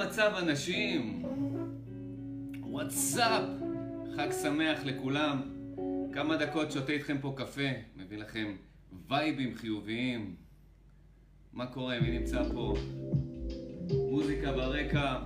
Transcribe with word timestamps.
מה 0.00 0.04
המצב 0.04 0.32
אנשים? 0.38 1.22
וואטסאפ? 2.60 3.42
חג 4.16 4.28
שמח 4.42 4.78
לכולם. 4.84 5.42
כמה 6.12 6.36
דקות 6.36 6.72
שותה 6.72 6.92
איתכם 6.92 7.18
פה 7.20 7.34
קפה, 7.36 7.68
מביא 7.96 8.18
לכם 8.18 8.56
וייבים 9.08 9.54
חיוביים. 9.54 10.34
מה 11.52 11.66
קורה? 11.66 12.00
מי 12.00 12.18
נמצא 12.18 12.42
פה? 12.52 12.74
מוזיקה 14.10 14.52
ברקע. 14.52 15.18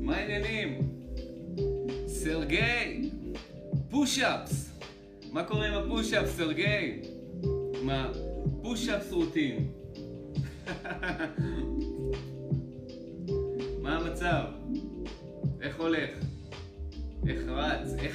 מה 0.00 0.16
העניינים? 0.16 0.78
סרגי! 2.06 3.10
פוש-אפס! 3.90 4.78
מה 5.32 5.44
קורה 5.44 5.66
עם 5.66 5.74
הפוש-אפס, 5.74 6.36
סרגי? 6.36 7.00
מה? 7.82 8.12
פוש-אפס 8.62 9.12
רוטין. 9.12 9.72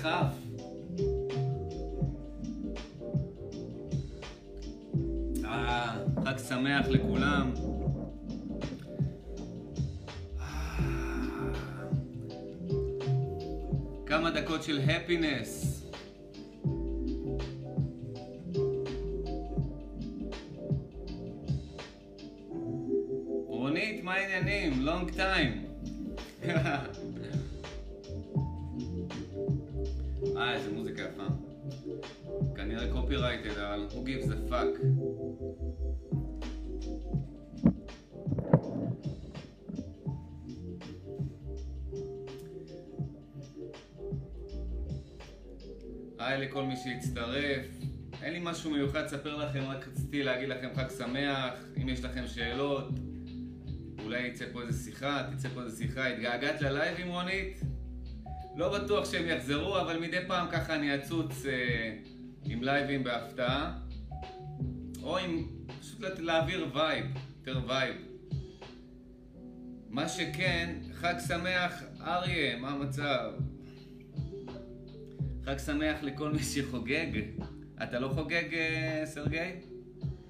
עף? 0.06 0.34
אה, 5.46 5.96
חג 6.26 6.38
שמח 6.50 6.88
לכולם. 6.88 7.54
כמה 14.06 14.32
דקות 14.32 14.64
של 14.64 14.80
הפינס. 14.80 15.67
היי 46.20 46.48
לכל 46.48 46.64
מי 46.64 46.76
שהצטרף. 46.76 47.66
אין 48.22 48.34
לי 48.34 48.40
משהו 48.44 48.72
מיוחד 48.72 49.04
לספר 49.04 49.36
לכם, 49.36 49.64
רק 49.68 49.88
רציתי 49.88 50.24
להגיד 50.24 50.50
לכם 50.50 50.68
חג 50.76 50.90
שמח. 50.98 51.54
אם 51.82 51.90
יש 51.90 52.04
לכם 52.04 52.28
שאלות, 52.28 52.90
אולי 54.04 54.28
יצא 54.28 54.46
פה 54.54 54.62
איזה 54.62 54.84
שיחה, 54.84 55.30
תצא 55.32 55.50
פה 55.50 55.62
איזה 55.62 55.78
שיחה. 55.78 56.08
התגעגעת 56.08 56.62
ללייבים 56.62 57.08
רונית? 57.08 57.62
לא 58.56 58.80
בטוח 58.80 59.12
שהם 59.12 59.28
יחזרו, 59.28 59.80
אבל 59.80 60.00
מדי 60.00 60.20
פעם 60.28 60.48
ככה 60.52 60.76
אני 60.76 60.96
אצוץ 60.96 61.46
אה, 61.46 61.98
עם 62.44 62.64
לייבים 62.64 63.04
בהפתעה. 63.04 63.87
או 65.08 65.18
עם... 65.18 65.44
פשוט 65.80 66.20
להעביר 66.20 66.68
vibe, 66.74 67.06
יותר 67.40 67.62
vibe. 67.68 67.96
מה 69.90 70.10
שכן, 70.10 70.76
חג 70.94 71.14
שמח, 71.28 71.84
אריה, 72.02 72.58
מה 72.58 72.70
המצב? 72.70 73.32
חג 75.46 75.58
שמח 75.58 76.04
לכל 76.04 76.32
מי 76.32 76.44
שחוגג. 76.44 77.22
אתה 77.84 78.00
לא 78.00 78.10
חוגג, 78.10 78.54
אה, 78.54 79.02
סרגי? 79.06 79.52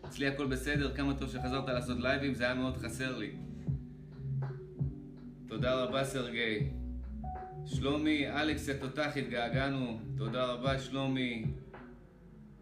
אצלי 0.05 0.27
הכל 0.27 0.47
בסדר, 0.47 0.95
כמה 0.95 1.13
טוב 1.13 1.29
שחזרת 1.29 1.69
לעשות 1.69 1.99
לייבים, 1.99 2.33
זה 2.33 2.43
היה 2.43 2.53
מאוד 2.53 2.77
חסר 2.77 3.17
לי. 3.17 3.31
תודה 5.47 5.83
רבה, 5.83 6.03
סרגי. 6.03 6.69
שלומי, 7.65 8.29
אלכס 8.29 8.69
התותח, 8.69 9.11
התגעגענו. 9.15 9.99
תודה 10.17 10.45
רבה, 10.45 10.79
שלומי. 10.79 11.45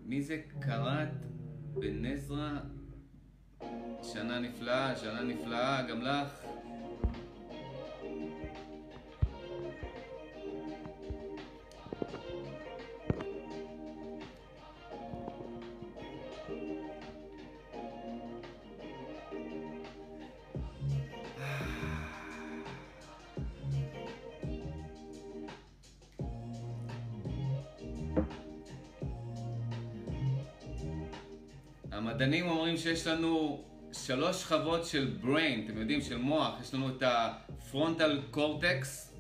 מי 0.06 0.22
זה 0.22 0.42
קראט 0.60 1.35
בן 1.80 2.06
עזרא? 2.06 2.50
שנה 4.04 4.40
נפלאה, 4.40 4.96
שנה 4.96 5.22
נפלאה, 5.22 5.82
גם 5.82 6.02
לך. 6.02 6.45
המדענים 32.08 32.48
אומרים 32.48 32.78
שיש 32.78 33.08
לנו 33.08 33.64
שלוש 33.94 34.42
שכבות 34.42 34.86
של 34.86 35.18
brain, 35.24 35.66
אתם 35.66 35.78
יודעים, 35.78 36.02
של 36.02 36.18
מוח. 36.18 36.62
יש 36.62 36.74
לנו 36.74 36.90
את 36.90 37.04
ה 37.06 37.20
frontal 37.20 38.22
cortex, 38.32 39.14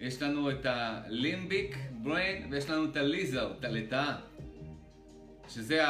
יש 0.00 0.22
לנו 0.22 0.50
את 0.50 0.66
ה 0.66 0.82
limbic 0.82 1.76
brain 2.04 2.46
ויש 2.50 2.70
לנו 2.70 2.84
את 2.84 2.96
ה 2.96 3.03
lizard, 3.03 3.52
את 3.58 3.64
הלטאה. 3.64 4.16
שזה 5.48 5.82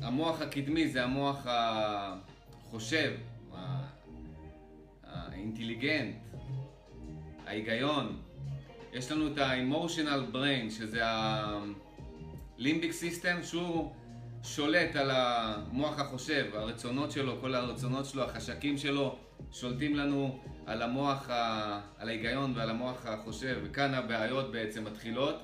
המוח 0.00 0.40
הקדמי, 0.40 0.88
זה 0.88 1.04
המוח 1.04 1.46
החושב, 1.46 3.12
האינטליגנט, 5.04 6.14
ההיגיון. 7.46 8.22
יש 8.92 9.12
לנו 9.12 9.26
את 9.26 9.38
ה-emotional 9.38 10.34
brain, 10.34 10.70
שזה 10.70 11.00
ה 11.04 11.31
limbic 11.31 12.92
system, 12.92 13.38
שהוא... 13.42 13.92
שולט 14.44 14.96
על 14.96 15.10
המוח 15.10 15.98
החושב, 15.98 16.46
הרצונות 16.54 17.10
שלו, 17.10 17.40
כל 17.40 17.54
הרצונות 17.54 18.06
שלו, 18.06 18.22
החשקים 18.22 18.78
שלו, 18.78 19.18
שולטים 19.52 19.96
לנו 19.96 20.40
על 20.66 20.82
המוח, 20.82 21.30
ה... 21.30 21.80
על 21.98 22.08
ההיגיון 22.08 22.52
ועל 22.56 22.70
המוח 22.70 23.06
החושב, 23.06 23.60
וכאן 23.64 23.94
הבעיות 23.94 24.52
בעצם 24.52 24.84
מתחילות. 24.84 25.42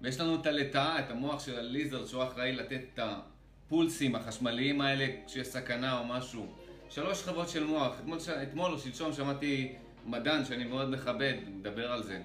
ויש 0.00 0.20
לנו 0.20 0.34
את 0.34 0.46
הלטאה, 0.46 0.98
את 0.98 1.10
המוח 1.10 1.44
של 1.44 1.58
הליזרד, 1.58 2.06
שהוא 2.06 2.24
אחראי 2.24 2.52
לתת 2.52 2.80
את 2.94 2.98
הפולסים 3.02 4.14
החשמליים 4.14 4.80
האלה 4.80 5.06
כשיש 5.26 5.46
סכנה 5.46 5.98
או 5.98 6.04
משהו. 6.04 6.46
שלוש 6.88 7.20
שכבות 7.20 7.48
של 7.48 7.64
מוח. 7.64 7.94
אתמול, 8.00 8.18
אתמול 8.42 8.72
או 8.72 8.78
שלשום 8.78 9.12
שמעתי 9.12 9.74
מדען 10.06 10.44
שאני 10.44 10.64
מאוד 10.64 10.90
מכבד, 10.90 11.34
מדבר 11.46 11.92
על 11.92 12.02
זה. 12.02 12.20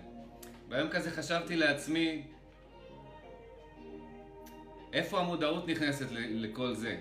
והיום 0.70 0.90
כזה 0.90 1.12
חשבתי 1.12 1.56
לעצמי, 1.56 2.24
איפה 4.94 5.20
המודעות 5.20 5.68
נכנסת 5.68 6.08
לכל 6.12 6.74
זה? 6.74 6.98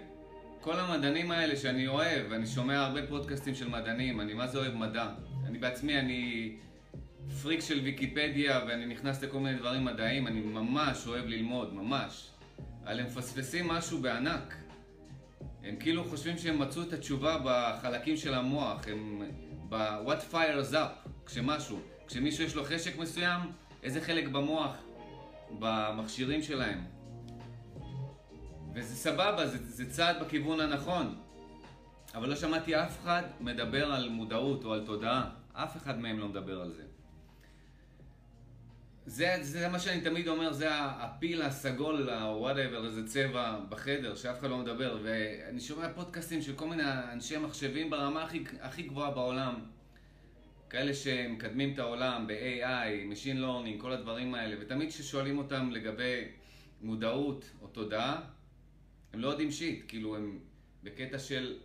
כל 0.61 0.81
המדענים 0.81 1.31
האלה 1.31 1.57
שאני 1.57 1.87
אוהב, 1.87 2.33
אני 2.33 2.47
שומע 2.47 2.79
הרבה 2.79 3.07
פודקאסטים 3.07 3.55
של 3.55 3.69
מדענים, 3.69 4.21
אני 4.21 4.35
מה 4.35 4.47
זה 4.47 4.59
אוהב 4.59 4.75
מדע. 4.75 5.09
אני 5.47 5.59
בעצמי, 5.59 5.99
אני 5.99 6.53
פריק 7.43 7.61
של 7.61 7.81
ויקיפדיה 7.81 8.61
ואני 8.69 8.87
נכנס 8.87 9.23
לכל 9.25 9.39
מיני 9.39 9.59
דברים 9.59 9.85
מדעיים, 9.85 10.27
אני 10.27 10.41
ממש 10.41 11.07
אוהב 11.07 11.27
ללמוד, 11.27 11.75
ממש. 11.75 12.31
אבל 12.85 13.01
הם 13.01 13.07
מפספסים 13.07 13.69
משהו 13.69 13.99
בענק. 13.99 14.55
הם 15.65 15.77
כאילו 15.81 16.05
חושבים 16.05 16.39
שהם 16.39 16.59
מצאו 16.59 16.83
את 16.83 16.93
התשובה 16.93 17.39
בחלקים 17.45 18.17
של 18.17 18.35
המוח, 18.35 18.89
הם 18.89 19.23
ב-what 19.69 20.35
fires 20.35 20.73
up, 20.73 21.09
כשמשהו, 21.27 21.81
כשמישהו 22.07 22.45
יש 22.45 22.55
לו 22.55 22.65
חשק 22.65 22.99
מסוים, 22.99 23.41
איזה 23.83 24.01
חלק 24.01 24.29
במוח, 24.29 24.77
במכשירים 25.59 26.43
שלהם. 26.43 26.98
וזה 28.75 28.97
סבבה, 28.97 29.47
זה, 29.47 29.59
זה 29.59 29.91
צעד 29.91 30.21
בכיוון 30.21 30.61
הנכון. 30.61 31.19
אבל 32.15 32.29
לא 32.29 32.37
שמעתי 32.37 32.77
אף 32.77 33.01
אחד 33.03 33.23
מדבר 33.41 33.93
על 33.93 34.09
מודעות 34.09 34.65
או 34.65 34.73
על 34.73 34.87
תודעה. 34.87 35.31
אף 35.53 35.77
אחד 35.77 35.99
מהם 35.99 36.19
לא 36.19 36.29
מדבר 36.29 36.61
על 36.61 36.73
זה. 36.73 36.83
זה, 39.07 39.37
זה 39.41 39.69
מה 39.69 39.79
שאני 39.79 40.01
תמיד 40.01 40.29
אומר, 40.29 40.53
זה 40.53 40.69
הפיל 40.71 41.43
הסגול, 41.43 42.09
whatever, 42.11 42.87
איזה 42.87 43.07
צבע 43.07 43.59
בחדר, 43.69 44.15
שאף 44.15 44.41
אחד 44.41 44.51
לא 44.51 44.59
מדבר. 44.59 44.99
ואני 45.03 45.61
שומע 45.61 45.93
פודקאסטים 45.93 46.43
של 46.43 46.55
כל 46.55 46.69
מיני 46.69 46.83
אנשי 47.13 47.39
מחשבים 47.39 47.91
ברמה 47.91 48.23
הכי, 48.23 48.45
הכי 48.61 48.83
גבוהה 48.83 49.11
בעולם. 49.11 49.55
כאלה 50.71 50.95
שמקדמים 50.95 51.75
את 51.75 51.79
העולם 51.79 52.27
ב-AI, 52.27 53.13
Machine 53.13 53.39
Learning, 53.39 53.81
כל 53.81 53.93
הדברים 53.93 54.35
האלה. 54.35 54.57
ותמיד 54.61 54.89
כששואלים 54.89 55.39
אותם 55.39 55.71
לגבי 55.71 56.25
מודעות 56.83 57.51
או 57.63 57.67
תודעה, 57.67 58.21
הם 59.13 59.21
לא 59.21 59.29
יודעים 59.29 59.51
שיט, 59.51 59.85
כאילו 59.89 60.17
הם 60.17 60.39
בקטע 60.83 61.19
של 61.19 61.59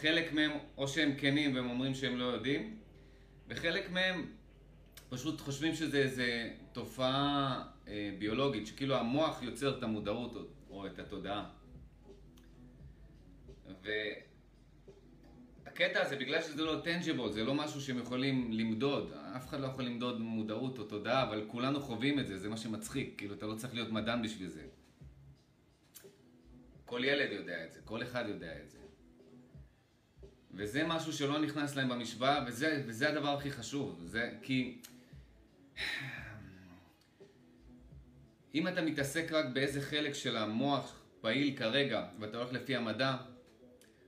חלק 0.00 0.32
מהם 0.32 0.50
או 0.76 0.88
שהם 0.88 1.14
כנים 1.18 1.54
והם 1.54 1.70
אומרים 1.70 1.94
שהם 1.94 2.16
לא 2.16 2.24
יודעים 2.24 2.78
וחלק 3.48 3.90
מהם 3.90 4.26
פשוט 5.08 5.40
חושבים 5.40 5.74
שזה 5.74 5.98
איזה 5.98 6.50
תופעה 6.72 7.64
אה, 7.88 8.10
ביולוגית, 8.18 8.66
שכאילו 8.66 8.96
המוח 8.96 9.42
יוצר 9.42 9.78
את 9.78 9.82
המודעות 9.82 10.36
או, 10.36 10.40
או 10.70 10.86
את 10.86 10.98
התודעה. 10.98 11.50
הקטע 15.66 16.02
הזה, 16.02 16.16
בגלל 16.16 16.42
שזה 16.42 16.62
לא 16.62 16.80
טנג'יבול, 16.84 17.32
זה 17.32 17.44
לא 17.44 17.54
משהו 17.54 17.80
שהם 17.80 17.98
יכולים 17.98 18.52
למדוד, 18.52 19.12
אף 19.36 19.48
אחד 19.48 19.60
לא 19.60 19.66
יכול 19.66 19.84
למדוד 19.84 20.20
מודעות 20.20 20.78
או 20.78 20.84
תודעה, 20.84 21.22
אבל 21.22 21.44
כולנו 21.48 21.80
חווים 21.80 22.20
את 22.20 22.26
זה, 22.26 22.38
זה 22.38 22.48
מה 22.48 22.56
שמצחיק, 22.56 23.14
כאילו 23.16 23.34
אתה 23.34 23.46
לא 23.46 23.54
צריך 23.54 23.74
להיות 23.74 23.92
מדען 23.92 24.22
בשביל 24.22 24.48
זה. 24.48 24.62
כל 26.94 27.04
ילד 27.04 27.32
יודע 27.32 27.64
את 27.64 27.72
זה, 27.72 27.80
כל 27.84 28.02
אחד 28.02 28.24
יודע 28.28 28.52
את 28.62 28.70
זה. 28.70 28.78
וזה 30.54 30.84
משהו 30.86 31.12
שלא 31.12 31.38
נכנס 31.38 31.76
להם 31.76 31.88
במשוואה, 31.88 32.44
וזה, 32.46 32.82
וזה 32.86 33.08
הדבר 33.08 33.28
הכי 33.28 33.50
חשוב, 33.50 34.00
זה 34.04 34.32
כי... 34.42 34.82
אם 38.54 38.68
אתה 38.68 38.82
מתעסק 38.82 39.32
רק 39.32 39.44
באיזה 39.52 39.80
חלק 39.80 40.12
של 40.12 40.36
המוח 40.36 41.02
פעיל 41.20 41.56
כרגע, 41.56 42.06
ואתה 42.20 42.38
הולך 42.38 42.52
לפי 42.52 42.76
המדע, 42.76 43.16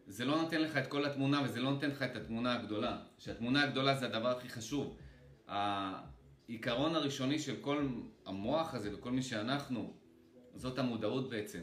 זה 0.07 0.25
לא 0.25 0.43
נותן 0.43 0.61
לך 0.61 0.77
את 0.77 0.87
כל 0.87 1.05
התמונה 1.05 1.43
וזה 1.45 1.61
לא 1.61 1.71
נותן 1.71 1.91
לך 1.91 2.03
את 2.03 2.17
התמונה 2.17 2.55
הגדולה. 2.55 2.99
שהתמונה 3.19 3.63
הגדולה 3.63 3.95
זה 3.95 4.07
הדבר 4.07 4.37
הכי 4.37 4.49
חשוב. 4.49 4.97
העיקרון 5.49 6.95
הראשוני 6.95 7.39
של 7.39 7.57
כל 7.61 7.89
המוח 8.27 8.75
הזה 8.75 8.95
וכל 8.95 9.11
מי 9.11 9.23
שאנחנו, 9.23 9.95
זאת 10.55 10.79
המודעות 10.79 11.31
בעצם. 11.31 11.63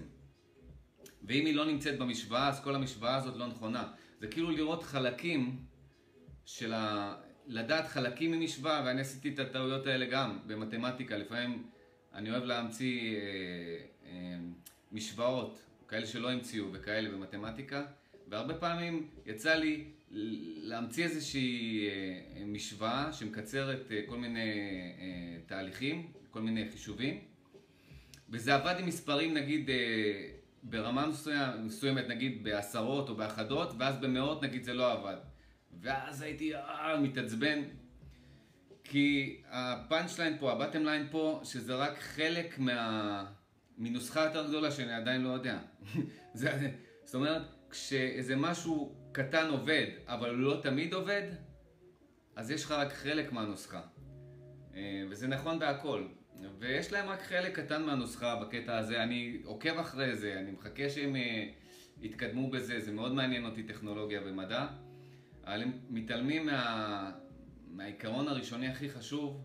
ואם 1.23 1.45
היא 1.45 1.55
לא 1.55 1.65
נמצאת 1.65 1.99
במשוואה, 1.99 2.47
אז 2.47 2.63
כל 2.63 2.75
המשוואה 2.75 3.15
הזאת 3.15 3.35
לא 3.37 3.47
נכונה. 3.47 3.83
זה 4.19 4.27
כאילו 4.27 4.51
לראות 4.51 4.83
חלקים 4.83 5.57
של 6.45 6.73
ה... 6.73 7.15
לדעת 7.47 7.87
חלקים 7.87 8.31
ממשוואה, 8.31 8.83
ואני 8.85 9.01
עשיתי 9.01 9.29
את 9.29 9.39
הטעויות 9.39 9.87
האלה 9.87 10.05
גם 10.05 10.39
במתמטיקה. 10.47 11.17
לפעמים 11.17 11.63
אני 12.13 12.31
אוהב 12.31 12.43
להמציא 12.43 13.15
אה, 13.15 13.19
אה, 14.05 14.37
משוואות, 14.91 15.59
כאלה 15.87 16.05
שלא 16.05 16.31
המציאו 16.31 16.65
וכאלה 16.73 17.09
במתמטיקה. 17.09 17.85
והרבה 18.27 18.53
פעמים 18.53 19.07
יצא 19.25 19.55
לי 19.55 19.83
להמציא 20.63 21.03
איזושהי 21.03 21.87
אה, 21.89 22.45
משוואה 22.45 23.13
שמקצרת 23.13 23.91
אה, 23.91 24.01
כל 24.05 24.17
מיני 24.17 24.51
אה, 24.99 25.37
תהליכים, 25.45 26.11
כל 26.31 26.41
מיני 26.41 26.69
חישובים, 26.71 27.19
וזה 28.29 28.55
עבד 28.55 28.75
עם 28.79 28.85
מספרים 28.85 29.33
נגיד 29.33 29.69
ברמה 30.63 31.07
מסוימת, 31.63 32.07
נגיד 32.07 32.43
בעשרות 32.43 33.09
או 33.09 33.15
באחדות, 33.15 33.73
ואז 33.79 33.97
במאות 33.97 34.43
נגיד 34.43 34.63
זה 34.63 34.73
לא 34.73 34.91
עבד. 34.91 35.17
ואז 35.81 36.21
הייתי 36.21 36.55
אה, 36.55 36.99
מתעצבן, 36.99 37.61
כי 38.83 39.41
ה 39.49 39.61
punch 39.61 40.19
line 40.19 40.37
פה, 40.39 40.51
ה 40.51 40.56
bottom 40.56 40.83
line 40.83 41.07
פה, 41.11 41.41
שזה 41.43 41.75
רק 41.75 41.99
חלק 41.99 42.59
מה... 42.59 43.25
מנוסחה 43.77 44.23
יותר 44.23 44.47
גדולה 44.47 44.71
שאני 44.71 44.93
עדיין 44.93 45.21
לא 45.21 45.29
יודע. 45.29 45.59
זה, 46.33 46.71
זאת 47.05 47.15
אומרת, 47.15 47.41
כשאיזה 47.69 48.35
משהו 48.35 48.95
קטן 49.11 49.49
עובד, 49.49 49.87
אבל 50.07 50.29
הוא 50.29 50.39
לא 50.39 50.59
תמיד 50.61 50.93
עובד, 50.93 51.29
אז 52.35 52.51
יש 52.51 52.63
לך 52.63 52.71
רק 52.71 52.93
חלק 52.93 53.31
מהנוסחה. 53.31 53.81
אה, 54.75 55.03
וזה 55.09 55.27
נכון 55.27 55.59
בהכל. 55.59 56.07
ויש 56.59 56.91
להם 56.91 57.09
רק 57.09 57.21
חלק 57.21 57.59
קטן 57.59 57.83
מהנוסחה 57.83 58.35
בקטע 58.35 58.77
הזה. 58.77 59.03
אני 59.03 59.37
עוקב 59.43 59.77
אחרי 59.77 60.15
זה, 60.15 60.39
אני 60.39 60.51
מחכה 60.51 60.89
שהם 60.89 61.15
אה, 61.15 61.49
יתקדמו 62.01 62.49
בזה, 62.49 62.79
זה 62.79 62.91
מאוד 62.91 63.13
מעניין 63.13 63.45
אותי 63.45 63.63
טכנולוגיה 63.63 64.21
ומדע. 64.25 64.67
אבל 65.45 65.61
הם 65.61 65.71
מתעלמים 65.89 66.45
מה... 66.45 67.11
מהעיקרון 67.67 68.27
הראשוני 68.27 68.67
הכי 68.67 68.89
חשוב, 68.89 69.41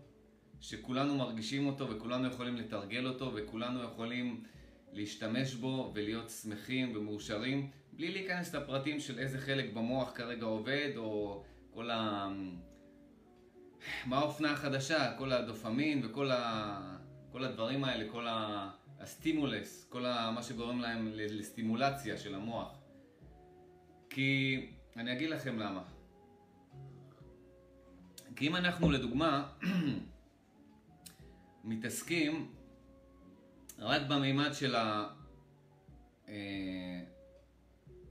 שכולנו 0.61 1.17
מרגישים 1.17 1.67
אותו 1.67 1.89
וכולנו 1.89 2.27
יכולים 2.27 2.55
לתרגל 2.55 3.07
אותו 3.07 3.31
וכולנו 3.35 3.83
יכולים 3.83 4.43
להשתמש 4.91 5.55
בו 5.55 5.91
ולהיות 5.95 6.29
שמחים 6.29 6.95
ומאושרים. 6.95 7.69
בלי 7.93 8.11
להיכנס 8.11 8.55
לפרטים 8.55 8.99
של 8.99 9.19
איזה 9.19 9.37
חלק 9.37 9.73
במוח 9.73 10.11
כרגע 10.15 10.45
עובד, 10.45 10.91
או 10.97 11.43
כל 11.71 11.89
ה... 11.89 12.27
מה 14.05 14.17
האופנה 14.17 14.51
החדשה, 14.51 15.13
כל 15.17 15.31
הדופמין 15.31 16.05
וכל 16.05 16.31
ה... 16.31 16.97
כל 17.31 17.43
הדברים 17.43 17.83
האלה, 17.83 18.11
כל 18.11 18.27
ה... 18.27 18.69
הסטימולס, 18.99 19.87
כל 19.89 20.05
ה... 20.05 20.31
מה 20.31 20.43
שגורם 20.43 20.79
להם 20.79 21.11
לסטימולציה 21.13 22.17
של 22.17 22.35
המוח. 22.35 22.77
כי 24.09 24.65
אני 24.97 25.13
אגיד 25.13 25.29
לכם 25.29 25.59
למה. 25.59 25.83
כי 28.35 28.47
אם 28.47 28.55
אנחנו 28.55 28.91
לדוגמה 28.91 29.49
מתעסקים 31.63 32.51
רק 33.79 34.01
במימד 34.09 34.53
של 34.53 34.75
ה... 34.75 35.09
אה, 36.27 37.03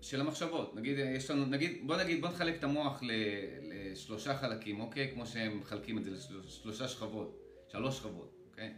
של 0.03 0.21
המחשבות. 0.21 0.75
נגיד, 0.75 0.99
יש 0.99 1.31
לנו, 1.31 1.47
נגיד, 1.47 1.87
בוא 1.87 1.97
נגיד, 1.97 2.21
בוא 2.21 2.29
נחלק 2.29 2.59
את 2.59 2.64
המוח 2.64 3.03
לשלושה 3.93 4.38
חלקים, 4.38 4.81
אוקיי? 4.81 5.11
כמו 5.14 5.26
שהם 5.26 5.58
מחלקים 5.58 5.99
את 5.99 6.05
זה 6.05 6.11
לשלושה 6.11 6.88
שכבות, 6.88 7.38
שלוש 7.69 7.99
שכבות, 7.99 8.35
אוקיי? 8.50 8.75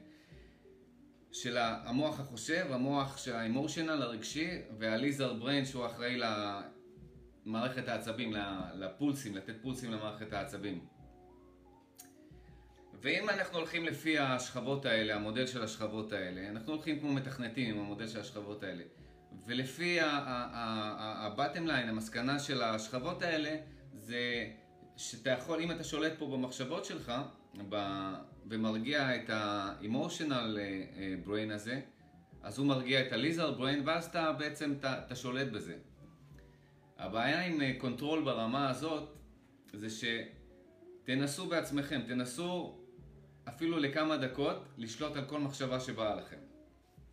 של 1.32 1.58
המוח 1.58 2.20
החושב, 2.20 2.66
המוח 2.70 3.16
של 3.16 3.32
האמושיונל, 3.32 4.02
הרגשי, 4.02 4.48
והליזר 4.78 5.32
בריין 5.34 5.64
שהוא 5.64 5.86
אחראי 5.86 6.20
למערכת 7.46 7.88
העצבים, 7.88 8.34
לפולסים, 8.74 9.36
לתת 9.36 9.54
פולסים 9.62 9.92
למערכת 9.92 10.32
העצבים. 10.32 10.86
ואם 13.02 13.30
אנחנו 13.30 13.58
הולכים 13.58 13.84
לפי 13.84 14.18
השכבות 14.18 14.84
האלה, 14.84 15.14
המודל 15.14 15.46
של 15.46 15.62
השכבות 15.62 16.12
האלה, 16.12 16.48
אנחנו 16.48 16.72
הולכים 16.72 17.00
כמו 17.00 17.12
מתכנתים 17.12 17.74
עם 17.74 17.80
המודל 17.80 18.06
של 18.06 18.20
השכבות 18.20 18.62
האלה. 18.62 18.84
ולפי 19.46 20.00
ה-bottom 20.00 21.66
line, 21.66 21.88
המסקנה 21.88 22.38
של 22.38 22.62
השכבות 22.62 23.22
האלה, 23.22 23.56
זה 23.92 24.50
שאתה 25.00 25.30
יכול, 25.30 25.60
אם 25.60 25.70
אתה 25.70 25.84
שולט 25.84 26.12
פה 26.18 26.26
במחשבות 26.26 26.84
שלך, 26.84 27.12
ומרגיע 28.46 29.16
את 29.16 29.30
ה-emotional 29.30 30.58
אה, 30.58 30.84
אה, 30.96 31.14
brain 31.26 31.52
הזה, 31.52 31.80
אז 32.42 32.58
הוא 32.58 32.66
מרגיע 32.66 33.06
את 33.06 33.12
ה-lizard 33.12 33.58
brain, 33.58 33.82
ואז 33.84 34.06
אתה 34.06 34.32
בעצם, 34.32 34.74
אתה, 34.78 34.98
אתה 35.06 35.16
שולט 35.16 35.48
בזה. 35.48 35.76
הבעיה 36.98 37.46
עם 37.46 37.60
control 37.78 38.18
אה, 38.18 38.24
ברמה 38.24 38.70
הזאת, 38.70 39.16
זה 39.72 39.86
שתנסו 41.04 41.46
בעצמכם, 41.46 42.00
תנסו 42.06 42.78
אפילו 43.48 43.78
לכמה 43.78 44.16
דקות 44.16 44.64
לשלוט 44.78 45.16
על 45.16 45.24
כל 45.24 45.40
מחשבה 45.40 45.80
שבאה 45.80 46.14
לכם. 46.16 46.38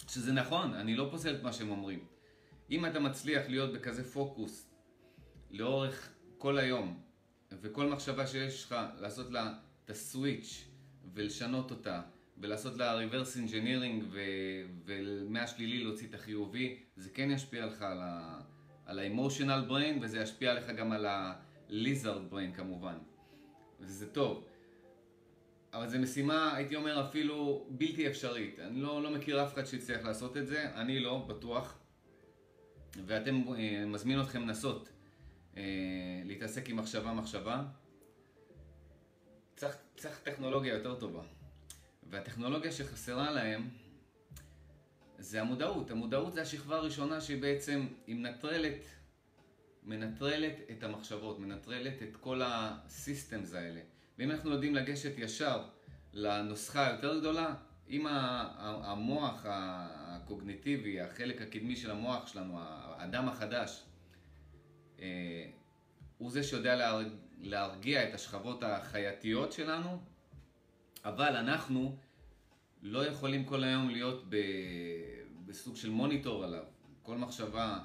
שזה 0.08 0.34
נכון, 0.34 0.74
אני 0.74 0.96
לא 0.96 1.08
פוסל 1.12 1.36
את 1.36 1.44
מה 1.44 1.54
שהם 1.54 1.70
אומרים. 1.70 2.06
אם 2.72 2.86
אתה 2.86 3.00
מצליח 3.00 3.44
להיות 3.48 3.74
בכזה 3.74 4.12
פוקוס 4.12 4.70
לאורך 5.52 6.10
כל 6.38 6.58
היום, 6.58 7.07
וכל 7.52 7.88
מחשבה 7.90 8.28
שיש 8.28 8.64
לך, 8.64 8.76
לעשות 9.00 9.32
לה 9.32 9.54
את 9.86 9.90
ה 9.90 10.01
switch 10.01 10.68
ולשנות 11.14 11.72
אותה, 11.72 12.02
ולעשות 12.38 12.78
לה 12.78 13.00
reverse 13.02 13.38
engineering 13.48 14.04
ומהשלילי 14.86 15.84
להוציא 15.84 16.08
את 16.08 16.14
החיובי, 16.14 16.80
זה 16.96 17.10
כן 17.10 17.32
ישפיע 17.32 17.66
לך 17.66 17.82
על 17.82 18.00
ה... 18.02 18.40
על 18.86 19.00
ה-emotional 19.00 19.70
brain 19.70 20.02
וזה 20.02 20.20
ישפיע 20.20 20.52
עליך 20.52 20.70
גם 20.70 20.92
על 20.92 21.06
ה-lizard 21.06 22.34
brain 22.34 22.56
כמובן. 22.56 22.98
וזה 23.80 24.08
טוב. 24.14 24.46
אבל 25.74 25.90
זו 25.90 26.00
משימה, 26.00 26.56
הייתי 26.56 26.76
אומר, 26.76 27.08
אפילו 27.08 27.68
בלתי 27.70 28.08
אפשרית. 28.08 28.60
אני 28.60 28.82
לא, 28.82 29.04
לא 29.04 29.12
מכיר 29.12 29.44
אף 29.44 29.54
אחד 29.54 29.66
שיצליח 29.66 30.06
לעשות 30.06 30.38
את 30.38 30.48
זה, 30.48 30.76
אני 30.76 31.00
לא, 31.00 31.26
בטוח. 31.28 31.80
ואתם, 33.06 33.42
אה, 33.54 33.86
מזמין 33.86 34.22
אתכם 34.22 34.42
לנסות 34.42 34.90
להתעסק 36.26 36.70
עם 36.70 36.78
מחשבה 36.78 37.14
מחשבה. 37.14 37.64
צריך, 39.56 39.78
צריך 39.96 40.20
טכנולוגיה 40.20 40.74
יותר 40.74 40.96
טובה. 40.96 41.22
והטכנולוגיה 42.10 42.72
שחסרה 42.72 43.32
להם 43.32 43.70
זה 45.18 45.42
המודעות. 45.42 45.92
המודעות 45.92 46.34
זה 46.34 46.42
השכבה 46.42 46.76
הראשונה 46.76 47.22
שהיא 47.22 47.42
בעצם, 47.42 47.88
היא 48.08 48.16
מנטרלת, 48.16 48.86
מנטרלת 49.84 50.56
את 50.72 50.84
המחשבות, 50.84 51.40
מנטרלת 51.40 52.04
את 52.04 52.16
כל 52.16 52.42
הסיסטמס 52.46 53.54
האלה. 53.54 53.80
ואם 54.20 54.32
אנחנו 54.32 54.52
יודעים 54.52 54.76
לגשת 54.76 55.12
ישר 55.18 55.64
לנוסחה 56.14 56.88
היותר 56.88 57.20
גדולה, 57.20 57.56
אם 57.90 58.08
המוח 58.62 59.42
הקוגניטיבי, 59.46 61.02
החלק 61.02 61.42
הקדמי 61.42 61.76
של 61.76 61.92
המוח 61.92 62.28
שלנו, 62.28 62.58
האדם 62.60 63.28
החדש, 63.28 63.84
אה, 63.84 63.97
הוא 66.18 66.32
זה 66.32 66.44
שיודע 66.44 67.02
להרגיע 67.40 68.10
את 68.10 68.14
השכבות 68.14 68.64
החייתיות 68.64 69.52
שלנו, 69.52 70.00
אבל 71.06 71.36
אנחנו 71.36 71.98
לא 72.82 73.06
יכולים 73.06 73.46
כל 73.46 73.64
היום 73.64 73.90
להיות 73.90 74.24
בסוג 75.46 75.76
של 75.76 75.90
מוניטור 75.90 76.44
עליו. 76.44 76.64
כל 77.04 77.18
מחשבה, 77.18 77.80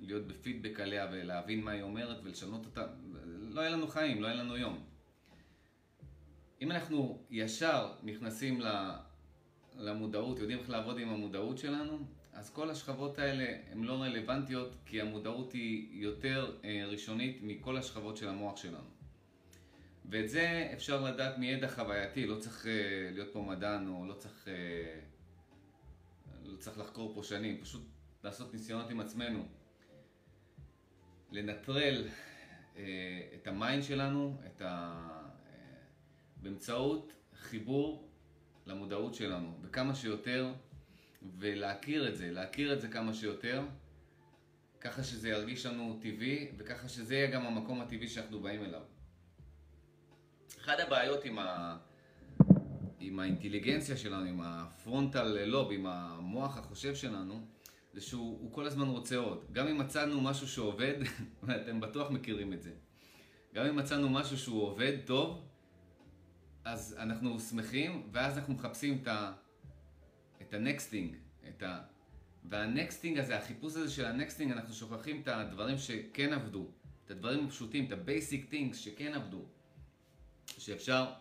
להיות 0.00 0.26
בפידבק 0.26 0.80
עליה 0.80 1.08
ולהבין 1.12 1.64
מה 1.64 1.70
היא 1.70 1.82
אומרת 1.82 2.16
ולשנות 2.22 2.66
אותה, 2.66 2.86
לא 3.24 3.60
יהיה 3.60 3.70
לנו 3.70 3.88
חיים, 3.88 4.22
לא 4.22 4.26
יהיה 4.26 4.36
לנו 4.36 4.56
יום. 4.56 4.84
אם 6.62 6.70
אנחנו 6.70 7.22
ישר 7.30 7.92
נכנסים 8.02 8.60
למודעות, 9.76 10.38
יודעים 10.38 10.58
איך 10.58 10.70
לעבוד 10.70 10.98
עם 10.98 11.08
המודעות 11.08 11.58
שלנו, 11.58 11.98
אז 12.40 12.50
כל 12.50 12.70
השכבות 12.70 13.18
האלה 13.18 13.56
הן 13.72 13.84
לא 13.84 14.02
רלוונטיות, 14.02 14.76
כי 14.86 15.00
המודעות 15.00 15.52
היא 15.52 16.02
יותר 16.02 16.56
אה, 16.64 16.84
ראשונית 16.86 17.38
מכל 17.42 17.76
השכבות 17.76 18.16
של 18.16 18.28
המוח 18.28 18.56
שלנו. 18.56 18.88
ואת 20.04 20.30
זה 20.30 20.70
אפשר 20.72 21.04
לדעת 21.04 21.38
מידע 21.38 21.68
חווייתי, 21.68 22.26
לא 22.26 22.38
צריך 22.38 22.66
אה, 22.66 23.10
להיות 23.12 23.32
פה 23.32 23.42
מדען 23.42 23.88
או 23.88 24.06
לא 24.06 24.14
צריך, 24.14 24.48
אה, 24.48 25.00
לא 26.44 26.56
צריך 26.56 26.78
לחקור 26.78 27.14
פה 27.14 27.22
שנים, 27.22 27.60
פשוט 27.60 27.82
לעשות 28.24 28.52
ניסיונות 28.52 28.90
עם 28.90 29.00
עצמנו. 29.00 29.48
לנטרל 31.32 32.08
את 33.34 33.46
ה 33.46 33.53
mind 33.53 33.82
שלנו, 33.82 34.40
את 34.46 34.62
ה... 34.62 34.98
באמצעות 36.36 37.12
חיבור 37.34 38.08
למודעות 38.66 39.14
שלנו, 39.14 39.58
וכמה 39.62 39.94
שיותר, 39.94 40.52
ולהכיר 41.38 42.08
את 42.08 42.16
זה, 42.16 42.30
להכיר 42.30 42.72
את 42.72 42.80
זה 42.80 42.88
כמה 42.88 43.14
שיותר, 43.14 43.62
ככה 44.80 45.02
שזה 45.02 45.28
ירגיש 45.28 45.66
לנו 45.66 45.98
טבעי, 46.02 46.52
וככה 46.58 46.88
שזה 46.88 47.14
יהיה 47.14 47.30
גם 47.30 47.46
המקום 47.46 47.80
הטבעי 47.80 48.08
שאנחנו 48.08 48.40
באים 48.40 48.64
אליו. 48.64 48.82
אחת 50.60 50.80
הבעיות 50.80 51.24
עם, 51.24 51.38
ה... 51.38 51.76
עם 53.00 53.18
האינטליגנציה 53.18 53.96
שלנו, 53.96 54.26
עם 54.26 54.40
ה 54.40 54.53
frontal 54.53 55.44
lobe, 55.44 55.72
עם 55.72 55.86
המוח 55.86 56.56
החושב 56.56 56.94
שלנו, 56.94 57.46
זה 57.92 58.00
שהוא 58.00 58.52
כל 58.52 58.66
הזמן 58.66 58.88
רוצה 58.88 59.16
עוד. 59.16 59.44
גם 59.52 59.66
אם 59.68 59.78
מצאנו 59.78 60.20
משהו 60.20 60.48
שעובד, 60.48 60.94
ואתם 61.42 61.80
בטוח 61.80 62.10
מכירים 62.10 62.52
את 62.52 62.62
זה, 62.62 62.72
גם 63.54 63.66
אם 63.66 63.76
מצאנו 63.76 64.08
משהו 64.08 64.38
שהוא 64.38 64.62
עובד 64.62 64.96
טוב, 65.04 65.46
אז 66.64 66.96
אנחנו 66.98 67.40
שמחים, 67.40 68.08
ואז 68.12 68.38
אנחנו 68.38 68.54
מחפשים 68.54 68.98
את 69.02 69.08
ה... 69.08 69.32
את 70.50 70.54
ה 70.54 70.60
next 70.60 70.82
thing, 70.82 71.16
את 71.48 71.62
ה... 71.62 71.80
וה 72.44 72.58
next 72.58 72.84
thing 72.84 73.18
הזה, 73.18 73.38
החיפוש 73.38 73.76
הזה 73.76 73.90
של 73.90 74.04
ה 74.04 74.08
next 74.08 74.26
thing, 74.26 74.52
אנחנו 74.52 74.74
שוכחים 74.74 75.20
את 75.22 75.28
הדברים 75.28 75.78
שכן 75.78 76.32
עבדו, 76.32 76.70
את 77.04 77.10
הדברים 77.10 77.46
הפשוטים, 77.46 77.86
את 77.86 77.92
ה-basic 77.92 78.52
things 78.52 78.74
שכן 78.74 79.14
עבדו, 79.14 79.44
שאפשר 80.46 81.12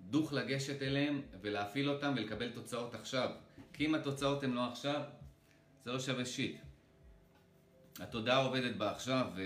דוך 0.00 0.32
לגשת 0.32 0.82
אליהם 0.82 1.22
ולהפעיל 1.40 1.90
אותם 1.90 2.12
ולקבל 2.16 2.50
תוצאות 2.50 2.94
עכשיו. 2.94 3.30
כי 3.72 3.86
אם 3.86 3.94
התוצאות 3.94 4.42
הן 4.42 4.52
לא 4.52 4.64
עכשיו, 4.64 5.02
זה 5.84 5.92
לא 5.92 6.00
שווה 6.00 6.24
שיט. 6.24 6.56
התודעה 7.98 8.36
עובדת 8.36 8.76
בעכשיו, 8.76 9.26
ו... 9.36 9.42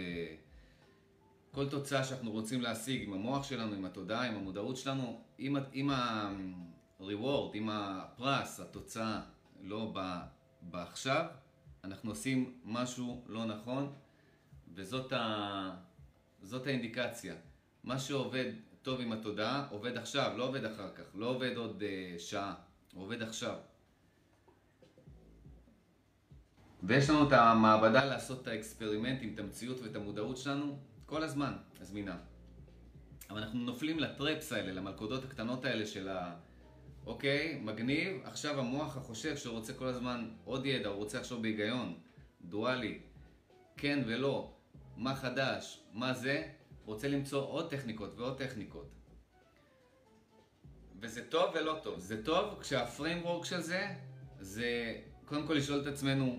כל 1.52 1.68
תוצאה 1.68 2.04
שאנחנו 2.04 2.30
רוצים 2.30 2.60
להשיג 2.60 3.02
עם 3.02 3.12
המוח 3.12 3.44
שלנו, 3.44 3.74
עם 3.74 3.84
התודעה, 3.84 4.26
עם 4.26 4.34
המודעות 4.34 4.76
שלנו, 4.76 5.20
עם, 5.38 5.56
עם 5.72 5.90
ה-reward, 7.00 7.50
עם 7.54 7.68
הפרס, 7.68 8.60
התוצאה, 8.60 9.20
לא 9.62 9.94
בעכשיו, 10.62 11.26
אנחנו 11.84 12.10
עושים 12.10 12.58
משהו 12.64 13.24
לא 13.26 13.44
נכון, 13.44 13.92
וזאת 14.74 15.12
ה... 15.12 15.76
זאת 16.42 16.66
האינדיקציה. 16.66 17.34
מה 17.84 17.98
שעובד 17.98 18.52
טוב 18.82 19.00
עם 19.00 19.12
התודעה, 19.12 19.66
עובד 19.70 19.96
עכשיו, 19.96 20.32
לא 20.36 20.44
עובד 20.44 20.64
אחר 20.64 20.94
כך, 20.94 21.04
לא 21.14 21.26
עובד 21.26 21.56
עוד 21.56 21.82
uh, 21.82 22.18
שעה, 22.18 22.54
עובד 22.94 23.22
עכשיו. 23.22 23.56
ויש 26.82 27.10
לנו 27.10 27.28
את 27.28 27.32
המעבדה 27.32 28.04
לעשות 28.04 28.42
את 28.42 28.48
האקספרימנטים, 28.48 29.34
את 29.34 29.38
המציאות 29.38 29.80
ואת 29.80 29.96
המודעות 29.96 30.36
שלנו 30.36 30.78
כל 31.06 31.22
הזמן 31.22 31.56
הזמינה. 31.80 32.16
אבל 33.30 33.38
אנחנו 33.38 33.58
נופלים 33.58 33.98
לטרפס 33.98 34.52
האלה, 34.52 34.72
למלכודות 34.72 35.24
הקטנות 35.24 35.64
האלה 35.64 35.86
של 35.86 36.08
ה... 36.08 36.36
אוקיי, 37.06 37.60
מגניב, 37.62 38.20
עכשיו 38.24 38.60
המוח 38.60 38.96
החושב 38.96 39.36
שהוא 39.36 39.54
רוצה 39.54 39.72
כל 39.72 39.86
הזמן 39.86 40.30
עוד 40.44 40.66
ידע, 40.66 40.88
הוא 40.88 40.96
רוצה 40.96 41.20
לחשוב 41.20 41.42
בהיגיון, 41.42 41.98
דואלי, 42.40 42.98
כן 43.76 44.02
ולא, 44.06 44.54
מה 44.96 45.14
חדש, 45.14 45.80
מה 45.92 46.14
זה, 46.14 46.48
רוצה 46.84 47.08
למצוא 47.08 47.46
עוד 47.46 47.70
טכניקות 47.70 48.18
ועוד 48.18 48.38
טכניקות. 48.38 48.88
וזה 51.00 51.24
טוב 51.24 51.54
ולא 51.54 51.80
טוב. 51.82 51.98
זה 51.98 52.24
טוב 52.24 52.60
כשהפריימוורק 52.60 53.44
של 53.44 53.60
זה, 53.60 53.86
זה 54.40 55.00
קודם 55.24 55.46
כל 55.46 55.54
לשאול 55.54 55.80
את 55.80 55.86
עצמנו 55.86 56.38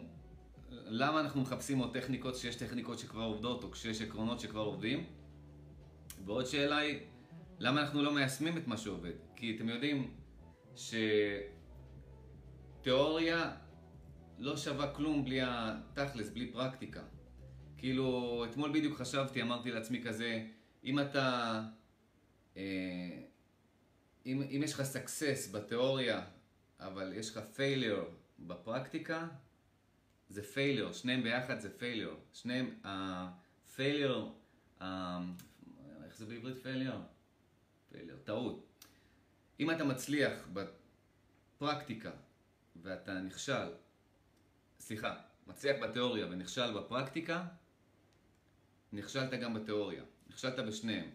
למה 0.70 1.20
אנחנו 1.20 1.42
מחפשים 1.42 1.80
עוד 1.80 1.94
טכניקות 1.94 2.36
כשיש 2.36 2.56
טכניקות 2.56 3.00
שכבר 3.00 3.24
עובדות, 3.24 3.64
או 3.64 3.72
כשיש 3.72 4.02
עקרונות 4.02 4.40
שכבר 4.40 4.62
עובדים? 4.62 5.06
ועוד 6.26 6.46
שאלה 6.46 6.78
היא, 6.78 7.00
למה 7.60 7.82
אנחנו 7.82 8.04
לא 8.04 8.14
מיישמים 8.14 8.58
את 8.58 8.68
מה 8.68 8.78
שעובד? 8.78 9.12
כי 9.36 9.56
אתם 9.56 9.70
יודעים 9.70 10.12
שתיאוריה 12.82 13.52
לא 14.40 14.58
שווה 14.58 14.94
כלום 14.94 15.26
בלי 15.26 15.40
התכלס, 15.42 16.30
בלי 16.30 16.52
פרקטיקה. 16.52 17.04
כאילו, 17.78 18.46
אתמול 18.50 18.72
בדיוק 18.72 18.98
חשבתי, 18.98 19.42
אמרתי 19.42 19.72
לעצמי 19.72 20.04
כזה, 20.04 20.46
אם 20.84 21.00
אתה... 21.00 21.62
אה, 22.58 23.22
אם, 24.26 24.42
אם 24.42 24.62
יש 24.64 24.74
לך 24.74 24.82
סקסס 24.82 25.50
בתיאוריה, 25.52 26.26
אבל 26.80 27.14
יש 27.16 27.30
לך 27.30 27.38
פיילר 27.38 28.04
בפרקטיקה, 28.40 29.28
זה 30.30 30.42
failure, 30.42 30.94
שניהם 30.94 31.24
ביחד 31.24 31.60
זה 31.60 31.70
failure. 31.80 32.16
שניהם, 32.34 32.76
uh, 32.84 32.88
איך 36.06 36.18
זה 36.18 36.26
בעברית 36.26 36.56
failure? 36.64 37.02
failure, 37.94 38.20
טעות. 38.24 38.67
אם 39.60 39.72
אתה 39.72 39.84
מצליח 39.84 40.48
בפרקטיקה 40.54 42.12
ואתה 42.82 43.14
נכשל, 43.22 43.70
סליחה, 44.80 45.16
מצליח 45.48 45.76
בתיאוריה 45.82 46.26
ונכשל 46.30 46.74
בפרקטיקה, 46.74 47.46
נכשלת 48.94 49.34
גם 49.34 49.54
בתיאוריה. 49.54 50.04
נכשלת 50.30 50.60
בשניהם. 50.60 51.10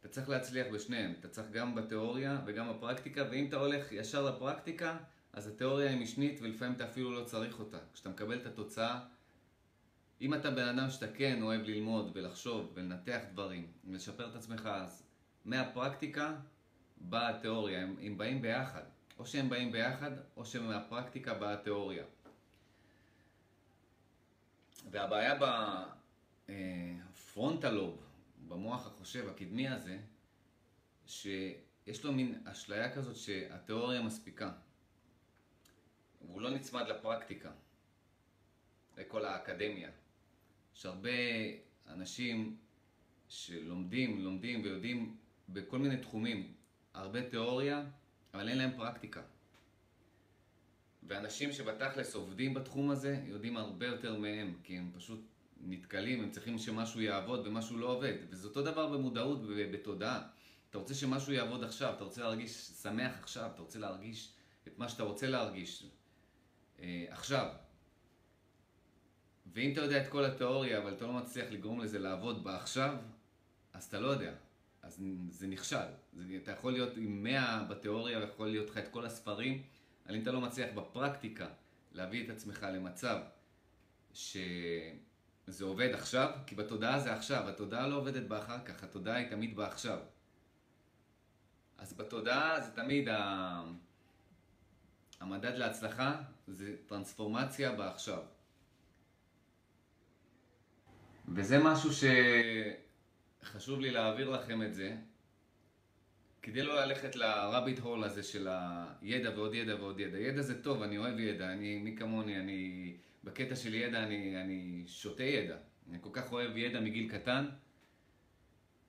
אתה 0.00 0.08
צריך 0.08 0.28
להצליח 0.28 0.66
בשניהם. 0.72 1.14
אתה 1.20 1.28
צריך 1.28 1.50
גם 1.50 1.74
בתיאוריה 1.74 2.40
וגם 2.46 2.68
בפרקטיקה, 2.70 3.24
ואם 3.30 3.46
אתה 3.48 3.56
הולך 3.56 3.92
ישר 3.92 4.22
לפרקטיקה, 4.22 4.98
אז 5.32 5.46
התיאוריה 5.46 5.90
היא 5.90 6.00
משנית 6.00 6.38
ולפעמים 6.42 6.74
אתה 6.74 6.84
אפילו 6.84 7.12
לא 7.20 7.24
צריך 7.24 7.58
אותה. 7.58 7.78
כשאתה 7.94 8.08
מקבל 8.08 8.40
את 8.40 8.46
התוצאה, 8.46 9.00
אם 10.20 10.34
אתה 10.34 10.50
בן 10.50 10.78
אדם 10.78 10.90
שאתה 10.90 11.06
כן 11.12 11.42
אוהב 11.42 11.62
ללמוד 11.62 12.10
ולחשוב 12.14 12.72
ולנתח 12.74 13.20
דברים 13.32 13.72
ולשפר 13.84 14.30
את 14.30 14.36
עצמך, 14.36 14.68
אז 14.72 15.02
מהפרקטיקה 15.44 16.34
באה 17.02 17.28
התיאוריה, 17.28 17.82
הם, 17.82 17.96
הם 18.02 18.18
באים 18.18 18.42
ביחד. 18.42 18.82
או 19.18 19.26
שהם 19.26 19.48
באים 19.48 19.72
ביחד, 19.72 20.10
או 20.36 20.44
שמהפרקטיקה 20.44 21.34
באה 21.34 21.54
התיאוריה. 21.54 22.04
והבעיה 24.90 25.38
בפרונטלוב, 26.48 27.96
אה, 27.96 28.02
במוח 28.48 28.86
החושב 28.86 29.28
הקדמי 29.28 29.68
הזה, 29.68 29.98
שיש 31.06 32.04
לו 32.04 32.12
מין 32.12 32.42
אשליה 32.44 32.94
כזאת 32.94 33.16
שהתיאוריה 33.16 34.02
מספיקה. 34.02 34.52
והוא 36.22 36.40
לא 36.40 36.50
נצמד 36.50 36.88
לפרקטיקה, 36.88 37.50
לכל 38.96 39.24
האקדמיה. 39.24 39.90
יש 40.76 40.86
הרבה 40.86 41.10
אנשים 41.86 42.56
שלומדים, 43.28 44.20
לומדים 44.20 44.62
ויודעים 44.62 45.16
בכל 45.48 45.78
מיני 45.78 45.96
תחומים 45.96 46.54
הרבה 46.94 47.30
תיאוריה, 47.30 47.84
אבל 48.34 48.48
אין 48.48 48.58
להם 48.58 48.70
פרקטיקה. 48.76 49.20
ואנשים 51.02 51.52
שבתכלס 51.52 52.14
עובדים 52.14 52.54
בתחום 52.54 52.90
הזה 52.90 53.20
יודעים 53.24 53.56
הרבה 53.56 53.86
יותר 53.86 54.18
מהם, 54.18 54.54
כי 54.62 54.78
הם 54.78 54.90
פשוט 54.96 55.20
נתקלים, 55.60 56.22
הם 56.22 56.30
צריכים 56.30 56.58
שמשהו 56.58 57.00
יעבוד 57.00 57.46
ומשהו 57.46 57.78
לא 57.78 57.86
עובד. 57.86 58.14
וזה 58.30 58.48
אותו 58.48 58.62
דבר 58.62 58.86
במודעות 58.86 59.40
ובתודעה. 59.42 60.22
אתה 60.70 60.78
רוצה 60.78 60.94
שמשהו 60.94 61.32
יעבוד 61.32 61.64
עכשיו, 61.64 61.94
אתה 61.94 62.04
רוצה 62.04 62.20
להרגיש 62.20 62.52
שמח 62.82 63.18
עכשיו, 63.20 63.50
אתה 63.54 63.62
רוצה 63.62 63.78
להרגיש 63.78 64.32
את 64.68 64.78
מה 64.78 64.88
שאתה 64.88 65.02
רוצה 65.02 65.26
להרגיש. 65.26 65.86
אה, 66.80 67.04
עכשיו. 67.08 67.46
ואם 69.52 69.72
אתה 69.72 69.80
יודע 69.80 70.02
את 70.02 70.08
כל 70.08 70.24
התיאוריה, 70.24 70.78
אבל 70.78 70.92
אתה 70.92 71.06
לא 71.06 71.12
מצליח 71.12 71.50
לגרום 71.50 71.80
לזה 71.80 71.98
לעבוד 71.98 72.44
בעכשיו, 72.44 72.96
אז 73.72 73.84
אתה 73.84 74.00
לא 74.00 74.08
יודע. 74.08 74.34
אז 74.82 75.02
זה 75.30 75.46
נכשל. 75.46 75.76
זה, 76.12 76.24
אתה 76.42 76.50
יכול 76.50 76.72
להיות 76.72 76.96
עם 76.96 77.22
100 77.22 77.64
בתיאוריה, 77.68 78.18
ויכול 78.18 78.48
להיות 78.48 78.70
לך 78.70 78.78
את 78.78 78.88
כל 78.88 79.06
הספרים, 79.06 79.62
אבל 80.06 80.14
אם 80.14 80.22
אתה 80.22 80.32
לא 80.32 80.40
מצליח 80.40 80.68
בפרקטיקה 80.74 81.48
להביא 81.92 82.24
את 82.24 82.30
עצמך 82.30 82.66
למצב 82.72 83.18
שזה 84.14 85.64
עובד 85.64 85.90
עכשיו, 85.94 86.30
כי 86.46 86.54
בתודעה 86.54 87.00
זה 87.00 87.14
עכשיו, 87.14 87.48
התודעה 87.48 87.88
לא 87.88 87.96
עובדת 87.96 88.22
באחר 88.22 88.64
כך, 88.64 88.84
התודעה 88.84 89.16
היא 89.16 89.28
תמיד 89.28 89.56
בעכשיו. 89.56 89.98
אז 91.78 91.92
בתודעה 91.92 92.60
זה 92.60 92.70
תמיד 92.70 93.08
ה... 93.08 93.62
המדד 95.20 95.54
להצלחה 95.54 96.22
זה 96.46 96.76
טרנספורמציה 96.86 97.72
בעכשיו. 97.72 98.22
וזה 101.28 101.58
משהו 101.58 101.90
שחשוב 103.42 103.80
לי 103.80 103.90
להעביר 103.90 104.30
לכם 104.30 104.62
את 104.62 104.74
זה, 104.74 104.96
כדי 106.42 106.62
לא 106.62 106.84
ללכת 106.84 107.16
לרביט 107.16 107.78
הול 107.78 108.04
הזה 108.04 108.22
של 108.22 108.48
הידע 109.00 109.30
ועוד 109.30 109.54
ידע 109.54 109.74
ועוד 109.74 110.00
ידע. 110.00 110.18
ידע 110.18 110.42
זה 110.42 110.62
טוב, 110.62 110.82
אני 110.82 110.98
אוהב 110.98 111.18
ידע, 111.18 111.52
אני, 111.52 111.78
מי 111.78 111.96
כמוני, 111.96 112.40
אני, 112.40 112.92
בקטע 113.24 113.56
של 113.56 113.74
ידע 113.74 114.02
אני, 114.02 114.42
אני 114.42 114.84
שותה 114.86 115.22
ידע. 115.22 115.56
אני 115.90 115.98
כל 116.00 116.10
כך 116.12 116.32
אוהב 116.32 116.56
ידע 116.56 116.80
מגיל 116.80 117.08
קטן, 117.08 117.46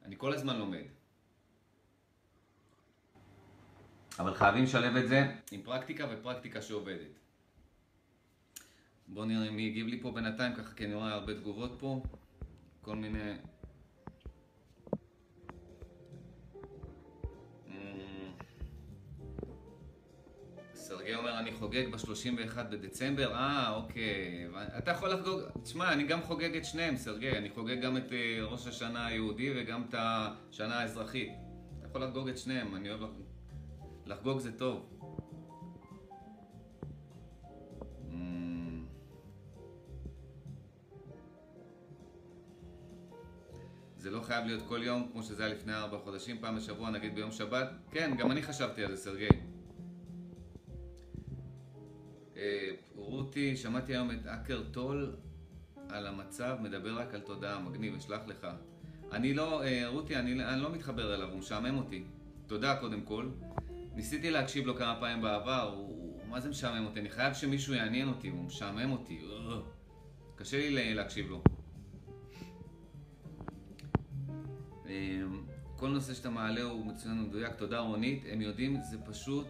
אני 0.06 0.16
כל 0.18 0.34
הזמן 0.34 0.60
לומד. 0.60 0.84
אבל 4.20 4.34
חייבים 4.34 4.64
לשלב 4.64 4.96
את 4.96 5.08
זה 5.08 5.26
עם 5.52 5.62
פרקטיקה 5.62 6.08
ופרקטיקה 6.12 6.62
שעובדת. 6.62 7.20
בואו 9.08 9.26
נראה 9.26 9.52
מי 9.52 9.68
הגיב 9.68 9.88
לי 9.88 10.02
פה 10.02 10.12
בינתיים, 10.12 10.56
ככה 10.56 10.74
כי 10.74 10.86
אני 10.86 10.94
רואה 10.94 11.14
הרבה 11.14 11.34
תגובות 11.34 11.76
פה. 11.80 12.04
כל 12.82 12.96
מיני... 12.96 13.34
סרגי 20.98 21.16
אומר, 21.16 21.40
אני 21.40 21.52
חוגג 21.52 21.84
ב-31 21.92 22.64
בדצמבר, 22.64 23.34
אה, 23.34 23.76
אוקיי. 23.76 24.48
אתה 24.78 24.92
יכול 24.92 25.10
לחגוג, 25.10 25.42
תשמע, 25.64 25.94
אני 25.94 26.04
גם 26.04 26.22
חוגג 26.22 26.56
את 26.56 26.66
שניהם, 26.66 26.98
סרגי. 26.98 27.32
אני 27.32 27.50
חוגג 27.50 27.82
גם 27.82 27.98
את 27.98 28.12
אה, 28.12 28.44
ראש 28.44 28.68
השנה 28.68 29.06
היהודי 29.06 29.54
וגם 29.56 29.84
את 29.90 29.96
השנה 29.98 30.80
האזרחית. 30.80 31.30
אתה 31.80 31.88
יכול 31.88 32.04
לחגוג 32.04 32.30
את 32.30 32.38
שניהם, 32.38 32.76
אני 32.76 32.90
אוהב 32.90 33.02
לחגוג. 33.02 33.26
לחגוג 34.06 34.40
זה 34.40 34.52
טוב. 34.58 34.90
זה 43.98 44.12
לא 44.12 44.22
חייב 44.22 44.46
להיות 44.46 44.64
כל 44.68 44.84
יום 44.84 45.10
כמו 45.12 45.24
שזה 45.24 45.46
היה 45.46 45.54
לפני 45.54 45.74
ארבע 45.74 45.98
חודשים, 46.04 46.38
פעם 46.42 46.56
בשבוע 46.56 46.90
נגיד 46.90 47.16
ביום 47.16 47.32
שבת. 47.32 47.70
כן, 47.92 48.16
גם 48.18 48.32
אני 48.32 48.42
חשבתי 48.42 48.84
על 48.84 48.96
זה, 48.96 49.04
סרגי. 49.04 49.53
אה, 52.44 52.70
רותי, 52.96 53.56
שמעתי 53.56 53.94
היום 53.94 54.12
את 54.12 54.28
אקר 54.28 54.64
טול 54.72 55.16
על 55.90 56.08
המצב, 56.08 56.58
מדבר 56.62 57.00
רק 57.00 57.14
על 57.14 57.22
תודעה, 57.22 57.60
מגניב, 57.60 57.96
אשלח 57.96 58.22
לך. 58.28 58.48
אני 59.12 59.34
לא, 59.34 59.64
אה, 59.64 59.88
רותי, 59.88 60.16
אני, 60.16 60.46
אני 60.46 60.62
לא 60.62 60.72
מתחבר 60.72 61.16
אליו, 61.16 61.30
הוא 61.30 61.40
משעמם 61.40 61.78
אותי. 61.78 62.04
תודה 62.48 62.76
קודם 62.76 63.02
כל. 63.02 63.30
ניסיתי 63.96 64.32
להקשיב 64.32 64.66
לו 64.66 64.76
כמה 64.76 64.98
פעמים 65.00 65.22
בעבר, 65.22 65.74
הוא, 65.76 66.20
מה 66.30 66.40
זה 66.40 66.50
משעמם 66.50 66.86
אותי? 66.86 67.00
אני 67.00 67.10
חייב 67.10 67.34
שמישהו 67.34 67.74
יעניין 67.74 68.08
אותי, 68.08 68.30
הוא 68.30 68.44
משעמם 68.44 68.92
אותי. 68.92 69.22
קשה 70.36 70.70
לי 70.70 70.94
להקשיב 70.94 71.30
לו. 71.30 71.44
כל 75.76 75.90
נושא 75.90 76.14
שאתה 76.14 76.30
מעלה 76.30 76.62
הוא 76.62 76.86
מצוין 76.86 77.20
ומדויק, 77.20 77.56
תודה 77.56 77.80
רונית. 77.80 78.24
הם 78.30 78.42
יודעים, 78.42 78.82
זה 78.82 78.98
פשוט 79.06 79.48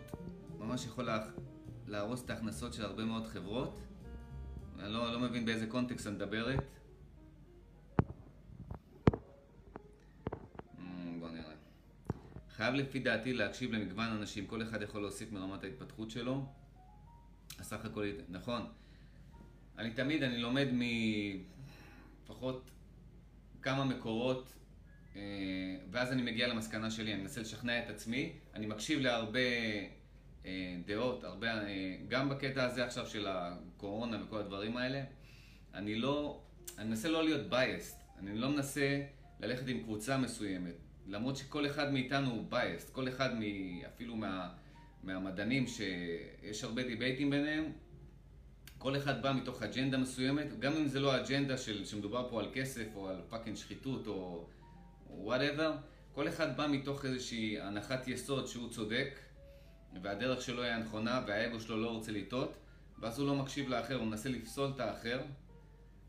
ממש 0.59 0.85
יכול. 0.85 1.09
להרוס 1.87 2.25
את 2.25 2.29
ההכנסות 2.29 2.73
של 2.73 2.85
הרבה 2.85 3.05
מאוד 3.05 3.27
חברות. 3.27 3.79
אני 4.79 4.93
לא, 4.93 5.13
לא 5.13 5.19
מבין 5.19 5.45
באיזה 5.45 5.67
קונטקסט 5.67 6.07
את 6.07 6.11
מדברת. 6.11 6.59
אמ, 10.79 11.19
בוא 11.19 11.29
נראה. 11.29 11.53
חייב 12.55 12.73
לפי 12.75 12.99
דעתי 12.99 13.33
להקשיב 13.33 13.71
למגוון 13.71 14.07
אנשים, 14.07 14.47
כל 14.47 14.61
אחד 14.61 14.81
יכול 14.81 15.01
להוסיף 15.01 15.31
מרמת 15.31 15.63
ההתפתחות 15.63 16.11
שלו. 16.11 16.45
הסך 17.59 17.85
הכל, 17.85 18.05
נכון. 18.29 18.61
אני 19.77 19.91
תמיד, 19.91 20.23
אני 20.23 20.37
לומד 20.37 20.67
מפחות 22.23 22.71
כמה 23.61 23.85
מקורות 23.85 24.53
אה, 25.15 25.21
ואז 25.91 26.11
אני 26.11 26.21
מגיע 26.21 26.47
למסקנה 26.47 26.91
שלי, 26.91 27.13
אני 27.13 27.21
מנסה 27.21 27.41
לשכנע 27.41 27.79
את 27.79 27.89
עצמי, 27.89 28.33
אני 28.53 28.65
מקשיב 28.65 28.99
להרבה 28.99 29.39
דעות, 30.85 31.23
הרבה, 31.23 31.47
אה, 31.47 31.95
גם 32.07 32.29
בקטע 32.29 32.63
הזה 32.63 32.85
עכשיו 32.85 33.07
של 33.07 33.27
הקורונה 33.27 34.23
וכל 34.23 34.37
הדברים 34.37 34.77
האלה, 34.77 35.03
אני 35.73 35.95
לא, 35.95 36.41
אני 36.77 36.89
מנסה 36.89 37.09
לא 37.09 37.23
להיות 37.23 37.51
biased, 37.51 38.19
אני 38.19 38.37
לא 38.37 38.49
מנסה 38.49 39.01
ללכת 39.39 39.67
עם 39.67 39.83
קבוצה 39.83 40.17
מסוימת, 40.17 40.73
למרות 41.07 41.37
שכל 41.37 41.65
אחד 41.65 41.93
מאיתנו 41.93 42.31
הוא 42.31 42.45
biased, 42.51 42.91
כל 42.91 43.07
אחד 43.07 43.29
מ, 43.39 43.41
אפילו 43.85 44.15
מה, 44.15 44.49
מהמדענים 45.03 45.67
שיש 45.67 46.63
הרבה 46.63 46.83
debate 46.83 47.18
ים 47.18 47.29
ביניהם, 47.29 47.71
כל 48.77 48.97
אחד 48.97 49.21
בא 49.21 49.33
מתוך 49.33 49.63
אג'נדה 49.63 49.97
מסוימת, 49.97 50.59
גם 50.59 50.73
אם 50.73 50.87
זה 50.87 50.99
לא 50.99 51.21
אג'נדה 51.21 51.57
של, 51.57 51.85
שמדובר 51.85 52.29
פה 52.29 52.39
על 52.39 52.49
כסף 52.53 52.87
או 52.95 53.09
על 53.09 53.21
fucking 53.29 53.55
שחיתות 53.57 54.07
או 54.07 54.47
whatever, 55.09 55.75
כל 56.11 56.27
אחד 56.27 56.57
בא 56.57 56.67
מתוך 56.67 57.05
איזושהי 57.05 57.59
הנחת 57.61 58.07
יסוד 58.07 58.47
שהוא 58.47 58.69
צודק, 58.69 59.19
והדרך 60.01 60.41
שלו 60.41 60.63
היא 60.63 60.71
הנכונה, 60.71 61.23
והאגו 61.27 61.59
שלו 61.59 61.81
לא 61.81 61.89
רוצה 61.89 62.11
לטעות, 62.11 62.57
ואז 62.99 63.19
הוא 63.19 63.27
לא 63.27 63.35
מקשיב 63.35 63.69
לאחר, 63.69 63.95
הוא 63.95 64.07
מנסה 64.07 64.29
לפסול 64.29 64.71
את 64.75 64.79
האחר, 64.79 65.21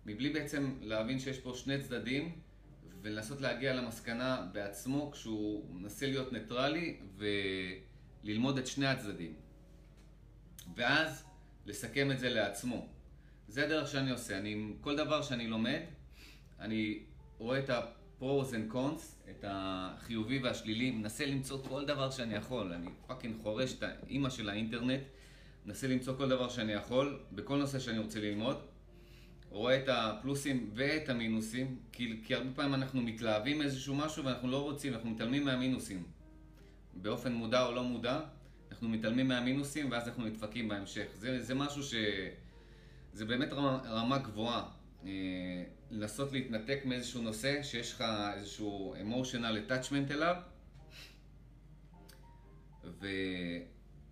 מבלי 0.06 0.30
בעצם 0.30 0.74
להבין 0.80 1.18
שיש 1.18 1.38
פה 1.38 1.52
שני 1.54 1.82
צדדים, 1.82 2.38
ולנסות 3.02 3.40
להגיע 3.40 3.74
למסקנה 3.74 4.46
בעצמו 4.52 5.10
כשהוא 5.12 5.74
מנסה 5.74 6.06
להיות 6.06 6.32
ניטרלי 6.32 7.00
וללמוד 8.24 8.58
את 8.58 8.66
שני 8.66 8.86
הצדדים. 8.86 9.34
ואז 10.76 11.24
לסכם 11.66 12.10
את 12.10 12.18
זה 12.18 12.28
לעצמו. 12.28 12.86
זה 13.48 13.64
הדרך 13.64 13.88
שאני 13.88 14.10
עושה. 14.10 14.38
אני, 14.38 14.72
כל 14.80 14.96
דבר 14.96 15.22
שאני 15.22 15.46
לומד, 15.46 15.80
אני 16.60 17.02
רואה 17.38 17.58
את 17.58 17.70
ה... 17.70 17.80
pros 18.18 18.52
and 18.52 18.72
cons, 18.72 19.13
את 19.30 19.44
החיובי 19.48 20.38
והשלילי, 20.38 20.90
מנסה 20.90 21.26
למצוא 21.26 21.62
כל 21.68 21.84
דבר 21.84 22.10
שאני 22.10 22.34
יכול, 22.34 22.72
אני 22.72 22.86
fucking 23.06 23.36
חורש 23.42 23.74
את 23.74 23.82
האימא 23.82 24.30
של 24.30 24.48
האינטרנט, 24.48 25.00
מנסה 25.66 25.88
למצוא 25.88 26.16
כל 26.16 26.28
דבר 26.28 26.48
שאני 26.48 26.72
יכול, 26.72 27.20
בכל 27.32 27.56
נושא 27.56 27.78
שאני 27.78 27.98
רוצה 27.98 28.20
ללמוד, 28.20 28.56
רואה 29.50 29.76
את 29.76 29.88
הפלוסים 29.88 30.70
ואת 30.74 31.08
המינוסים, 31.08 31.78
כי, 31.92 32.20
כי 32.24 32.34
הרבה 32.34 32.50
פעמים 32.54 32.74
אנחנו 32.74 33.02
מתלהבים 33.02 33.58
מאיזשהו 33.58 33.94
משהו 33.94 34.24
ואנחנו 34.24 34.50
לא 34.50 34.62
רוצים, 34.62 34.94
אנחנו 34.94 35.10
מתעלמים 35.10 35.44
מהמינוסים. 35.44 36.02
באופן 36.94 37.32
מודע 37.32 37.66
או 37.66 37.72
לא 37.72 37.84
מודע, 37.84 38.20
אנחנו 38.70 38.88
מתעלמים 38.88 39.28
מהמינוסים 39.28 39.90
ואז 39.90 40.08
אנחנו 40.08 40.24
נדפקים 40.24 40.68
בהמשך. 40.68 41.06
זה, 41.14 41.42
זה 41.42 41.54
משהו 41.54 41.82
ש... 41.82 41.94
זה 43.12 43.24
באמת 43.24 43.52
רמה, 43.52 43.78
רמה 43.84 44.18
גבוהה. 44.18 44.64
לנסות 45.94 46.32
להתנתק 46.32 46.80
מאיזשהו 46.84 47.22
נושא 47.22 47.62
שיש 47.62 47.92
לך 47.92 48.04
איזשהו 48.34 48.94
emotional 48.94 49.70
attachment 49.70 50.12
אליו 50.12 50.36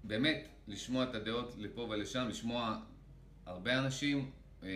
ובאמת 0.05 0.49
לשמוע 0.69 1.05
את 1.05 1.15
הדעות 1.15 1.55
לפה 1.59 1.81
ולשם, 1.81 2.29
לשמוע 2.29 2.81
הרבה 3.47 3.79
אנשים, 3.79 4.31
אה, 4.63 4.69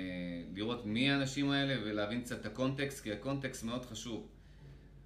לראות 0.54 0.86
מי 0.86 1.10
האנשים 1.10 1.50
האלה 1.50 1.82
ולהבין 1.84 2.22
קצת 2.22 2.40
את 2.40 2.46
הקונטקסט, 2.46 3.02
כי 3.02 3.12
הקונטקסט 3.12 3.64
מאוד 3.64 3.84
חשוב. 3.84 4.28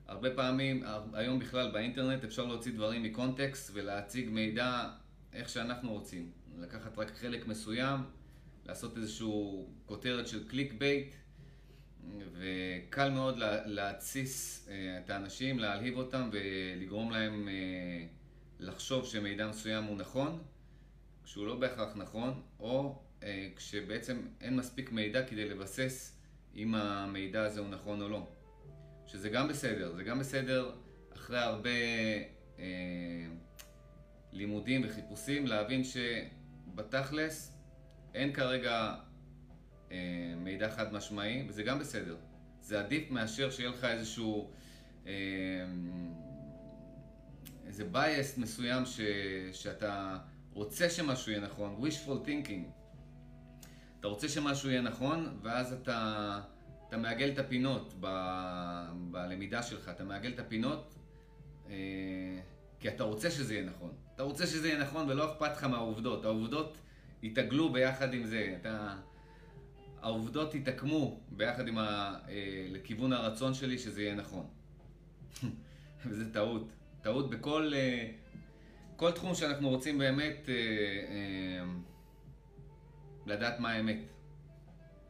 הרבה 0.07 0.35
פעמים, 0.35 0.85
היום 1.13 1.39
בכלל 1.39 1.71
באינטרנט 1.71 2.25
אפשר 2.25 2.45
להוציא 2.45 2.73
דברים 2.73 3.03
מקונטקסט 3.03 3.71
ולהציג 3.75 4.29
מידע 4.29 4.89
איך 5.33 5.49
שאנחנו 5.49 5.93
רוצים. 5.93 6.31
לקחת 6.59 6.99
רק 6.99 7.11
חלק 7.11 7.47
מסוים, 7.47 8.01
לעשות 8.67 8.97
איזושהי 8.97 9.29
כותרת 9.87 10.29
של 10.29 10.49
clickbait 10.49 11.15
וקל 12.33 13.11
מאוד 13.11 13.35
להתסיס 13.65 14.69
אה, 14.71 14.99
את 15.05 15.11
האנשים, 15.11 15.59
להלהיב 15.59 15.97
אותם 15.97 16.31
ולגרום 16.33 17.11
להם 17.11 17.49
אה, 17.49 18.07
לחשוב 18.59 19.07
שמידע 19.07 19.49
מסוים 19.49 19.85
הוא 19.85 19.97
נכון, 19.97 20.43
כשהוא 21.25 21.47
לא 21.47 21.57
בהכרח 21.57 21.97
נכון, 21.97 22.43
או 22.61 23.03
אה, 23.23 23.49
כשבעצם 23.57 24.17
אין 24.41 24.57
מספיק 24.57 24.93
מידע 24.93 25.27
כדי 25.27 25.49
לבסס 25.49 26.17
אם 26.55 26.75
המידע 26.75 27.45
הזה 27.45 27.61
הוא 27.61 27.69
נכון 27.69 28.03
או 28.03 28.09
לא. 28.09 28.27
שזה 29.07 29.29
גם 29.29 29.49
בסדר, 29.49 29.93
זה 29.93 30.03
גם 30.03 30.19
בסדר 30.19 30.71
אחרי 31.15 31.39
הרבה 31.39 31.71
אה, 32.59 32.65
לימודים 34.33 34.83
וחיפושים 34.85 35.47
להבין 35.47 35.83
שבתכלס 35.85 37.57
אין 38.15 38.33
כרגע 38.33 38.95
מידע 40.37 40.71
חד 40.71 40.93
משמעי, 40.93 41.45
וזה 41.49 41.63
גם 41.63 41.79
בסדר. 41.79 42.17
זה 42.61 42.81
עדיף 42.81 43.11
מאשר 43.11 43.51
שיהיה 43.51 43.71
לך 43.71 43.85
איזשהו... 43.85 44.51
אה, 45.07 45.13
איזה 47.67 47.85
bias 47.93 48.41
מסוים 48.41 48.87
ש, 48.87 49.01
שאתה 49.53 50.19
רוצה 50.53 50.91
שמשהו 50.91 51.33
יהיה 51.33 51.43
נכון, 51.43 51.83
wishful 51.83 52.27
thinking. 52.27 52.81
אתה 54.01 54.09
רוצה 54.09 54.29
שמשהו 54.29 54.71
יהיה 54.71 54.81
נכון, 54.81 55.39
ואז 55.43 55.73
אתה, 55.73 56.41
אתה 56.89 56.97
מעגל 56.97 57.31
את 57.33 57.39
הפינות 57.39 57.95
ב, 58.01 58.07
בלמידה 59.11 59.63
שלך, 59.63 59.89
אתה 59.89 60.05
מעגל 60.05 60.33
את 60.33 60.39
הפינות 60.39 60.95
אה, 61.69 61.75
כי 62.81 62.89
אתה 62.89 63.05
רוצה 63.05 63.31
שזה 63.31 63.55
יהיה 63.55 63.65
נכון. 63.65 63.93
אתה 64.15 64.23
רוצה 64.23 64.47
שזה 64.47 64.69
יהיה 64.69 64.81
נכון 64.81 65.11
ולא 65.11 65.33
אכפת 65.33 65.51
לך 65.57 65.65
מהעובדות. 65.65 66.25
העובדות 66.25 66.79
יתעגלו 67.23 67.73
ביחד 67.73 68.15
עם 68.15 68.27
זה. 68.27 68.57
אתה... 68.61 68.97
העובדות 70.03 70.55
יתעקמו 70.55 71.21
ביחד 71.31 71.69
עם 71.69 71.79
ה... 71.79 72.19
אה, 72.29 72.67
לכיוון 72.71 73.13
הרצון 73.13 73.55
שלי 73.55 73.79
שזה 73.79 74.03
יהיה 74.03 74.15
נכון. 74.15 74.47
וזה 76.07 76.33
טעות. 76.33 76.69
טעות 77.03 77.31
בכל 77.31 77.73
אה, 77.75 78.11
כל 78.97 79.11
תחום 79.11 79.35
שאנחנו 79.35 79.69
רוצים 79.69 79.99
באמת 79.99 80.49
אה, 80.49 81.65
לדעת 83.27 83.61
מה 83.61 83.71
האמת 83.71 83.99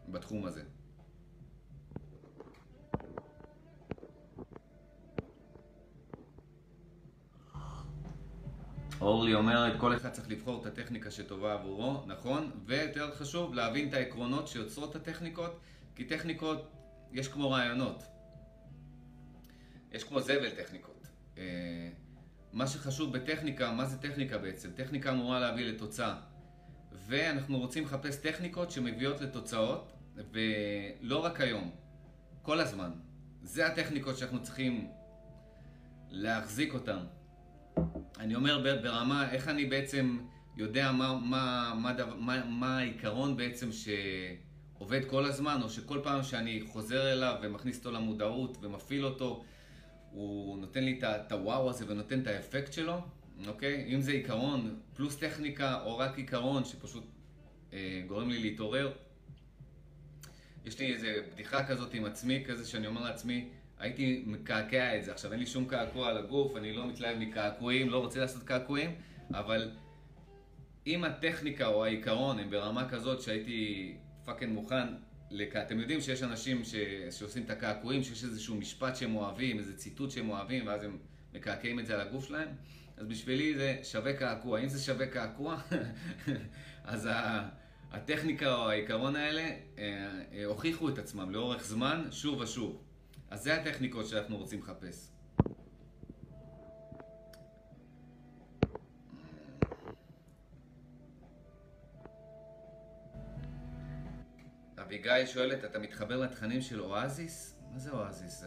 בתחום 0.09 0.45
הזה. 0.45 0.63
אורלי 9.01 9.35
אומרת, 9.35 9.81
כל 9.81 9.97
אחד 9.97 10.11
צריך 10.11 10.31
לבחור 10.31 10.61
את 10.61 10.67
הטכניקה 10.67 11.11
שטובה 11.11 11.53
עבורו, 11.53 12.03
נכון, 12.07 12.51
ויותר 12.67 13.15
חשוב, 13.15 13.55
להבין 13.55 13.89
את 13.89 13.95
העקרונות 13.95 14.49
שיוצרות 14.49 14.91
את 14.91 14.97
הטכניקות, 14.97 15.61
כי 15.95 16.05
טכניקות, 16.05 16.71
יש 17.13 17.29
כמו 17.29 17.51
רעיונות. 17.51 18.03
יש 19.93 20.05
כמו 20.05 20.21
זבל 20.21 20.51
טכניקות. 20.51 21.07
אה, 21.39 21.89
מה 22.53 22.67
שחשוב 22.67 23.13
בטכניקה, 23.13 23.73
מה 23.73 23.87
זה 23.87 23.99
טכניקה 23.99 24.39
בעצם? 24.39 24.71
טכניקה 24.71 25.11
אמורה 25.11 25.41
להביא 25.41 25.65
לתוצאה. 25.67 26.17
ואנחנו 26.93 27.59
רוצים 27.59 27.85
לחפש 27.85 28.17
טכניקות 28.17 28.71
שמביאות 28.71 29.21
לתוצאות, 29.21 29.93
ולא 30.33 31.25
רק 31.25 31.41
היום, 31.41 31.71
כל 32.43 32.61
הזמן. 32.61 32.91
זה 33.43 33.67
הטכניקות 33.67 34.19
שאנחנו 34.19 34.43
צריכים 34.43 34.91
להחזיק 36.11 36.75
אותן. 36.75 36.99
אני 38.21 38.35
אומר 38.35 38.79
ברמה, 38.83 39.31
איך 39.31 39.49
אני 39.49 39.65
בעצם 39.65 40.19
יודע 40.57 40.93
מה, 40.93 41.19
מה, 41.25 41.75
מה, 41.77 41.93
מה, 42.19 42.45
מה 42.45 42.79
העיקרון 42.79 43.37
בעצם 43.37 43.69
שעובד 43.73 45.05
כל 45.05 45.25
הזמן, 45.25 45.61
או 45.63 45.71
שכל 45.71 46.01
פעם 46.03 46.23
שאני 46.23 46.63
חוזר 46.67 47.13
אליו 47.13 47.37
ומכניס 47.43 47.79
אותו 47.79 47.91
למודעות 47.91 48.59
ומפעיל 48.61 49.05
אותו, 49.05 49.45
הוא 50.11 50.59
נותן 50.59 50.85
לי 50.85 51.01
את 51.05 51.33
הוואו 51.33 51.71
הזה 51.71 51.85
ונותן 51.89 52.21
את 52.21 52.27
האפקט 52.27 52.73
שלו, 52.73 53.01
אוקיי? 53.47 53.95
אם 53.95 54.01
זה 54.01 54.13
עיקרון 54.13 54.81
פלוס 54.95 55.17
טכניקה, 55.17 55.83
או 55.83 55.99
רק 55.99 56.19
עיקרון 56.19 56.65
שפשוט 56.65 57.05
אה, 57.73 58.03
גורם 58.07 58.31
לי 58.31 58.39
להתעורר. 58.39 58.93
יש 60.65 60.79
לי 60.79 60.93
איזה 60.93 61.23
בדיחה 61.33 61.67
כזאת 61.67 61.95
עם 61.95 62.05
עצמי, 62.05 62.45
כזה 62.47 62.69
שאני 62.69 62.87
אומר 62.87 63.03
לעצמי, 63.03 63.49
הייתי 63.81 64.23
מקעקע 64.27 64.99
את 64.99 65.05
זה. 65.05 65.13
עכשיו, 65.13 65.33
אין 65.33 65.41
לי 65.41 65.47
שום 65.47 65.65
קעקוע 65.65 66.09
על 66.09 66.19
הגוף, 66.19 66.57
אני 66.57 66.73
לא 66.73 66.89
מתלהב 66.89 67.19
מקעקועים, 67.19 67.91
לא 67.91 67.99
רוצה 67.99 68.21
לעשות 68.21 68.43
קעקועים, 68.43 68.95
אבל 69.35 69.71
אם 70.87 71.05
הטכניקה 71.05 71.67
או 71.67 71.85
העיקרון 71.85 72.39
הם 72.39 72.51
ברמה 72.51 72.89
כזאת 72.89 73.23
שהייתי 73.23 73.95
fucking 74.25 74.53
מוכן 74.53 74.87
לק... 75.31 75.57
אתם 75.57 75.81
יודעים 75.81 76.01
שיש 76.01 76.23
אנשים 76.23 76.65
ש... 76.65 76.75
שעושים 77.11 77.43
את 77.43 77.51
הקעקועים, 77.51 78.03
שיש 78.03 78.25
איזשהו 78.25 78.55
משפט 78.55 78.97
שהם 78.97 79.17
אוהבים, 79.17 79.59
איזה 79.59 79.77
ציטוט 79.77 80.11
שהם 80.11 80.31
אוהבים, 80.31 80.67
ואז 80.67 80.85
הם 80.85 80.99
מקעקעים 81.35 81.79
את 81.79 81.87
זה 81.87 81.95
על 81.95 82.01
הגוף 82.01 82.29
שלהם? 82.29 82.49
אז 82.97 83.07
בשבילי 83.07 83.55
זה 83.55 83.79
שווה 83.83 84.13
קעקוע. 84.13 84.61
אם 84.61 84.69
זה 84.69 84.81
שווה 84.81 85.07
קעקוע, 85.07 85.61
אז 86.85 87.09
הטכניקה 87.93 88.55
או 88.55 88.71
העיקרון 88.71 89.17
האלה 89.17 89.43
אה, 89.43 89.57
אה, 90.33 90.45
הוכיחו 90.45 90.89
את 90.89 90.99
עצמם 90.99 91.31
לאורך 91.31 91.65
זמן, 91.65 92.05
שוב 92.11 92.41
ושוב. 92.41 92.90
אז 93.31 93.43
זה 93.43 93.55
הטכניקות 93.55 94.07
שאנחנו 94.07 94.37
רוצים 94.37 94.61
לחפש. 94.61 95.11
אביגיל 104.79 105.27
שואלת, 105.27 105.65
אתה 105.65 105.79
מתחבר 105.79 106.17
לתכנים 106.17 106.61
של 106.61 106.81
אואזיס? 106.81 107.57
מה 107.73 107.79
זה 107.79 107.91
אואזיס? 107.91 108.45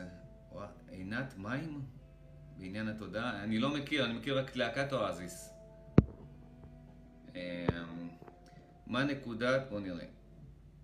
עינת 0.89 1.37
מים? 1.37 1.85
בעניין 2.57 2.87
התודעה? 2.87 3.43
אני 3.43 3.59
לא 3.59 3.73
מכיר, 3.73 4.05
אני 4.05 4.13
מכיר 4.13 4.39
רק 4.39 4.55
להקת 4.55 4.93
אואזיס. 4.93 5.53
אמ, 7.35 8.09
מה 8.87 9.03
נקודת... 9.03 9.61
בוא 9.69 9.79
נראה. 9.79 10.05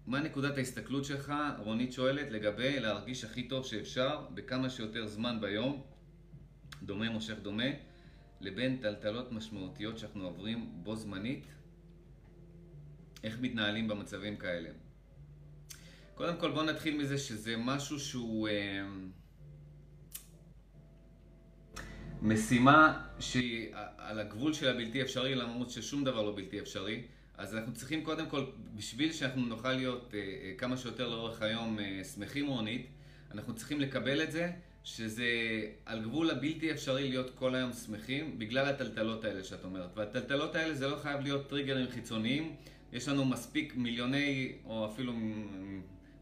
מה 0.09 0.19
נקודת 0.19 0.57
ההסתכלות 0.57 1.05
שלך, 1.05 1.33
רונית 1.57 1.93
שואלת, 1.93 2.31
לגבי 2.31 2.79
להרגיש 2.79 3.23
הכי 3.23 3.43
טוב 3.43 3.65
שאפשר 3.65 4.25
בכמה 4.33 4.69
שיותר 4.69 5.07
זמן 5.07 5.41
ביום, 5.41 5.83
דומה 6.83 7.09
מושך 7.09 7.35
דומה, 7.41 7.69
לבין 8.41 8.77
טלטלות 8.81 9.31
משמעותיות 9.31 9.97
שאנחנו 9.97 10.25
עוברים 10.25 10.69
בו 10.83 10.95
זמנית? 10.95 11.45
איך 13.23 13.39
מתנהלים 13.41 13.87
במצבים 13.87 14.37
כאלה? 14.37 14.69
קודם 16.15 16.37
כל 16.37 16.51
בוא 16.51 16.63
נתחיל 16.63 16.97
מזה 16.97 17.17
שזה 17.17 17.57
משהו 17.57 17.99
שהוא 17.99 18.47
אה, 18.47 18.87
משימה 22.21 23.07
שהיא 23.19 23.69
על 23.97 24.19
הגבול 24.19 24.53
של 24.53 24.69
הבלתי 24.69 25.01
אפשרי 25.01 25.35
למרות 25.35 25.69
ששום 25.69 26.03
דבר 26.03 26.21
לא 26.21 26.35
בלתי 26.35 26.59
אפשרי 26.59 27.03
אז 27.39 27.55
אנחנו 27.55 27.73
צריכים 27.73 28.03
קודם 28.03 28.25
כל, 28.29 28.45
בשביל 28.75 29.11
שאנחנו 29.11 29.45
נוכל 29.45 29.71
להיות 29.73 30.13
אה, 30.13 30.19
אה, 30.19 30.53
כמה 30.57 30.77
שיותר 30.77 31.09
לאורך 31.09 31.41
היום 31.41 31.79
אה, 31.79 32.03
שמחים 32.03 32.47
רונית, 32.47 32.87
אנחנו 33.31 33.55
צריכים 33.55 33.79
לקבל 33.79 34.23
את 34.23 34.31
זה 34.31 34.51
שזה 34.83 35.27
על 35.85 36.01
גבול 36.01 36.29
הבלתי 36.29 36.71
אפשרי 36.71 37.09
להיות 37.09 37.31
כל 37.35 37.55
היום 37.55 37.73
שמחים 37.73 38.39
בגלל 38.39 38.65
הטלטלות 38.67 39.25
האלה 39.25 39.43
שאת 39.43 39.63
אומרת. 39.63 39.89
והטלטלות 39.97 40.55
האלה 40.55 40.73
זה 40.73 40.87
לא 40.87 40.95
חייב 40.95 41.21
להיות 41.21 41.49
טריגרים 41.49 41.87
חיצוניים, 41.89 42.55
יש 42.93 43.07
לנו 43.07 43.25
מספיק 43.25 43.75
מיליוני, 43.75 44.51
או 44.65 44.85
אפילו 44.85 45.13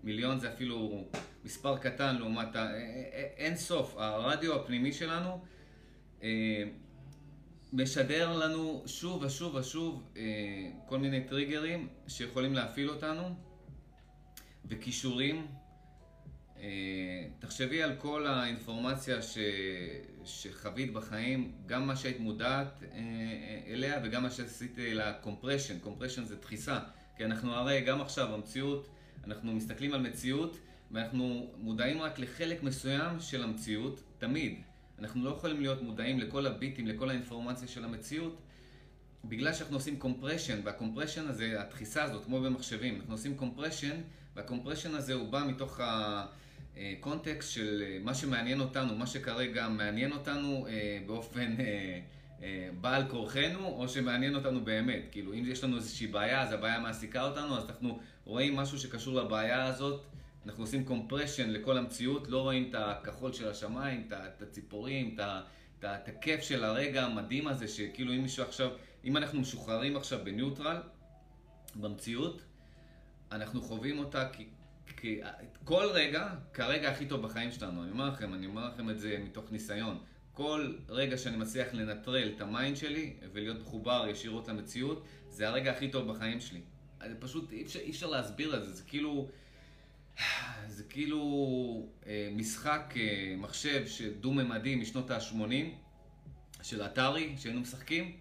מיליון 0.04 0.40
זה 0.40 0.54
אפילו 0.54 1.06
מספר 1.46 1.78
קטן 1.78 2.16
לעומת 2.16 2.56
ה... 2.56 2.76
אין 3.38 3.56
סוף. 3.56 3.96
הרדיו 3.98 4.56
הפנימי 4.56 4.94
שלנו 4.94 5.42
משדר 7.74 8.38
לנו 8.38 8.84
שוב 8.86 9.24
ושוב 9.24 9.56
ושוב 9.56 10.04
אה, 10.18 10.22
כל 10.86 10.98
מיני 10.98 11.24
טריגרים 11.24 11.88
שיכולים 12.08 12.54
להפעיל 12.54 12.90
אותנו 12.90 13.36
וכישורים. 14.66 15.48
אה, 16.60 17.28
תחשבי 17.40 17.84
על 17.84 17.96
כל 17.96 18.28
האינפורמציה 18.28 19.22
ש... 19.22 19.38
שחווית 20.26 20.94
בחיים, 20.94 21.52
גם 21.66 21.88
מה 21.88 21.96
שהיית 21.96 22.20
מודעת 22.20 22.84
אה, 22.84 23.00
אליה 23.68 24.00
וגם 24.04 24.24
מה 24.24 24.32
שעשית 24.32 24.74
לה 24.78 25.14
compression. 25.13 25.80
compression 25.80 26.26
זה 26.26 26.36
דחיסה, 26.36 26.80
כי 27.18 27.26
אנחנו 27.26 27.54
הרי 27.54 27.82
גם 27.82 28.02
עכשיו 28.02 28.34
המציאות, 28.34 28.90
אנחנו 29.24 29.54
מסתכלים 29.54 29.94
על 29.94 30.02
מציאות 30.02 30.58
ואנחנו 30.92 31.52
מודעים 31.58 32.02
רק 32.02 32.20
לחלק 32.20 32.64
מסוים 32.64 33.20
של 33.20 33.44
המציאות, 33.44 34.02
תמיד. 34.18 34.62
אנחנו 35.00 35.24
לא 35.24 35.30
יכולים 35.30 35.62
להיות 35.62 35.82
מודעים 35.82 36.20
לכל 36.20 36.46
הביטים, 36.46 36.88
לכל 36.88 37.10
האינפורמציה 37.10 37.68
של 37.68 37.84
המציאות, 37.84 38.38
בגלל 39.26 39.54
שאנחנו 39.54 39.76
עושים 39.76 40.00
compression, 40.00 40.60
וה 40.63 40.73
compression 40.73 41.28
הזה, 41.28 41.62
הדחיסה 41.62 42.04
הזאת, 42.04 42.26
כמו 42.26 42.42
במחשבים, 42.42 42.96
אנחנו 42.96 43.14
עושים 43.14 43.38
compression, 43.38 44.02
וה 44.36 44.45
compression 44.45 44.96
הזה 44.96 45.14
הוא 45.14 45.30
בא 45.30 45.44
מתוך 45.48 45.80
הקונטקסט 46.78 47.52
של 47.52 47.84
אה, 47.86 47.98
מה 48.04 48.14
שמעניין 48.14 48.60
אותנו, 48.60 48.96
מה 48.96 49.08
שכרגע 49.08 49.68
מעניין 49.68 50.12
אותנו 50.12 50.68
אה, 50.70 51.00
באופן 51.06 51.56
אה, 51.60 52.00
בעל 52.82 53.08
כורחנו, 53.10 53.68
או 53.68 53.88
שמעניין 53.88 54.36
אותנו 54.36 54.66
באמת. 54.66 55.02
כאילו, 55.12 55.34
אם 55.34 55.44
יש 55.48 55.64
לנו 55.64 55.78
איזושהי 55.78 56.08
בעיה, 56.08 56.42
אז 56.42 56.54
הבעיה 56.54 56.80
מעסיקה 56.80 57.24
אותנו, 57.24 57.58
אז 57.58 57.66
אנחנו 57.70 58.00
רואים 58.26 58.56
משהו 58.56 58.80
שקשור 58.80 59.16
לבעיה 59.16 59.66
הזאת. 59.66 60.04
אנחנו 60.48 60.64
עושים 60.64 60.86
קומפרשן 60.86 61.50
לכל 61.50 61.78
המציאות, 61.78 62.28
לא 62.28 62.42
רואים 62.42 62.70
את 62.70 62.76
הכחול 62.78 63.34
של 63.34 63.50
השמיים, 63.50 64.10
את 64.12 64.42
הציפורים, 64.42 65.18
את 65.80 66.08
הכיף 66.08 66.42
של 66.42 66.64
הרגע 66.64 67.04
המדהים 67.06 67.48
הזה, 67.48 67.68
שכאילו 67.68 68.14
אם 68.14 68.22
מישהו 68.22 68.44
עכשיו, 68.44 68.70
אם 69.06 69.18
אנחנו 69.18 69.42
משוחררים 69.42 69.98
עכשיו 69.98 70.20
בניוטרל, 70.24 70.78
במציאות, 71.76 72.42
אנחנו 73.32 73.62
חווים 73.62 74.00
אותה 74.00 74.30
כי, 74.34 74.48
כי 74.98 75.22
כל 75.64 75.86
רגע, 75.94 76.30
כרגע 76.54 76.92
הכי 76.92 77.06
טוב 77.06 77.22
בחיים 77.22 77.52
שלנו. 77.52 77.84
אני 77.84 77.92
אומר 77.92 78.08
לכם, 78.10 78.34
אני 78.34 78.46
אומר 78.46 78.68
לכם 78.68 78.90
את 78.90 79.00
זה 79.00 79.18
מתוך 79.24 79.52
ניסיון. 79.52 79.98
כל 80.34 80.76
רגע 80.90 81.18
שאני 81.18 81.38
מצליח 81.38 81.74
לנטרל 81.74 82.32
את 82.36 82.42
ה 82.42 82.49
mind 82.49 82.78
שלי 82.78 83.14
ולהיות 83.34 83.62
מחובר 83.62 84.06
ישירות 84.10 84.48
למציאות, 84.48 85.06
זה 85.30 85.48
הרגע 85.48 85.72
הכי 85.72 85.92
טוב 85.92 86.12
בחיים 86.12 86.40
שלי. 86.40 86.62
פשוט, 87.20 87.52
אי 87.52 87.64
אפשר, 87.64 87.80
אי 87.80 87.90
אפשר 87.92 88.08
להסביר 88.08 88.58
את 88.58 88.64
זה, 88.64 88.74
זה 88.74 88.84
כאילו... 88.84 89.30
זה 90.68 90.84
כאילו 90.84 91.90
אה, 92.08 92.30
משחק 92.32 92.94
אה, 92.96 93.36
מחשב 93.38 93.86
דו-ממדי 94.20 94.76
משנות 94.76 95.12
ה-80 95.12 95.44
של 96.64 96.82
אטארי 96.82 97.36
שהיינו 97.38 97.62
משחקים, 97.62 98.12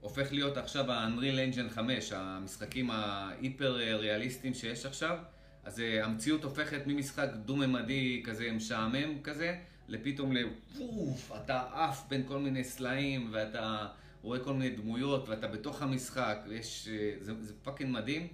הופך 0.00 0.32
להיות 0.32 0.56
עכשיו 0.56 0.92
ה-Unreal 0.92 1.54
Engine 1.54 1.74
5, 1.74 2.12
המשחקים 2.12 2.90
ההיפר 2.90 3.72
ריאליסטיים 3.76 4.54
שיש 4.54 4.86
עכשיו. 4.86 5.18
אז 5.64 5.80
אה, 5.80 6.04
המציאות 6.04 6.44
הופכת 6.44 6.82
ממשחק 6.86 7.28
דו-ממדי 7.44 8.22
כזה 8.24 8.52
משעמם 8.52 9.22
כזה, 9.22 9.58
לפתאום 9.88 10.32
לפוף, 10.32 11.32
אתה 11.44 11.62
עף 11.72 12.04
בין 12.08 12.24
כל 12.28 12.38
מיני 12.38 12.64
סלעים 12.64 13.28
ואתה 13.32 13.86
רואה 14.22 14.38
כל 14.38 14.52
מיני 14.52 14.76
דמויות 14.76 15.28
ואתה 15.28 15.46
בתוך 15.48 15.82
המשחק, 15.82 16.38
ויש, 16.48 16.88
זה, 17.20 17.32
זה 17.40 17.54
fucking 17.62 17.90
מדהים. 17.90 18.28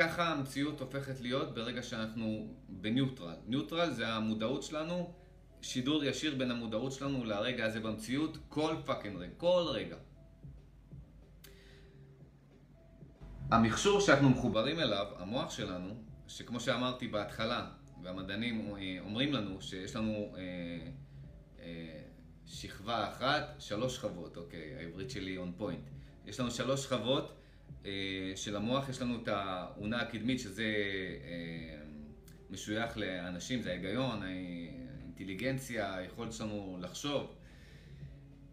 ככה 0.00 0.28
המציאות 0.28 0.80
הופכת 0.80 1.20
להיות 1.20 1.54
ברגע 1.54 1.82
שאנחנו 1.82 2.54
ב 2.68 2.75
neutral. 2.75 3.34
neutral 3.46 3.90
זה 3.90 4.08
המודעות 4.08 4.62
שלנו 4.62 5.14
שידור 5.62 6.04
ישיר 6.04 6.34
בין 6.34 6.50
המודעות 6.50 6.92
שלנו 6.92 7.24
לרגע 7.24 7.64
הזה 7.64 7.80
במציאות, 7.80 8.38
כל 8.48 8.74
fucking 8.84 9.16
רגע, 9.16 9.32
כל 9.36 9.64
רגע. 9.68 9.96
המכשור 13.50 14.00
שאנחנו 14.00 14.30
מחוברים 14.30 14.80
אליו, 14.80 15.06
המוח 15.16 15.50
שלנו, 15.50 15.94
שכמו 16.28 16.60
שאמרתי 16.60 17.08
בהתחלה, 17.08 17.70
והמדענים 18.02 18.70
אומרים 19.00 19.32
לנו 19.32 19.62
שיש 19.62 19.96
לנו 19.96 20.34
אה, 20.36 20.42
אה, 21.60 22.00
שכבה 22.46 23.08
אחת, 23.08 23.54
שלוש 23.58 23.96
שכבות, 23.96 24.36
אוקיי, 24.36 24.74
העברית 24.74 25.10
שלי 25.10 25.36
און 25.36 25.52
פוינט. 25.56 25.90
יש 26.26 26.40
לנו 26.40 26.50
שלוש 26.50 26.84
שכבות 26.84 27.39
של 28.36 28.56
המוח, 28.56 28.88
יש 28.88 29.02
לנו 29.02 29.22
את 29.22 29.28
האונה 29.28 30.00
הקדמית, 30.00 30.40
שזה 30.40 30.64
אה, 31.24 31.82
משוייך 32.50 32.98
לאנשים, 32.98 33.62
זה 33.62 33.70
ההיגיון, 33.70 34.22
האינטליגנציה, 34.22 35.94
היכולת 35.94 36.32
שלנו 36.32 36.78
לחשוב. 36.80 37.34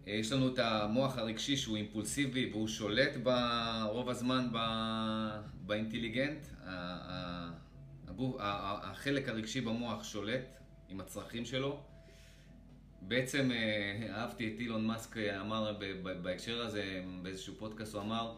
אה, 0.08 0.14
יש 0.14 0.32
לנו 0.32 0.54
את 0.54 0.60
המוח 0.60 1.18
הרגשי 1.18 1.58
שהוא 1.58 1.78
אימפולסיבי 1.78 2.50
והוא 2.52 2.68
שולט 2.68 3.12
רוב 3.90 4.10
הזמן 4.10 4.48
באינטליגנט. 5.66 6.48
החלק 8.40 9.30
הרגשי 9.30 9.62
במוח 9.62 10.04
שולט 10.04 10.58
עם 10.90 11.00
הצרכים 11.00 11.46
שלו. 11.46 11.80
בעצם 13.02 13.52
אה, 13.52 14.08
אהבתי 14.10 14.54
את 14.54 14.60
אילון 14.60 14.86
מאסק 14.86 15.18
אמר 15.18 15.78
בהקשר 16.22 16.62
הזה, 16.62 17.04
באיזשהו 17.22 17.54
פודקאסט 17.58 17.94
הוא 17.94 18.02
אמר, 18.02 18.36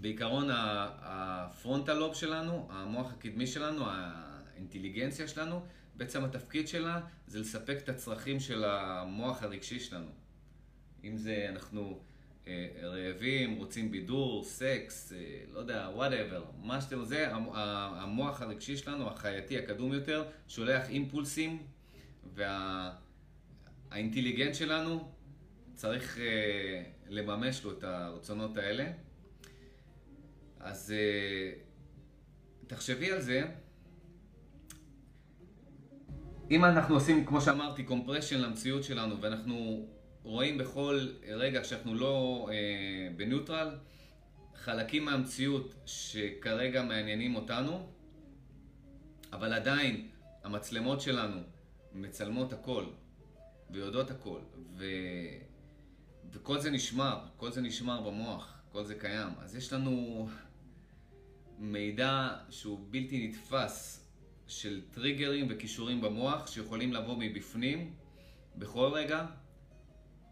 בעיקרון 0.00 0.48
הפרונטל 0.52 1.94
לוב 1.94 2.14
שלנו, 2.14 2.68
המוח 2.70 3.12
הקדמי 3.12 3.46
שלנו, 3.46 3.84
האינטליגנציה 3.86 5.28
שלנו, 5.28 5.60
בעצם 5.94 6.24
התפקיד 6.24 6.68
שלה 6.68 7.00
זה 7.26 7.40
לספק 7.40 7.78
את 7.84 7.88
הצרכים 7.88 8.40
של 8.40 8.64
המוח 8.64 9.42
הרגשי 9.42 9.80
שלנו. 9.80 10.10
אם 11.04 11.16
זה 11.16 11.46
אנחנו 11.48 12.00
אה, 12.46 12.68
רעבים, 12.82 13.56
רוצים 13.56 13.90
בידור, 13.90 14.44
סקס, 14.44 15.12
אה, 15.12 15.18
לא 15.52 15.58
יודע, 15.58 15.88
whatever, 15.94 16.44
מה 16.62 16.80
שאתם, 16.80 17.04
זה 17.04 17.28
המוח 17.32 18.42
הרגשי 18.42 18.76
שלנו, 18.76 19.08
החייתי, 19.08 19.58
הקדום 19.58 19.92
יותר, 19.92 20.24
שולח 20.48 20.88
אימפולסים, 20.88 21.62
והאינטליגנט 23.90 24.48
וה, 24.48 24.54
שלנו 24.54 25.12
צריך 25.74 26.18
אה, 26.18 26.82
לממש 27.08 27.64
לו 27.64 27.78
את 27.78 27.84
הרצונות 27.84 28.56
האלה. 28.56 28.90
אז 30.68 30.94
תחשבי 32.66 33.12
על 33.12 33.20
זה. 33.20 33.42
אם 36.50 36.64
אנחנו 36.64 36.94
עושים, 36.94 37.26
כמו 37.26 37.40
שאמרתי, 37.40 37.82
קומפרשן 37.82 38.40
למציאות 38.40 38.84
שלנו, 38.84 39.20
ואנחנו 39.20 39.86
רואים 40.22 40.58
בכל 40.58 41.06
רגע 41.28 41.64
שאנחנו 41.64 41.94
לא 41.94 42.48
אה, 42.52 43.08
בניוטרל, 43.16 43.78
חלקים 44.54 45.04
מהמציאות 45.04 45.74
שכרגע 45.86 46.82
מעניינים 46.82 47.36
אותנו, 47.36 47.86
אבל 49.32 49.52
עדיין 49.52 50.08
המצלמות 50.44 51.00
שלנו 51.00 51.40
מצלמות 51.92 52.52
הכל 52.52 52.84
ויודעות 53.70 54.10
הכל, 54.10 54.40
ו... 54.76 54.84
וכל 56.32 56.58
זה 56.58 56.70
נשמר, 56.70 57.20
כל 57.36 57.52
זה 57.52 57.60
נשמר 57.60 58.00
במוח, 58.00 58.62
כל 58.72 58.84
זה 58.84 58.94
קיים. 58.94 59.30
אז 59.40 59.56
יש 59.56 59.72
לנו 59.72 60.28
מידע 61.58 62.28
שהוא 62.50 62.78
בלתי 62.90 63.28
נתפס 63.28 64.06
של 64.46 64.80
טריגרים 64.90 65.46
וכישורים 65.50 66.00
במוח 66.00 66.46
שיכולים 66.46 66.92
לבוא 66.92 67.16
מבפנים 67.18 67.94
בכל 68.56 68.90
רגע 68.94 69.26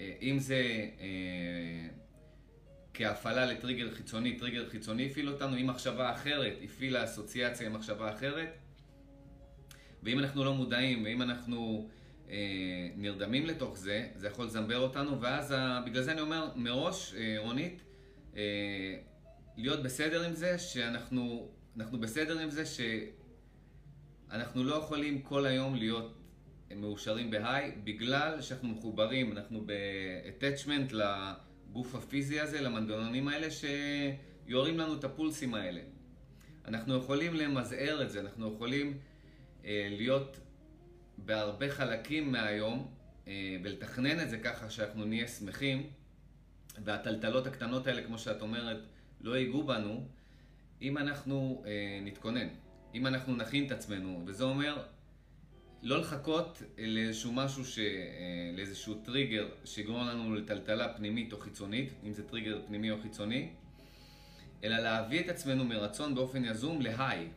אה, 0.00 0.14
אם 0.22 0.38
זה 0.38 0.88
אה, 1.00 1.88
כהפעלה 2.94 3.46
לטריגר 3.46 3.94
חיצוני, 3.94 4.36
טריגר 4.36 4.68
חיצוני 4.68 5.06
הפעיל 5.06 5.28
אותנו, 5.28 5.56
אם 5.56 5.66
מחשבה 5.66 6.12
אחרת 6.12 6.52
הפעילה 6.64 7.04
אסוציאציה 7.04 7.66
עם 7.66 7.72
מחשבה 7.72 8.14
אחרת, 8.14 8.58
ואם 10.02 10.18
אנחנו 10.18 10.44
לא 10.44 10.54
מודעים, 10.54 11.04
ואם 11.04 11.22
אנחנו 11.22 11.88
אה, 12.30 12.88
נרדמים 12.96 13.46
לתוך 13.46 13.78
זה, 13.78 14.08
זה 14.16 14.26
יכול 14.26 14.46
לזמבר 14.46 14.78
אותנו, 14.78 15.20
ואז. 15.20 15.54
בגלל 15.86 16.02
זה 16.02 16.12
אני 16.12 16.20
אומר 16.20 16.48
מראש, 16.56 17.14
אה, 17.14 17.36
רונית, 17.38 17.82
אה, 18.36 18.96
להיות 19.56 19.82
בסדר 19.82 20.22
עם 20.22 20.34
זה, 20.34 20.58
שאנחנו 20.58 21.50
אנחנו 21.76 22.00
בסדר 22.00 22.38
עם 22.38 22.50
זה 22.50 22.62
שאנחנו 24.30 24.64
לא 24.64 24.74
יכולים 24.74 25.22
כל 25.22 25.46
היום 25.46 25.74
להיות 25.74 26.16
מאושרים 26.76 27.30
בהיי 27.30 27.72
בגלל 27.84 28.42
שאנחנו 28.42 28.68
מחוברים, 28.68 29.32
אנחנו 29.32 29.66
ב-attachment 29.66 30.94
לגוף 30.94 31.94
הפיזי 31.94 32.40
הזה, 32.40 32.60
למנגנונים 32.60 33.28
האלה 33.28 33.48
שיורים 33.50 34.78
לנו 34.78 34.94
את 34.94 35.04
הפולסים 35.04 35.54
האלה. 35.54 35.80
אנחנו 36.64 36.96
יכולים 36.96 37.34
למזער 37.34 38.02
את 38.02 38.10
זה, 38.10 38.20
אנחנו 38.20 38.54
יכולים 38.54 38.98
אה, 39.64 39.88
להיות 39.90 40.36
בהרבה 41.18 41.70
חלקים 41.70 42.32
מהיום 42.32 42.94
אה, 43.28 43.56
ולתכנן 43.62 44.20
את 44.20 44.30
זה 44.30 44.38
ככה 44.38 44.70
שאנחנו 44.70 45.04
נהיה 45.04 45.28
שמחים 45.28 45.90
והטלטלות 46.84 47.46
הקטנות 47.46 47.86
האלה, 47.86 48.02
כמו 48.02 48.18
שאת 48.18 48.42
אומרת, 48.42 48.78
לא 49.20 49.36
ייגעו 49.36 49.62
בנו 49.62 50.06
אם 50.82 50.98
אנחנו 50.98 51.62
אה, 51.66 52.00
נתכונן, 52.02 52.48
אם 52.94 53.06
אנחנו 53.06 53.36
נכין 53.36 53.66
את 53.66 53.72
עצמנו, 53.72 54.22
וזה 54.26 54.44
אומר 54.44 54.82
לא 55.82 56.00
לחכות 56.00 56.62
לאיזשהו 56.78 57.32
משהו, 57.32 57.64
ש... 57.64 57.78
אה, 57.78 57.84
לאיזשהו 58.56 58.94
טריגר 58.94 59.48
שיגרום 59.64 60.06
לנו 60.06 60.34
לטלטלה 60.34 60.94
פנימית 60.94 61.32
או 61.32 61.38
חיצונית, 61.38 61.92
אם 62.04 62.12
זה 62.12 62.28
טריגר 62.28 62.60
פנימי 62.66 62.90
או 62.90 62.96
חיצוני, 63.02 63.48
אלא 64.64 64.78
להביא 64.78 65.20
את 65.20 65.28
עצמנו 65.28 65.64
מרצון 65.64 66.14
באופן 66.14 66.44
יזום 66.44 66.80
להיי. 66.80 67.28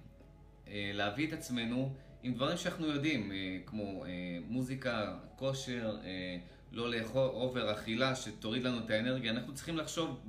אה, 0.67 0.91
להביא 0.93 1.27
את 1.27 1.33
עצמנו 1.33 1.93
עם 2.23 2.33
דברים 2.33 2.57
שאנחנו 2.57 2.87
יודעים, 2.87 3.31
אה, 3.31 3.57
כמו 3.65 4.05
מוזיקה, 4.47 5.17
כושר, 5.35 5.97
לא 6.71 6.89
לאכול 6.89 7.27
אובר 7.27 7.71
אכילה 7.73 8.15
שתוריד 8.15 8.63
לנו 8.63 8.79
את 8.79 8.89
האנרגיה. 8.89 9.31
אנחנו 9.31 9.53
צריכים 9.53 9.77
לחשוב 9.77 10.19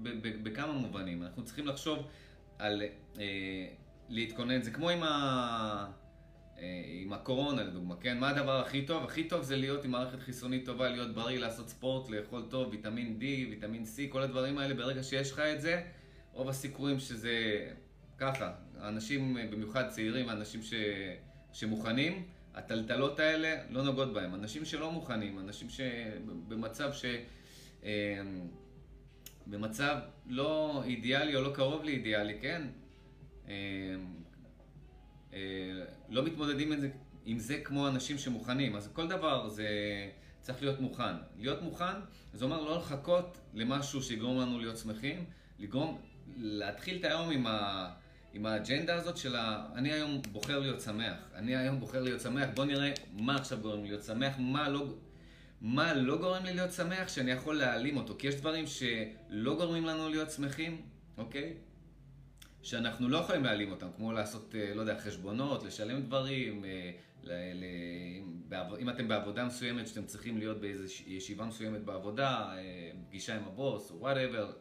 בכמה 0.43 0.73
מובנים. 0.73 1.23
אנחנו 1.23 1.45
צריכים 1.45 1.67
לחשוב 1.67 2.07
על 2.59 2.83
להתכונן. 4.09 4.63
זה 4.63 4.71
כמו 4.71 4.91
עם 4.91 5.03
ה... 5.03 5.87
אה, 6.61 6.83
עם 7.03 7.13
הקורונה 7.13 7.63
לדוגמה, 7.63 7.95
כן? 8.01 8.19
מה 8.19 8.29
הדבר 8.29 8.61
הכי 8.61 8.83
טוב? 8.83 9.05
הכי 9.05 9.25
טוב 9.25 9.43
זה 9.43 9.57
להיות 9.57 9.85
עם 9.85 9.91
מערכת 9.91 10.21
חיסונית 10.21 10.67
טובה, 10.67 10.89
להיות 10.89 11.15
בריא, 11.15 11.39
לעשות 11.39 11.69
ספורט, 11.69 12.11
לאכול 12.11 12.43
טוב, 12.49 12.69
ויטמין 12.71 13.19
D, 13.21 13.23
ויטמין 13.23 13.85
C, 13.85 14.13
כל 14.13 14.23
הדברים 14.23 14.59
האלה, 14.59 14.75
ברגע 14.75 15.03
שיש 15.03 15.33
לך 15.33 15.39
את 15.39 15.61
זה, 15.61 15.83
רוב 16.33 16.49
הסיכויים 16.49 16.99
שזה 16.99 17.67
ככה. 18.19 18.53
אנשים, 18.81 19.37
במיוחד 19.51 19.89
צעירים, 19.89 20.31
אנשים 20.31 20.63
ש... 20.63 20.75
שמוכנים, 21.53 22.27
הטלטלות 22.55 23.21
האלה 23.21 23.57
לא 23.71 23.83
נוגעות 23.83 24.13
בהם. 24.13 24.35
אנשים 24.35 24.65
שלא 24.65 24.93
מוכנים, 24.93 25.39
אנשים 25.39 25.69
שבמצב 25.71 26.93
ש... 26.93 27.05
אה, 27.85 28.23
במצב 29.47 29.97
לא 30.27 30.83
אידיאלי 30.85 31.37
או 31.37 31.43
לא 31.43 31.53
קרוב 31.55 31.85
לאידיאלי, 31.85 32.39
כן? 32.41 32.63
אה, 33.49 33.55
אה, 35.33 35.39
לא 36.09 36.25
מתמודדים 36.25 36.73
עם 36.73 36.81
זה, 36.81 36.91
עם 37.25 37.39
זה 37.39 37.61
כמו 37.65 37.89
אנשים 37.89 38.19
שמוכנים. 38.19 38.77
אז 38.77 38.91
כל 38.93 39.09
דבר 39.09 39.49
זה 39.49 39.69
צריך 40.41 40.63
להיות 40.63 40.81
מוכן. 40.81 41.15
להיות 41.39 41.63
מוכן, 41.63 41.95
זה 42.33 42.45
אומר 42.45 42.61
לא 42.61 42.77
לחכות 42.77 43.39
למשהו 43.55 44.03
שיגרום 44.03 44.41
לנו 44.41 44.59
להיות 44.59 44.77
שמחים, 44.77 45.25
לגרום, 45.59 46.01
להתחיל 46.37 46.97
את 46.97 47.05
היום 47.05 47.31
עם, 47.31 47.47
ה, 47.47 47.91
עם 48.33 48.47
האג'נדה 48.47 48.95
הזאת 48.95 49.17
של 49.17 49.37
ה... 49.37 49.67
אני 49.75 49.93
היום 49.93 50.23
בוחר 50.33 50.59
להיות 50.59 50.81
שמח. 50.81 51.17
אני 51.35 51.57
היום 51.57 51.81
בוחר 51.81 52.03
להיות 52.03 52.21
שמח. 52.21 52.49
בוא 52.55 52.65
נראה 52.65 52.93
מה 53.13 53.37
עכשיו 53.37 53.59
גורם 53.61 53.83
לי 53.83 53.89
להיות 53.89 54.05
שמח, 54.05 54.35
מה 54.39 54.69
לא... 54.69 54.87
מה 55.61 55.95
לא 55.95 56.19
גורם 56.19 56.45
לי 56.45 56.55
להיות 56.55 56.73
שמח, 56.73 57.09
שאני 57.09 57.31
יכול 57.31 57.57
להעלים 57.57 57.97
אותו. 57.97 58.15
כי 58.19 58.27
יש 58.27 58.35
דברים 58.35 58.65
שלא 58.67 59.57
גורמים 59.57 59.85
לנו 59.85 60.09
להיות 60.09 60.31
שמחים, 60.31 60.83
אוקיי? 61.19 61.55
שאנחנו 62.63 63.09
לא 63.09 63.19
יכולים 63.19 63.45
להעלים 63.45 63.71
אותם, 63.71 63.87
כמו 63.97 64.13
לעשות, 64.13 64.55
אה, 64.55 64.75
לא 64.75 64.81
יודע, 64.81 64.99
חשבונות, 64.99 65.63
לשלם 65.63 66.03
דברים, 66.03 66.65
אה, 66.65 66.91
ל, 67.23 67.33
ל, 67.55 67.65
אם 68.81 68.89
אתם 68.91 69.09
בעבודה 69.09 69.45
מסוימת 69.45 69.89
שאתם 69.89 70.05
צריכים 70.05 70.39
להיות 70.39 70.61
באיזו 70.61 70.85
ישיבה 71.07 71.45
מסוימת 71.45 71.85
בעבודה, 71.85 72.53
אה, 72.57 72.91
פגישה 73.09 73.37
עם 73.37 73.43
הבוס 73.47 73.91
או 73.91 74.01
whatever, 74.01 74.53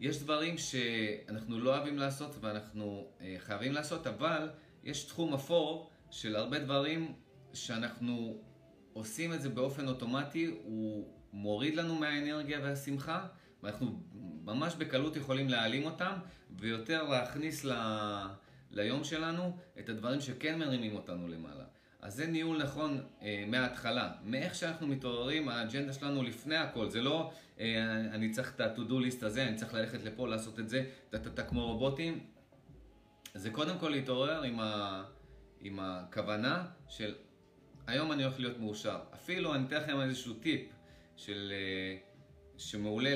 יש 0.00 0.22
דברים 0.22 0.58
שאנחנו 0.58 1.58
לא 1.58 1.76
אוהבים 1.76 1.98
לעשות 1.98 2.36
ואנחנו 2.40 3.06
חייבים 3.38 3.72
לעשות, 3.72 4.06
אבל 4.06 4.50
יש 4.84 5.04
תחום 5.04 5.34
אפור 5.34 5.90
של 6.10 6.36
הרבה 6.36 6.58
דברים 6.58 7.12
שאנחנו 7.52 8.42
עושים 8.92 9.32
את 9.32 9.42
זה 9.42 9.48
באופן 9.48 9.88
אוטומטי, 9.88 10.46
הוא 10.62 11.08
מוריד 11.32 11.74
לנו 11.74 11.94
מהאנרגיה 11.94 12.60
והשמחה. 12.62 13.26
ואנחנו 13.62 14.00
ממש 14.44 14.74
בקלות 14.74 15.16
יכולים 15.16 15.48
להעלים 15.48 15.84
אותם, 15.84 16.12
ויותר 16.58 17.02
להכניס 17.02 17.64
ל... 17.64 17.72
ליום 18.70 19.04
שלנו 19.04 19.56
את 19.78 19.88
הדברים 19.88 20.20
שכן 20.20 20.58
מרימים 20.58 20.96
אותנו 20.96 21.28
למעלה. 21.28 21.64
אז 22.00 22.14
זה 22.14 22.26
ניהול 22.26 22.62
נכון 22.62 23.00
אה, 23.22 23.44
מההתחלה. 23.46 24.12
מאיך 24.24 24.54
שאנחנו 24.54 24.86
מתעוררים, 24.86 25.48
האג'נדה 25.48 25.92
שלנו 25.92 26.22
לפני 26.22 26.56
הכל. 26.56 26.90
זה 26.90 27.00
לא, 27.00 27.30
אה, 27.30 27.36
אני 27.58 28.30
צריך 28.30 28.54
את 28.54 28.60
ה-to-do 28.60 28.92
list 28.92 29.26
הזה, 29.26 29.46
אני 29.46 29.56
צריך 29.56 29.74
ללכת 29.74 30.02
לפה, 30.02 30.28
לעשות 30.28 30.60
את 30.60 30.68
זה, 30.68 30.84
טה-טה-טה 31.10 31.42
כמו 31.42 31.66
רובוטים. 31.66 32.20
זה 33.34 33.50
קודם 33.50 33.78
כל 33.78 33.88
להתעורר 33.88 34.42
עם, 34.42 34.60
ה, 34.60 35.04
עם 35.60 35.80
הכוונה 35.80 36.66
של 36.88 37.14
היום 37.86 38.12
אני 38.12 38.24
הולך 38.24 38.40
להיות 38.40 38.58
מאושר. 38.58 38.98
אפילו 39.14 39.54
אני 39.54 39.66
אתן 39.66 39.76
לכם 39.76 40.00
איזשהו 40.00 40.34
טיפ 40.34 40.60
של, 41.16 41.52
אה, 41.52 41.96
שמעולה 42.58 43.10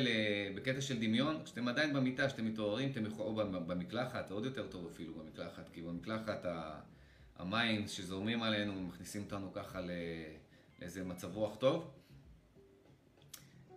בקטע 0.54 0.80
של 0.80 1.00
דמיון, 1.00 1.44
כשאתם 1.44 1.68
עדיין 1.68 1.92
במיטה, 1.92 2.26
כשאתם 2.26 2.44
מתעוררים, 2.44 2.90
אתם 2.90 3.06
יכולים, 3.06 3.54
או 3.54 3.64
במקלחת, 3.66 4.30
עוד 4.30 4.44
יותר 4.44 4.66
טוב 4.66 4.88
אפילו 4.94 5.14
במקלחת, 5.14 5.68
כי 5.72 5.82
במקלחת 5.82 6.46
המים 7.36 7.88
שזורמים 7.88 8.42
עלינו 8.42 8.80
מכניסים 8.80 9.22
אותנו 9.22 9.52
ככה 9.52 9.80
לאיזה 10.80 11.04
מצב 11.04 11.36
רוח 11.36 11.56
טוב. 11.56 11.99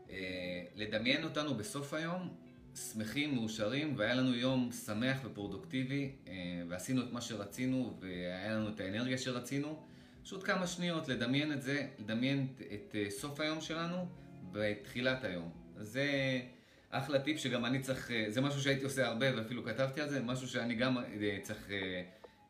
אה, 0.09 0.63
לדמיין 0.75 1.23
אותנו 1.23 1.55
בסוף 1.55 1.93
היום 1.93 2.29
שמחים, 2.75 3.35
מאושרים, 3.35 3.93
והיה 3.97 4.15
לנו 4.15 4.35
יום 4.35 4.69
שמח 4.85 5.17
ופרודוקטיבי, 5.23 6.11
אה, 6.27 6.33
ועשינו 6.69 7.01
את 7.01 7.11
מה 7.11 7.21
שרצינו, 7.21 7.97
והיה 7.99 8.53
לנו 8.53 8.69
את 8.69 8.79
האנרגיה 8.79 9.17
שרצינו. 9.17 9.83
פשוט 10.23 10.43
כמה 10.43 10.67
שניות 10.67 11.07
לדמיין 11.07 11.51
את 11.51 11.61
זה, 11.61 11.87
לדמיין 11.99 12.47
את 12.73 12.95
אה, 12.95 13.09
סוף 13.09 13.39
היום 13.39 13.61
שלנו 13.61 14.07
בתחילת 14.51 15.23
היום. 15.23 15.51
זה 15.77 16.07
אחלה 16.89 17.19
טיפ 17.19 17.37
שגם 17.37 17.65
אני 17.65 17.79
צריך, 17.79 18.11
זה 18.27 18.41
משהו 18.41 18.61
שהייתי 18.61 18.83
עושה 18.83 19.07
הרבה 19.07 19.37
ואפילו 19.37 19.63
כתבתי 19.63 20.01
על 20.01 20.09
זה, 20.09 20.21
משהו 20.21 20.47
שאני 20.47 20.75
גם 20.75 20.97
צריך 21.41 21.69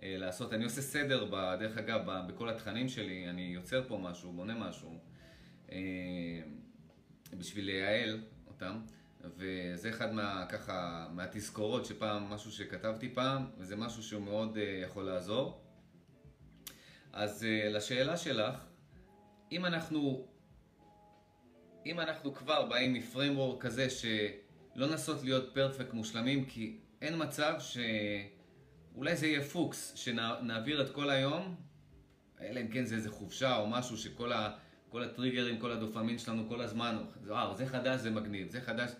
לעשות. 0.01 0.53
אני 0.53 0.63
עושה 0.63 0.81
סדר, 0.81 1.25
דרך 1.59 1.77
אגב, 1.77 2.01
בכל 2.27 2.49
התכנים 2.49 2.89
שלי, 2.89 3.29
אני 3.29 3.41
יוצר 3.41 3.83
פה 3.87 3.97
משהו, 3.97 4.31
בונה 4.31 4.55
משהו, 4.55 4.99
בשביל 7.37 7.65
לייעל 7.65 8.21
אותם. 8.47 8.79
וזה 9.23 9.89
אחד 9.89 10.13
מה, 10.13 10.45
ככה, 10.49 11.07
מהתזכורות 11.11 11.85
שפעם, 11.85 12.23
משהו 12.29 12.51
שכתבתי 12.51 13.09
פעם, 13.13 13.45
וזה 13.57 13.75
משהו 13.75 14.03
שהוא 14.03 14.21
מאוד 14.21 14.55
uh, 14.55 14.59
יכול 14.59 15.03
לעזור. 15.03 15.61
אז 17.13 17.43
uh, 17.43 17.69
לשאלה 17.69 18.17
שלך, 18.17 18.65
אם 19.51 19.65
אנחנו, 19.65 20.27
אם 21.85 21.99
אנחנו 21.99 22.33
כבר 22.33 22.65
באים 22.65 22.93
מפריימוורק 22.93 23.63
כזה 23.63 23.87
שלא 23.89 24.93
נסות 24.93 25.23
להיות 25.23 25.53
פרפקט 25.53 25.93
מושלמים, 25.93 26.45
כי 26.45 26.77
אין 27.01 27.23
מצב 27.23 27.53
שאולי 27.59 29.15
זה 29.15 29.27
יהיה 29.27 29.43
פוקס, 29.43 29.93
שנעביר 29.95 30.81
את 30.81 30.89
כל 30.89 31.09
היום, 31.09 31.55
אלא 32.41 32.59
אם 32.59 32.67
כן 32.67 32.85
זה 32.85 32.95
איזה 32.95 33.11
חופשה 33.11 33.57
או 33.57 33.67
משהו 33.67 33.97
שכל 33.97 34.31
ה... 34.31 34.57
כל 34.93 35.03
הטריגרים, 35.03 35.57
כל 35.59 35.71
הדופמין 35.71 36.17
שלנו 36.17 36.49
כל 36.49 36.61
הזמן, 36.61 36.97
וואו, 37.27 37.57
זה 37.57 37.65
חדש, 37.65 37.99
זה 37.99 38.11
מגניב, 38.11 38.49
זה 38.49 38.61
חדש, 38.61 38.91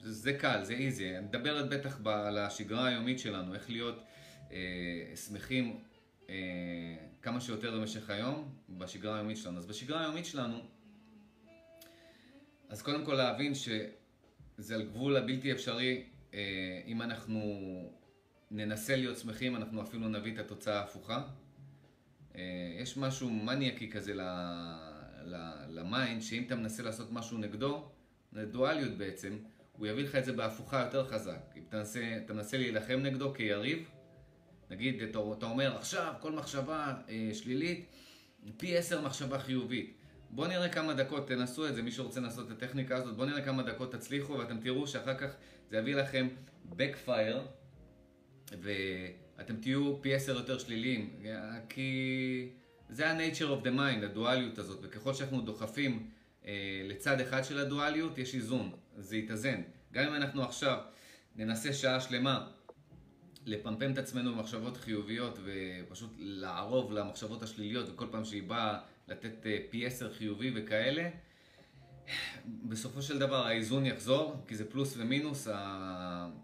זה, 0.00 0.12
זה 0.12 0.32
קל, 0.32 0.64
זה 0.64 0.72
איזי. 0.72 1.16
אני 1.16 1.26
מדברת 1.26 1.68
בטח 1.68 1.98
ב, 2.02 2.08
על 2.08 2.38
השגרה 2.38 2.86
היומית 2.86 3.18
שלנו, 3.18 3.54
איך 3.54 3.70
להיות 3.70 4.02
אה, 4.52 4.56
שמחים 5.16 5.80
אה, 6.28 6.34
כמה 7.22 7.40
שיותר 7.40 7.80
במשך 7.80 8.10
היום 8.10 8.54
בשגרה 8.68 9.16
היומית 9.16 9.36
שלנו. 9.36 9.58
אז 9.58 9.66
בשגרה 9.66 10.00
היומית 10.00 10.26
שלנו, 10.26 10.58
אז 12.68 12.82
קודם 12.82 13.04
כל 13.04 13.14
להבין 13.14 13.54
שזה 13.54 14.74
על 14.74 14.82
גבול 14.82 15.16
הבלתי 15.16 15.52
אפשרי, 15.52 16.04
אה, 16.34 16.80
אם 16.86 17.02
אנחנו 17.02 17.40
ננסה 18.50 18.96
להיות 18.96 19.18
שמחים, 19.18 19.56
אנחנו 19.56 19.82
אפילו 19.82 20.08
נביא 20.08 20.34
את 20.34 20.38
התוצאה 20.38 20.80
ההפוכה. 20.80 21.22
אה, 22.36 22.42
יש 22.78 22.96
משהו 22.96 23.30
מניאקי 23.30 23.90
כזה 23.90 24.14
ל 25.68 25.77
mind, 25.77 26.22
שאם 26.22 26.42
אתה 26.46 26.56
מנסה 26.56 26.82
לעשות 26.82 27.12
משהו 27.12 27.38
נגדו, 27.38 27.88
זה 28.32 28.46
דואליות 28.46 28.98
בעצם, 28.98 29.38
הוא 29.72 29.86
יביא 29.86 30.04
לך 30.04 30.16
את 30.16 30.24
זה 30.24 30.32
בהפוכה 30.32 30.80
יותר 30.84 31.04
חזק. 31.08 31.40
אם 31.56 31.62
אתה 31.68 31.76
מנסה, 31.76 32.18
אתה 32.24 32.32
מנסה 32.32 32.58
להילחם 32.58 33.00
נגדו 33.02 33.34
כיריב, 33.34 33.88
נגיד, 34.70 35.02
אתה, 35.02 35.18
אתה 35.38 35.46
אומר 35.46 35.76
עכשיו 35.76 36.14
כל 36.20 36.32
מחשבה 36.32 36.94
אה, 37.08 37.30
שלילית, 37.32 37.86
פי 38.56 38.76
עשר 38.76 39.00
מחשבה 39.00 39.38
חיובית. 39.38 39.96
בואו 40.30 40.48
נראה 40.48 40.68
כמה 40.68 40.94
דקות, 40.94 41.28
תנסו 41.28 41.68
את 41.68 41.74
זה, 41.74 41.82
מי 41.82 41.90
שרוצה 41.90 42.20
לנסות 42.20 42.46
את 42.46 42.62
הטכניקה 42.62 42.96
הזאת, 42.96 43.16
בואו 43.16 43.26
נראה 43.26 43.42
כמה 43.42 43.62
דקות 43.62 43.92
תצליחו 43.92 44.32
ואתם 44.32 44.60
תראו 44.60 44.86
שאחר 44.86 45.14
כך 45.14 45.30
זה 45.70 45.76
יביא 45.78 45.94
לכם 45.94 46.28
backfire 46.70 47.38
ואתם 48.62 49.56
תהיו 49.56 50.02
פי 50.02 50.14
עשר 50.14 50.36
יותר 50.36 50.58
שליליים, 50.58 51.22
כי 51.68 52.48
זה 52.92 53.10
ה-nature 53.10 53.62
of 53.62 53.64
the 53.64 53.78
mind, 53.78 54.04
הדואליות 54.04 54.58
הזאת, 54.58 54.78
וככל 54.82 55.14
שאנחנו 55.14 55.40
דוחפים 55.40 56.10
אה, 56.44 56.82
לצד 56.84 57.20
אחד 57.20 57.44
של 57.44 57.58
הדואליות 57.58 58.18
יש 58.18 58.34
איזון, 58.34 58.72
זה 58.96 59.16
יתאזן. 59.16 59.62
גם 59.92 60.04
אם 60.04 60.14
אנחנו 60.14 60.42
עכשיו 60.42 60.78
ננסה 61.36 61.72
שעה 61.72 62.00
שלמה 62.00 62.48
לפמפם 63.46 63.92
את 63.92 63.98
עצמנו 63.98 64.34
במחשבות 64.34 64.76
חיוביות 64.76 65.38
ופשוט 65.44 66.10
לערוב 66.18 66.92
למחשבות 66.92 67.42
השליליות 67.42 67.88
וכל 67.88 68.06
פעם 68.10 68.24
שהיא 68.24 68.42
באה 68.42 68.78
לתת 69.08 69.46
אה, 69.46 69.58
פי 69.70 69.86
עשר 69.86 70.12
חיובי 70.12 70.52
וכאלה, 70.54 71.10
בסופו 72.46 73.02
של 73.02 73.18
דבר 73.18 73.46
האיזון 73.46 73.86
יחזור, 73.86 74.36
כי 74.46 74.56
זה 74.56 74.70
פלוס 74.70 74.94
ומינוס, 74.96 75.48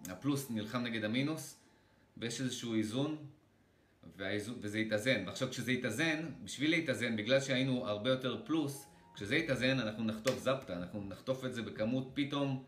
הפלוס 0.08 0.50
נלחם 0.50 0.78
נגד 0.78 1.04
המינוס 1.04 1.60
ויש 2.16 2.40
איזשהו 2.40 2.74
איזון 2.74 3.16
וזה 4.60 4.78
יתאזן. 4.78 5.22
ועכשיו 5.26 5.50
כשזה 5.50 5.72
יתאזן, 5.72 6.20
בשביל 6.44 6.70
להתאזן, 6.70 7.16
בגלל 7.16 7.40
שהיינו 7.40 7.88
הרבה 7.88 8.10
יותר 8.10 8.40
פלוס, 8.44 8.86
כשזה 9.14 9.36
יתאזן 9.36 9.80
אנחנו 9.80 10.04
נחטוף 10.04 10.38
זפטה, 10.38 10.76
אנחנו 10.76 11.04
נחטוף 11.08 11.44
את 11.44 11.54
זה 11.54 11.62
בכמות 11.62 12.10
פתאום, 12.14 12.64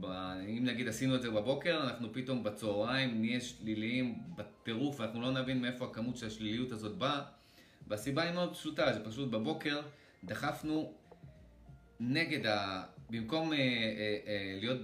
ב... 0.00 0.04
אם 0.48 0.64
נגיד 0.64 0.88
עשינו 0.88 1.14
את 1.14 1.22
זה 1.22 1.30
בבוקר, 1.30 1.82
אנחנו 1.82 2.12
פתאום 2.12 2.44
בצהריים 2.44 3.20
נהיה 3.20 3.40
שליליים 3.40 4.18
בטירוף, 4.36 5.00
אנחנו 5.00 5.20
לא 5.20 5.30
נבין 5.30 5.62
מאיפה 5.62 5.84
הכמות 5.84 6.16
של 6.16 6.26
השליליות 6.26 6.72
הזאת 6.72 6.98
באה. 6.98 7.22
והסיבה 7.86 8.22
היא 8.22 8.34
מאוד 8.34 8.52
פשוטה, 8.52 8.92
זה 8.92 9.04
פשוט 9.04 9.30
בבוקר 9.30 9.80
דחפנו 10.24 10.92
נגד 12.00 12.46
ה... 12.46 12.82
במקום 13.10 13.52
אה, 13.52 13.58
אה, 13.58 14.18
אה, 14.26 14.58
להיות 14.60 14.78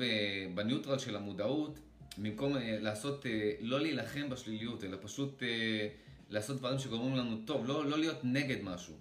בניוטרל 0.55 0.99
של 0.99 1.17
המודעות, 1.17 1.79
במקום 2.19 2.57
אה, 2.57 2.79
לעשות, 2.81 3.27
אה, 3.27 3.51
לא 3.61 3.81
להילחם 3.81 4.31
בשליליות, 4.31 4.85
אלא 4.85 4.97
פשוט 5.01 5.43
אה, 5.43 5.89
לעשות 6.31 6.57
דברים 6.57 6.79
שגורמים 6.79 7.17
לנו 7.17 7.37
טוב, 7.45 7.67
לא, 7.67 7.87
לא 7.87 7.99
להיות 7.99 8.19
נגד 8.23 8.63
משהו. 8.63 8.95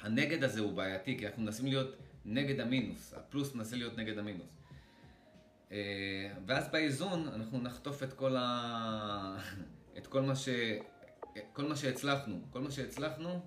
הנגד 0.00 0.44
הזה 0.44 0.60
הוא 0.60 0.72
בעייתי, 0.72 1.18
כי 1.18 1.26
אנחנו 1.26 1.42
מנסים 1.42 1.66
להיות 1.66 1.96
נגד 2.24 2.60
המינוס, 2.60 3.14
הפלוס 3.14 3.54
מנסה 3.54 3.76
להיות 3.76 3.98
נגד 3.98 4.18
המינוס. 4.18 4.56
אה, 5.72 6.32
ואז 6.46 6.68
באיזון 6.72 7.28
אנחנו 7.28 7.60
נחטוף 7.60 8.02
את 8.02 8.12
כל, 8.12 8.36
ה... 8.38 9.38
את 9.98 10.06
כל, 10.06 10.22
מה 10.22 10.36
ש... 10.36 10.48
כל 11.52 11.64
מה 11.64 11.76
שהצלחנו. 11.76 12.40
כל 12.50 12.60
מה 12.60 12.70
שהצלחנו 12.70 13.40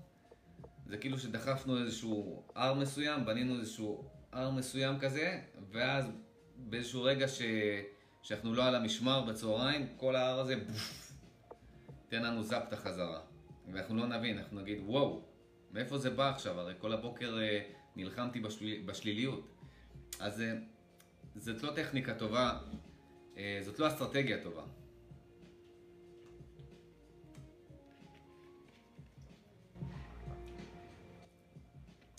זה 0.85 0.97
כאילו 0.97 1.19
שדחפנו 1.19 1.77
איזשהו 1.77 2.43
הר 2.55 2.73
מסוים, 2.73 3.25
בנינו 3.25 3.59
איזשהו 3.59 4.09
הר 4.31 4.51
מסוים 4.51 4.99
כזה, 4.99 5.41
ואז 5.71 6.05
באיזשהו 6.57 7.03
רגע 7.03 7.27
ש... 7.27 7.41
שאנחנו 8.21 8.53
לא 8.53 8.65
על 8.65 8.75
המשמר 8.75 9.21
בצהריים, 9.21 9.87
כל 9.97 10.15
ההר 10.15 10.39
הזה, 10.39 10.55
בוף, 10.55 11.11
תן 12.09 12.23
לנו 12.23 12.43
זפטה 12.43 12.75
חזרה. 12.75 13.19
ואנחנו 13.71 13.95
לא 13.95 14.07
נבין, 14.07 14.37
אנחנו 14.37 14.61
נגיד, 14.61 14.77
וואו, 14.85 15.21
מאיפה 15.71 15.97
זה 15.97 16.09
בא 16.09 16.29
עכשיו? 16.29 16.59
הרי 16.59 16.73
כל 16.79 16.93
הבוקר 16.93 17.39
אה, 17.41 17.61
נלחמתי 17.95 18.39
בשליל, 18.39 18.83
בשליליות. 18.85 19.47
אז 20.19 20.41
אה, 20.41 20.53
זאת 21.35 21.63
לא 21.63 21.71
טכניקה 21.75 22.13
טובה, 22.13 22.59
אה, 23.37 23.59
זאת 23.61 23.79
לא 23.79 23.87
אסטרטגיה 23.87 24.43
טובה. 24.43 24.63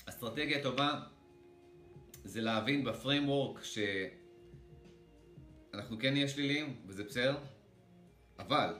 אסטרטגיה 0.08 0.62
טובה 0.62 1.00
זה 2.24 2.40
להבין 2.40 2.84
בפריימוורק 2.84 3.64
שאנחנו 5.72 5.98
כן 5.98 6.12
נהיה 6.12 6.28
שליליים, 6.28 6.76
וזה 6.86 7.04
בסדר, 7.04 7.36
אבל 8.38 8.74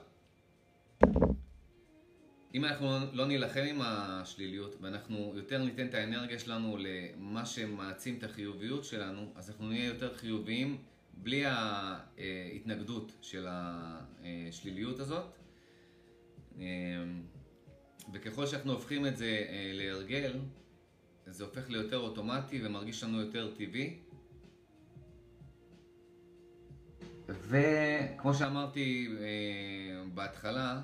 אם 2.55 2.65
אנחנו 2.65 2.99
לא 3.13 3.27
נילחם 3.27 3.61
עם 3.61 3.81
השליליות 3.83 4.77
ואנחנו 4.81 5.33
יותר 5.37 5.65
ניתן 5.65 5.87
את 5.87 5.95
האנרגיה 5.95 6.39
שלנו 6.39 6.77
למה 6.79 7.47
שמעצים 7.47 8.19
את 8.19 8.25
החיוביות 8.25 8.85
שלנו, 8.85 9.33
אז 9.35 9.51
אנחנו 9.51 9.69
נהיה 9.69 9.85
יותר 9.85 10.15
חיוביים 10.15 10.79
בלי 11.15 11.45
ההתנגדות 11.47 13.13
של 13.21 13.47
השליליות 13.49 15.01
הזאת. 15.01 15.39
וככל 18.13 18.47
שאנחנו 18.47 18.73
הופכים 18.73 19.07
את 19.07 19.17
זה 19.17 19.47
להרגל, 19.73 20.33
זה 21.27 21.45
הופך 21.45 21.71
ליותר 21.71 21.99
אוטומטי 21.99 22.61
ומרגיש 22.67 23.03
לנו 23.03 23.21
יותר 23.21 23.55
טבעי. 23.55 23.99
וכמו 27.33 28.35
שאמרתי 28.35 29.17
בהתחלה, 30.15 30.81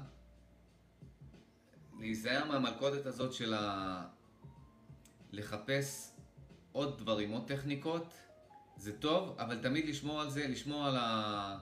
להיזהר 1.99 2.45
מהמלכודת 2.45 3.07
הזאת 3.07 3.33
של 3.33 3.55
ה... 3.55 4.03
לחפש 5.33 6.13
עוד 6.73 6.99
דברים, 6.99 7.31
עוד 7.31 7.49
טכניקות, 7.49 8.15
זה 8.77 8.99
טוב, 8.99 9.37
אבל 9.39 9.59
תמיד 9.63 9.89
לשמור 9.89 10.21
על 10.21 10.31
זה, 10.31 10.49
לשמור 10.49 10.87
על, 10.87 10.97
ה... 10.97 11.59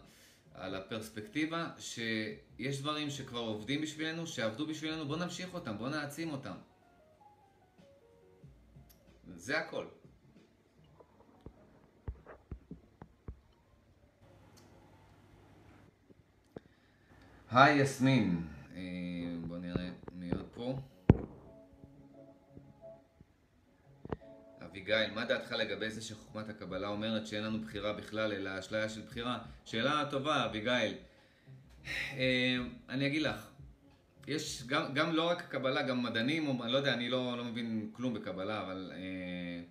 על 0.54 0.74
הפרספקטיבה, 0.74 1.70
שיש 1.78 2.80
דברים 2.80 3.10
שכבר 3.10 3.40
עובדים 3.40 3.80
בשבילנו, 3.82 4.26
שעבדו 4.26 4.66
בשבילנו, 4.66 5.06
בואו 5.06 5.18
נמשיך 5.18 5.54
אותם, 5.54 5.78
בואו 5.78 5.88
נעצים 5.88 6.32
אותם. 6.32 6.54
זה 9.34 9.58
הכל. 9.58 9.86
היי 17.54 17.80
יסמין, 17.80 18.42
אה, 18.76 18.82
בוא 19.46 19.58
נראה 19.58 19.88
מי 20.12 20.30
עוד 20.30 20.46
פה. 20.54 20.78
אביגיל, 24.64 25.10
מה 25.14 25.24
דעתך 25.24 25.52
לגבי 25.52 25.90
זה 25.90 26.02
שחוכמת 26.02 26.48
הקבלה 26.48 26.88
אומרת 26.88 27.26
שאין 27.26 27.44
לנו 27.44 27.60
בחירה 27.60 27.92
בכלל, 27.92 28.32
אלא 28.32 28.58
אשליה 28.58 28.88
של 28.88 29.00
בחירה? 29.00 29.38
שאלה 29.64 30.04
טובה, 30.10 30.44
אביגיל. 30.44 30.94
אה, 31.86 32.56
אני 32.88 33.06
אגיד 33.06 33.22
לך, 33.22 33.50
יש 34.26 34.66
גם, 34.66 34.94
גם 34.94 35.12
לא 35.12 35.28
רק 35.28 35.44
הקבלה, 35.44 35.82
גם 35.82 36.02
מדענים, 36.02 36.62
אני 36.62 36.72
לא 36.72 36.78
יודע, 36.78 36.94
אני 36.94 37.08
לא, 37.08 37.36
לא 37.36 37.44
מבין 37.44 37.90
כלום 37.92 38.14
בקבלה, 38.14 38.60
אבל 38.60 38.92
אה, 38.94 39.62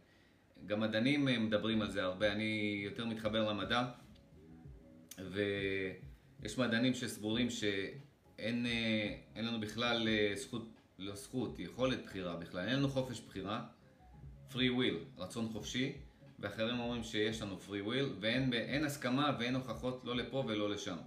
גם 0.65 0.79
מדענים 0.79 1.25
מדברים 1.25 1.81
על 1.81 1.91
זה 1.91 2.03
הרבה, 2.03 2.31
אני 2.31 2.81
יותר 2.85 3.05
מתחבר 3.05 3.49
למדע, 3.49 3.85
ויש 6.43 6.57
מדענים 6.57 6.93
שסבורים 6.93 7.49
שאין 7.49 8.65
אה, 8.65 9.41
לנו 9.41 9.59
בכלל 9.59 10.07
אה, 10.07 10.31
זכות, 10.35 10.67
לא 10.99 11.15
זכות, 11.15 11.59
יכולת 11.59 12.05
בחירה 12.05 12.35
בכלל, 12.35 12.67
אין 12.67 12.75
לנו 12.75 12.89
חופש 12.89 13.21
בחירה, 13.21 13.65
free 14.51 14.55
will, 14.55 15.21
רצון 15.21 15.49
חופשי, 15.51 15.91
ואחרים 16.39 16.79
אומרים 16.79 17.03
שיש 17.03 17.41
לנו 17.41 17.57
free 17.67 17.87
will, 17.87 18.05
ואין 18.19 18.85
הסכמה 18.85 19.35
ואין 19.39 19.55
הוכחות 19.55 20.01
לא 20.03 20.15
לפה 20.15 20.43
ולא 20.47 20.69
לשם. 20.69 20.97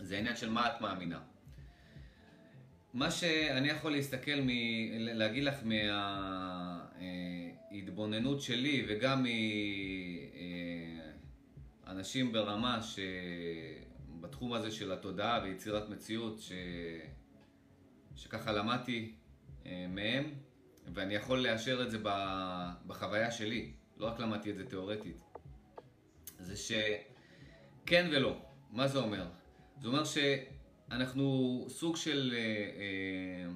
זה 0.00 0.18
עניין 0.18 0.36
של 0.36 0.50
מה 0.50 0.66
את 0.66 0.80
מאמינה. 0.80 1.20
מה 2.94 3.10
שאני 3.10 3.68
יכול 3.68 3.92
להסתכל, 3.92 4.40
מ... 4.40 4.48
להגיד 4.98 5.44
לך 5.44 5.54
מההתבוננות 7.72 8.40
שלי 8.40 8.86
וגם 8.88 9.26
מאנשים 11.86 12.32
ברמה 12.32 12.80
שבתחום 14.22 14.52
הזה 14.52 14.70
של 14.70 14.92
התודעה 14.92 15.40
ויצירת 15.42 15.88
מציאות 15.88 16.40
ש... 16.40 16.52
שככה 18.16 18.52
למדתי 18.52 19.14
אה, 19.66 19.86
מהם 19.88 20.34
ואני 20.94 21.14
יכול 21.14 21.38
לאשר 21.38 21.82
את 21.82 21.90
זה 21.90 21.98
בחוויה 22.86 23.30
שלי, 23.30 23.72
לא 23.96 24.06
רק 24.06 24.20
למדתי 24.20 24.50
את 24.50 24.56
זה 24.56 24.66
תיאורטית, 24.66 25.16
זה 26.38 26.56
שכן 26.56 28.08
ולא. 28.12 28.42
מה 28.70 28.88
זה 28.88 28.98
אומר? 28.98 29.28
זה 29.80 29.88
אומר 29.88 30.04
ש... 30.04 30.18
אנחנו 30.90 31.66
סוג 31.68 31.96
של 31.96 32.34
אה, 32.34 32.38
אה, 32.38 33.52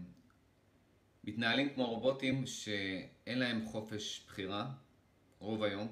מתנהלים 1.24 1.74
כמו 1.74 1.86
רובוטים 1.86 2.46
שאין 2.46 3.38
להם 3.38 3.66
חופש 3.66 4.24
בחירה, 4.26 4.72
רוב 5.38 5.62
היום, 5.62 5.88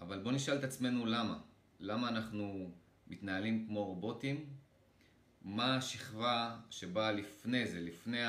אבל 0.00 0.18
בואו 0.18 0.34
נשאל 0.34 0.56
את 0.58 0.64
עצמנו 0.64 1.06
למה. 1.06 1.38
למה 1.80 2.08
אנחנו 2.08 2.70
מתנהלים 3.10 3.66
כמו 3.66 3.84
רובוטים? 3.84 4.46
מה 5.42 5.76
השכבה 5.76 6.56
שבאה 6.70 7.12
לפני 7.12 7.66
זה, 7.66 7.80
לפני 7.80 8.20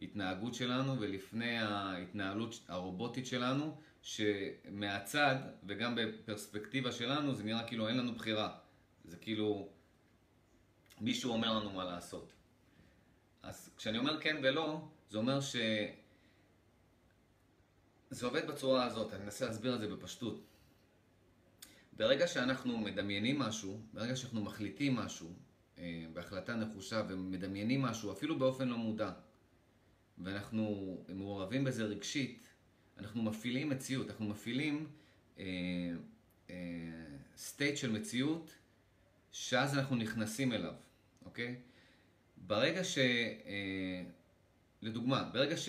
ההתנהגות 0.00 0.52
אה, 0.52 0.58
שלנו 0.58 1.00
ולפני 1.00 1.58
ההתנהלות 1.58 2.60
הרובוטית 2.68 3.26
שלנו, 3.26 3.76
שמהצד 4.02 5.36
וגם 5.66 5.94
בפרספקטיבה 5.94 6.92
שלנו 6.92 7.34
זה 7.34 7.44
נראה 7.44 7.66
כאילו 7.68 7.88
אין 7.88 7.96
לנו 7.96 8.14
בחירה. 8.14 8.56
זה 9.04 9.16
כאילו, 9.16 9.68
מישהו 11.00 11.32
אומר 11.32 11.58
לנו 11.58 11.70
מה 11.70 11.84
לעשות. 11.84 12.32
אז 13.42 13.70
כשאני 13.76 13.98
אומר 13.98 14.20
כן 14.20 14.36
ולא, 14.42 14.88
זה 15.10 15.18
אומר 15.18 15.40
ש... 15.40 15.56
זה 18.10 18.26
עובד 18.26 18.46
בצורה 18.46 18.84
הזאת, 18.84 19.12
אני 19.12 19.24
אנסה 19.24 19.46
להסביר 19.46 19.74
את 19.74 19.80
זה 19.80 19.88
בפשטות. 19.88 20.40
ברגע 21.96 22.26
שאנחנו 22.26 22.78
מדמיינים 22.78 23.38
משהו, 23.38 23.80
ברגע 23.92 24.16
שאנחנו 24.16 24.42
מחליטים 24.42 24.96
משהו, 24.96 25.32
אה, 25.78 26.04
בהחלטה 26.12 26.56
נחושה 26.56 27.02
ומדמיינים 27.08 27.82
משהו, 27.82 28.12
אפילו 28.12 28.38
באופן 28.38 28.68
לא 28.68 28.76
מודע, 28.76 29.12
ואנחנו 30.18 30.96
מעורבים 31.08 31.64
בזה 31.64 31.84
רגשית, 31.84 32.48
אנחנו 32.98 33.22
מפעילים 33.22 33.70
מציאות, 33.70 34.10
אנחנו 34.10 34.28
מפעילים 34.28 34.86
אה, 35.38 35.44
אה, 36.50 36.56
state 37.36 37.76
של 37.76 37.92
מציאות 37.92 38.54
שאז 39.32 39.78
אנחנו 39.78 39.96
נכנסים 39.96 40.52
אליו, 40.52 40.74
אוקיי? 41.24 41.56
ברגע 42.36 42.84
ש... 42.84 42.98
אה, 42.98 44.02
לדוגמה, 44.84 45.30
ברגע 45.32 45.56
ש... 45.56 45.68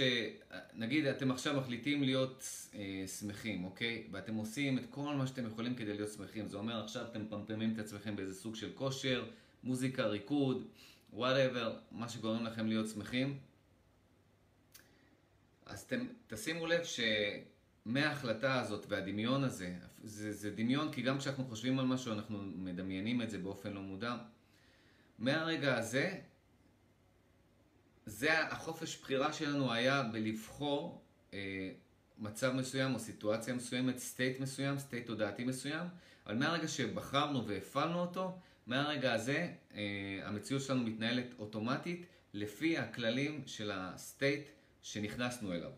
נגיד 0.74 1.06
אתם 1.06 1.32
עכשיו 1.32 1.60
מחליטים 1.60 2.04
להיות 2.04 2.44
אה, 2.74 3.08
שמחים, 3.08 3.64
אוקיי? 3.64 4.08
ואתם 4.12 4.36
עושים 4.36 4.78
את 4.78 4.84
כל 4.90 5.16
מה 5.16 5.28
שאתם 5.28 5.46
יכולים 5.46 5.76
כדי 5.76 5.94
להיות 5.94 6.12
שמחים. 6.12 6.48
זה 6.48 6.58
אומר 6.58 6.84
עכשיו 6.84 7.06
אתם 7.06 7.22
מפמפמים 7.22 7.74
את 7.74 7.80
עצמכם 7.80 8.16
באיזה 8.16 8.34
סוג 8.34 8.56
של 8.56 8.72
כושר, 8.76 9.26
מוזיקה, 9.64 10.06
ריקוד, 10.06 10.68
וואטאבר, 11.14 11.78
מה 11.92 12.10
שגורם 12.10 12.46
לכם 12.46 12.68
להיות 12.68 12.88
שמחים. 12.90 13.40
אז 15.66 15.82
אתם 15.82 16.08
תשימו 16.28 16.68
לב 16.68 16.84
ש... 16.84 17.00
מההחלטה 17.86 18.60
הזאת 18.60 18.86
והדמיון 18.90 19.44
הזה, 19.44 19.74
זה, 20.04 20.34
זה 20.34 20.52
דמיון 20.52 20.92
כי 20.92 21.02
גם 21.02 21.18
כשאנחנו 21.18 21.46
חושבים 21.46 21.80
על 21.80 21.86
משהו 21.86 22.14
אנחנו 22.14 22.38
מדמיינים 22.42 23.22
את 23.22 23.30
זה 23.30 23.38
באופן 23.38 23.74
לא 23.74 23.82
מודע. 23.82 24.16
מהרגע 25.20 25.78
הזה, 25.78 26.20
זה 28.06 28.48
החופש 28.48 28.98
בחירה 29.02 29.34
שלנו 29.34 29.74
היה 29.74 30.04
בלבחור 30.04 31.02
אה, 31.34 31.72
מצב 32.18 32.52
מסוים 32.52 32.94
או 32.94 33.00
סיטואציה 33.00 33.54
מסוימת, 33.54 33.98
state 33.98 34.40
מסוים, 34.40 34.80
state 34.80 35.08
תודעתי 35.08 35.44
מסוים, 35.44 35.88
אבל 36.26 36.36
מהרגע 36.36 36.68
שבחרנו 36.68 37.48
והפעלנו 37.48 38.00
אותו, 38.00 38.40
מהרגע 38.68 39.14
הזה 39.14 39.54
אה, 39.74 40.20
המציאות 40.24 40.62
שלנו 40.62 40.84
מתנהלת 40.84 41.34
אוטומטית 41.40 42.06
לפי 42.34 42.78
הכללים 42.78 43.44
של 43.46 43.72
ה 43.74 43.86
state 43.86 44.48
שנכנסנו 44.82 45.54
אליו, 45.54 45.72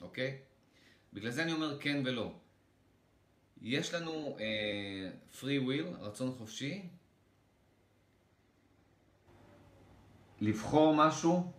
אוקיי? 0.00 0.38
בגלל 1.12 1.30
זה 1.30 1.42
אני 1.42 1.52
אומר 1.52 1.80
כן 1.80 2.02
ולא. 2.04 2.34
יש 3.62 3.94
לנו 3.94 4.36
אה, 4.38 5.40
free 5.40 5.68
will, 5.68 6.00
רצון 6.00 6.32
חופשי, 6.32 6.82
לבחור 10.40 10.94
משהו 10.94 11.52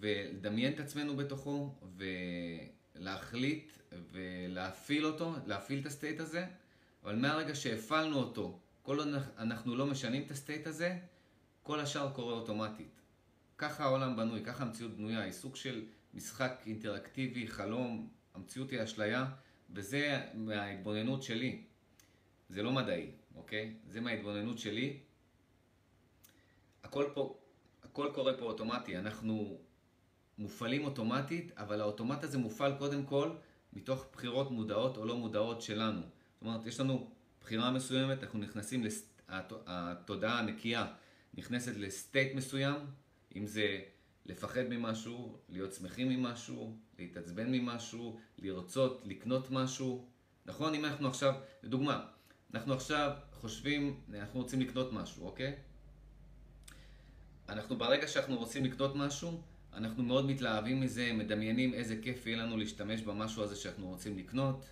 ולדמיין 0.00 0.72
את 0.72 0.80
עצמנו 0.80 1.16
בתוכו 1.16 1.74
ולהחליט 2.96 3.72
ולהפעיל 4.12 5.06
אותו, 5.06 5.34
להפעיל 5.46 5.80
את 5.80 5.86
ה 5.86 5.92
state 5.92 6.20
הזה, 6.20 6.46
אבל 7.02 7.16
מהרגע 7.16 7.54
שהפעלנו 7.54 8.16
אותו, 8.16 8.58
כל 8.82 8.98
עוד 8.98 9.08
אנחנו 9.38 9.76
לא 9.76 9.86
משנים 9.86 10.22
את 10.22 10.30
ה 10.30 10.36
state 10.36 10.66
הזה, 10.66 10.98
כל 11.62 11.80
השאר 11.80 12.12
קורה 12.12 12.34
אוטומטית. 12.34 13.00
ככה 13.58 13.84
העולם 13.84 14.16
בנוי, 14.16 14.44
ככה 14.44 14.64
המציאות 14.64 14.96
בנויה, 14.96 15.22
היא 15.22 15.32
סוג 15.32 15.56
של 15.56 15.84
משחק 16.14 16.62
אינטראקטיבי, 16.66 17.48
חלום, 17.48 18.08
המציאות 18.34 18.70
היא 18.70 18.84
אשליה, 18.84 19.26
וזה 19.70 20.20
מההתבוננות 20.34 21.22
שלי. 21.22 21.62
זה 22.48 22.62
לא 22.62 22.72
מדעי, 22.72 23.10
אוקיי? 23.34 23.74
זה 23.86 24.00
מההתבוננות 24.00 24.58
שלי. 24.58 24.98
הכל 26.82 27.04
פה, 27.14 27.38
הכל 27.84 28.10
קורה 28.14 28.36
פה 28.38 28.44
אוטומטי. 28.44 28.98
אנחנו 28.98 29.58
מופעלים 30.40 30.84
אוטומטית, 30.84 31.52
אבל 31.56 31.80
האוטומט 31.80 32.24
הזה 32.24 32.38
מופעל 32.38 32.72
קודם 32.78 33.04
כל 33.04 33.30
מתוך 33.72 34.06
בחירות 34.12 34.50
מודעות 34.50 34.96
או 34.96 35.04
לא 35.04 35.16
מודעות 35.16 35.62
שלנו. 35.62 36.00
זאת 36.00 36.42
אומרת, 36.42 36.66
יש 36.66 36.80
לנו 36.80 37.10
בחירה 37.40 37.70
מסוימת, 37.70 38.22
אנחנו 38.22 38.38
נכנסים, 38.38 38.84
לס... 38.84 39.06
התודעה 39.66 40.38
הנקייה 40.38 40.86
נכנסת 41.34 41.76
לסטייט 41.76 42.34
מסוים, 42.34 42.76
אם 43.36 43.46
זה 43.46 43.80
לפחד 44.26 44.62
ממשהו, 44.68 45.38
להיות 45.48 45.72
שמחים 45.72 46.08
ממשהו, 46.08 46.76
להתעצבן 46.98 47.52
ממשהו, 47.52 48.18
לרצות 48.38 49.02
לקנות 49.04 49.50
משהו. 49.50 50.08
נכון? 50.46 50.74
אם 50.74 50.84
אנחנו 50.84 51.08
עכשיו, 51.08 51.34
לדוגמה, 51.62 52.06
אנחנו 52.54 52.74
עכשיו 52.74 53.10
חושבים, 53.32 54.00
אנחנו 54.14 54.40
רוצים 54.40 54.60
לקנות 54.60 54.92
משהו, 54.92 55.26
אוקיי? 55.26 55.56
אנחנו 57.48 57.78
ברגע 57.78 58.08
שאנחנו 58.08 58.36
רוצים 58.38 58.64
לקנות 58.64 58.96
משהו, 58.96 59.42
אנחנו 59.74 60.02
מאוד 60.02 60.26
מתלהבים 60.26 60.80
מזה, 60.80 61.12
מדמיינים 61.12 61.74
איזה 61.74 61.96
כיף 62.02 62.26
יהיה 62.26 62.38
לנו 62.38 62.56
להשתמש 62.56 63.02
במשהו 63.02 63.42
הזה 63.42 63.56
שאנחנו 63.56 63.88
רוצים 63.88 64.18
לקנות. 64.18 64.64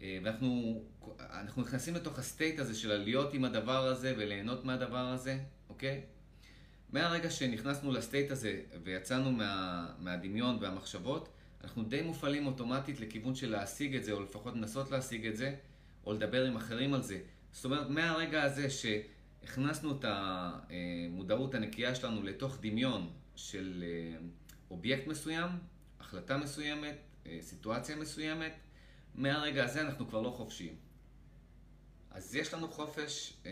אה, 0.00 0.18
ואנחנו 0.22 0.82
אנחנו 1.20 1.62
נכנסים 1.62 1.94
לתוך 1.94 2.18
ה 2.18 2.25
state 2.25 2.58
הזה 2.58 2.74
של 2.74 2.96
להיות 2.96 3.34
עם 3.34 3.44
הדבר 3.44 3.86
הזה 3.86 4.14
וליהנות 4.18 4.64
מהדבר 4.64 5.06
הזה, 5.06 5.38
אוקיי? 5.68 6.00
מהרגע 6.92 7.30
שנכנסנו 7.30 7.92
ל 7.92 7.98
state 7.98 8.30
הזה 8.30 8.60
ויצאנו 8.82 9.32
מה, 9.32 9.86
מהדמיון 9.98 10.58
והמחשבות, 10.60 11.28
אנחנו 11.64 11.84
די 11.84 12.02
מופעלים 12.02 12.46
אוטומטית 12.46 13.00
לכיוון 13.00 13.34
של 13.34 13.50
להשיג 13.50 13.96
את 13.96 14.04
זה, 14.04 14.12
או 14.12 14.22
לפחות 14.22 14.54
לנסות 14.54 14.90
להשיג 14.90 15.26
את 15.26 15.36
זה, 15.36 15.54
או 16.06 16.12
לדבר 16.12 16.44
עם 16.44 16.56
אחרים 16.56 16.94
על 16.94 17.02
זה. 17.02 17.20
זאת 17.52 17.64
אומרת, 17.64 17.88
מהרגע 17.88 18.42
הזה 18.42 18.66
שהכנסנו 18.70 19.98
את 19.98 20.04
המודעות 20.08 21.54
הנקייה 21.54 21.94
שלנו 21.94 22.22
לתוך 22.22 22.58
דמיון 22.60 23.10
של 23.36 23.84
אה, 23.86 24.18
אובייקט 24.70 25.06
מסוים, 25.06 25.50
החלטה 26.00 26.36
מסוימת, 26.36 26.96
אה, 27.26 27.38
סיטואציה 27.40 27.96
מסוימת, 27.96 28.52
מהרגע 29.14 29.64
הזה 29.64 29.80
אנחנו 29.80 30.08
כבר 30.08 30.20
לא 30.20 30.30
חופשיים. 30.30 30.76
אז 32.10 32.34
יש 32.34 32.54
לנו 32.54 32.68
חופש 32.68 33.36
אה, 33.46 33.50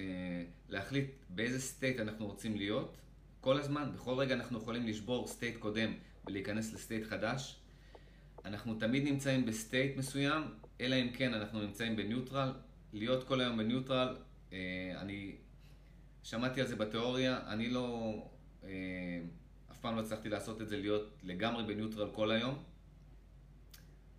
להחליט 0.69 1.11
באיזה 1.29 1.61
state 1.61 2.01
אנחנו 2.01 2.27
רוצים 2.27 2.57
להיות. 2.57 2.97
כל 3.41 3.59
הזמן, 3.59 3.93
בכל 3.95 4.15
רגע 4.19 4.35
אנחנו 4.35 4.59
יכולים 4.59 4.87
לשבור 4.87 5.27
state 5.27 5.57
קודם 5.57 5.95
ולהיכנס 6.27 6.73
ל 6.73 6.78
state 6.78 7.05
חדש. 7.05 7.61
אנחנו 8.45 8.75
תמיד 8.75 9.05
נמצאים 9.05 9.47
ב 9.47 9.55
state 9.55 9.97
מסוים, 9.97 10.43
אלא 10.81 10.97
אם 10.97 11.11
כן 11.13 11.35
אנחנו 11.35 11.63
נמצאים 11.63 11.97
בניוטרל. 11.97 12.53
להיות 12.93 13.25
כל 13.25 13.41
היום 13.41 13.59
בניוטרל, 13.59 14.17
אני 14.97 15.37
שמעתי 16.23 16.61
על 16.61 16.67
זה 16.67 16.77
בתיאוריה, 16.77 17.41
אני 17.47 17.69
לא, 17.71 18.15
פעם 19.83 19.97
לא 19.97 20.01
הצלחתי 20.01 20.29
לעשות 20.29 20.63
את 20.63 20.69
זה, 20.69 20.77
להיות 20.77 21.19
לגמרי 21.23 21.65
בניוטרל 21.65 22.09
כל 22.13 22.31
היום. 22.31 22.63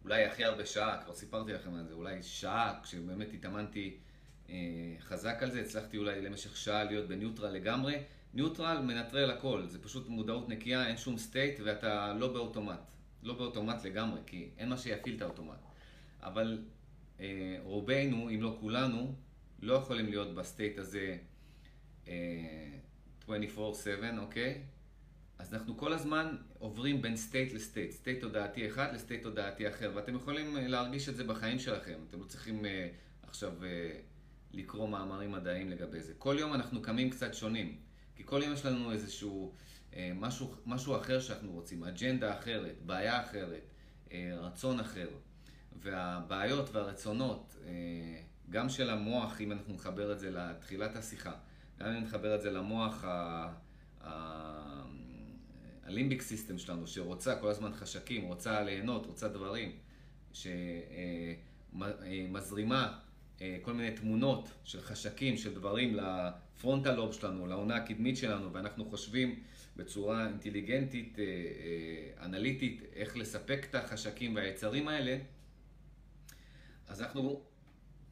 אולי 0.03 0.25
הכי 0.25 0.45
הרבה 0.45 0.65
שעה, 0.65 1.03
כבר 1.03 1.13
סיפרתי 1.13 1.53
לכם 1.53 1.75
על 1.75 1.83
זה, 1.87 1.93
אולי 1.93 2.23
שעה, 2.23 2.79
כשבאמת 2.83 3.33
התאמנתי 3.33 3.97
אה, 4.49 4.55
חזק 4.99 5.37
על 5.41 5.51
זה, 5.51 5.61
הצלחתי 5.61 5.97
אולי 5.97 6.21
למשך 6.21 6.57
שעה 6.57 6.83
להיות 6.83 7.07
בניוטרל 7.07 7.51
לגמרי. 7.51 8.03
ניוטרל 8.33 8.81
מנטרל 8.81 9.31
הכל, 9.31 9.67
זה 9.67 9.83
פשוט 9.83 10.07
מודעות 10.07 10.49
נקייה, 10.49 10.87
אין 10.87 10.97
שום 10.97 11.17
state 11.17 11.59
ואתה 11.63 12.13
לא 12.13 12.33
באוטומט. 12.33 12.93
לא 13.23 13.33
באוטומט 13.33 13.85
לגמרי, 13.85 14.21
כי 14.25 14.49
אין 14.57 14.69
מה 14.69 14.77
שיפעיל 14.77 15.15
את 15.15 15.21
האוטומט. 15.21 15.59
אבל 16.21 16.61
אה, 17.19 17.57
רובנו, 17.63 18.29
אם 18.29 18.41
לא 18.41 18.57
כולנו, 18.59 19.15
לא 19.61 19.73
יכולים 19.73 20.05
להיות 20.05 20.35
ב 20.35 20.42
state 20.42 20.77
הזה 20.77 21.17
אה, 22.07 22.13
24/7, 23.27 23.31
אוקיי? 24.17 24.61
אז 25.39 25.53
אנחנו 25.53 25.77
כל 25.77 25.93
הזמן 25.93 26.35
עוברים 26.59 27.01
בין 27.01 27.17
state 27.17 27.53
ל 27.53 27.59
state, 27.59 27.91
state 27.91 28.21
תודעתי 28.21 28.67
אחד 28.67 28.93
ל 28.93 28.98
state 28.98 29.23
תודעתי 29.23 29.69
אחר, 29.69 29.91
ואתם 29.95 30.15
יכולים 30.15 30.57
אה, 30.57 30.67
להרגיש 30.67 31.09
את 31.09 31.15
זה 31.15 31.23
בחיים 31.23 31.59
שלכם, 31.59 31.99
אתם 32.09 32.19
לא 32.19 32.25
צריכים 32.25 32.65
אה, 32.65 32.89
עכשיו 33.23 33.63
אה, 33.63 33.99
לקרוא 34.53 34.89
מאמרים 34.89 35.31
מדעיים 35.31 35.69
לגבי 35.69 36.01
זה. 36.01 36.13
כל 36.17 36.35
יום 36.39 36.53
אנחנו 36.53 36.81
קמים 36.81 37.09
קצת 37.09 37.33
שונים, 37.33 37.77
כי 38.15 38.23
כל 38.25 38.41
יום 38.43 38.53
יש 38.53 38.65
לנו 38.65 38.91
איזשהו 38.91 39.53
אה, 39.95 40.11
משהו, 40.15 40.55
משהו 40.65 40.95
אחר 40.97 41.19
שאנחנו 41.19 41.51
רוצים, 41.51 41.83
אג'נדה 41.83 42.39
אחרת, 42.39 42.75
בעיה 42.85 43.21
אחרת, 43.21 43.63
אה, 44.11 44.33
רצון 44.39 44.79
אחר. 44.79 45.07
והבעיות 45.81 46.69
והרצונות, 46.71 47.55
אה, 47.65 47.71
גם 48.49 48.69
של 48.69 48.89
המוח, 48.89 49.41
אם 49.41 49.51
אנחנו 49.51 49.73
נחבר 49.73 50.11
את 50.11 50.19
זה 50.19 50.31
לתחילת 50.31 50.95
השיחה, 50.95 51.33
גם 51.79 51.87
אם 51.87 52.03
נחבר 52.03 52.35
את 52.35 52.41
זה 52.41 52.51
למוח 52.51 53.03
הלימביק 55.85 56.21
סיסטם 56.21 56.57
שלנו, 56.57 56.87
שרוצה 56.87 57.35
כל 57.35 57.49
הזמן 57.49 57.73
חשקים, 57.73 58.23
רוצה 58.23 58.61
ליהנות, 58.61 59.05
רוצה 59.05 59.27
דברים, 59.27 59.71
שמזרימה 61.73 62.99
כל 63.61 63.73
מיני 63.73 63.91
תמונות 63.91 64.49
של 64.63 64.81
חשקים, 64.81 65.37
של 65.37 65.53
דברים 65.53 65.95
לפרונטל 65.95 66.95
לוב 66.95 67.13
שלנו, 67.13 67.47
לעונה 67.47 67.75
הקדמית 67.75 68.17
שלנו, 68.17 68.53
ואנחנו 68.53 68.85
חושבים 68.85 69.39
בצורה 69.75 70.27
אינטליגנטית, 70.27 71.19
אה, 71.19 71.23
אה, 71.23 72.25
אנליטית, 72.25 72.81
איך 72.93 73.17
לספק 73.17 73.65
את 73.69 73.75
החשקים 73.75 74.35
והיצרים 74.35 74.87
האלה, 74.87 75.17
אז 76.87 77.01
אנחנו 77.01 77.41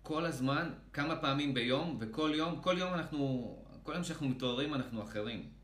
כל 0.03 0.25
הזמן, 0.25 0.69
כמה 0.93 1.15
פעמים 1.15 1.53
ביום, 1.53 1.97
וכל 1.99 2.31
יום, 2.35 2.61
כל 2.61 2.75
יום 2.77 2.93
אנחנו, 2.93 3.57
כל 3.83 3.93
יום 3.93 4.03
שאנחנו 4.03 4.29
מתעוררים 4.29 4.73
אנחנו 4.73 5.03
אחרים. 5.03 5.60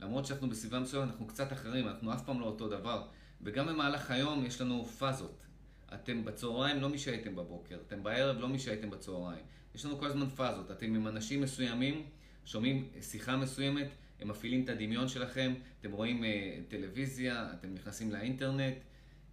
למרות 0.00 0.26
שאנחנו 0.26 0.48
בסביבה 0.48 0.80
מסוימת 0.80 1.08
אנחנו 1.08 1.26
קצת 1.26 1.52
אחרים, 1.52 1.88
אנחנו 1.88 2.12
אף 2.12 2.24
פעם 2.24 2.40
לא 2.40 2.46
אותו 2.46 2.68
דבר. 2.68 3.06
וגם 3.42 3.66
במהלך 3.66 4.10
היום 4.10 4.46
יש 4.46 4.60
לנו 4.60 4.84
פאזות. 4.84 5.46
אתם 5.94 6.24
בצהריים 6.24 6.80
לא 6.80 6.88
מי 6.88 6.98
שהייתם 6.98 7.36
בבוקר, 7.36 7.78
אתם 7.86 8.02
בערב 8.02 8.40
לא 8.40 8.48
מי 8.48 8.58
שהייתם 8.58 8.90
בצהריים. 8.90 9.44
יש 9.74 9.84
לנו 9.84 9.98
כל 9.98 10.06
הזמן 10.06 10.28
פאזות. 10.28 10.70
אתם 10.70 10.94
עם 10.94 11.08
אנשים 11.08 11.40
מסוימים, 11.40 12.06
שומעים 12.44 12.88
שיחה 13.00 13.36
מסוימת, 13.36 13.88
הם 14.20 14.28
מפעילים 14.28 14.64
את 14.64 14.68
הדמיון 14.68 15.08
שלכם, 15.08 15.54
אתם 15.80 15.92
רואים 15.92 16.22
uh, 16.22 16.26
טלוויזיה, 16.70 17.48
אתם 17.52 17.74
נכנסים 17.74 18.10
לאינטרנט. 18.10 18.74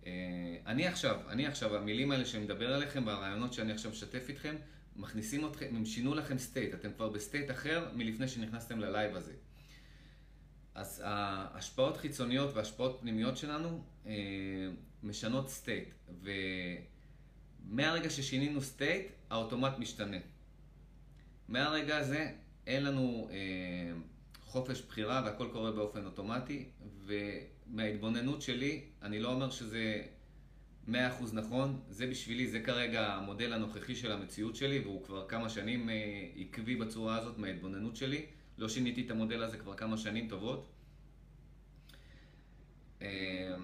אה, 0.01 0.05
אני 0.65 0.87
עכשיו, 0.87 1.19
אני 1.29 1.47
עכשיו, 1.47 1.75
המילים 1.75 2.11
האלה 2.11 2.25
שאני 2.25 2.43
מדבר 2.43 2.73
עליכם 2.73 3.03
והרעיונות 3.07 3.53
שאני 3.53 3.71
עכשיו 3.71 3.91
משתף 3.91 4.29
איתכם, 4.29 4.55
מכניסים 4.95 5.45
אתכם, 5.45 5.65
הם 5.75 5.85
שינו 5.85 6.15
לכם 6.15 6.37
state, 6.37 6.73
אתם 6.73 6.89
כבר 6.95 7.09
ב 7.09 7.16
state 7.16 7.51
אחר 7.51 7.87
מלפני 7.93 8.27
שנכנסתם 8.27 8.79
ל 8.79 8.86
live 8.86 9.15
הזה. 9.15 9.33
אז 10.75 11.01
ההשפעות 11.05 11.97
חיצוניות 11.97 12.55
וההשפעות 12.55 12.97
פנימיות 13.01 13.37
שלנו 13.37 13.83
אה, 14.03 14.07
משנות 15.03 15.49
state, 15.49 15.93
ומהרגע 17.69 18.09
ששינינו 18.09 18.61
state, 18.61 19.07
האוטומט 19.29 19.77
משתנה. 19.79 20.17
מהרגע 21.47 21.97
הזה 21.97 22.31
אין 22.67 22.83
לנו... 22.83 23.29
אה, 23.29 24.15
חופש 24.55 24.81
בחירה 24.81 25.21
והכל 25.25 25.47
קורה 25.51 25.71
באופן 25.71 26.05
אוטומטי, 26.05 26.65
ומההתבוננות 27.05 28.41
שלי, 28.41 28.81
אני 29.01 29.19
לא 29.19 29.31
אומר 29.31 29.49
שזה 29.49 30.01
100% 30.87 30.91
נכון, 31.33 31.79
זה 31.89 32.07
בשבילי, 32.07 32.47
זה 32.47 32.59
כרגע 32.59 33.13
המודל 33.13 33.53
הנוכחי 33.53 33.95
של 33.95 34.11
המציאות 34.11 34.55
שלי, 34.55 34.79
והוא 34.79 35.03
כבר 35.03 35.27
כמה 35.27 35.49
שנים 35.49 35.89
אה, 35.89 35.95
עקבי 36.35 36.75
בצורה 36.75 37.15
הזאת 37.17 37.37
מההתבוננות 37.37 37.95
שלי. 37.95 38.25
לא 38.57 38.69
שיניתי 38.69 39.05
את 39.05 39.11
המודל 39.11 39.43
הזה 39.43 39.57
כבר 39.57 39.73
כמה 39.73 39.97
שנים 39.97 40.29
טובות. 40.29 40.67
אה, 43.01 43.55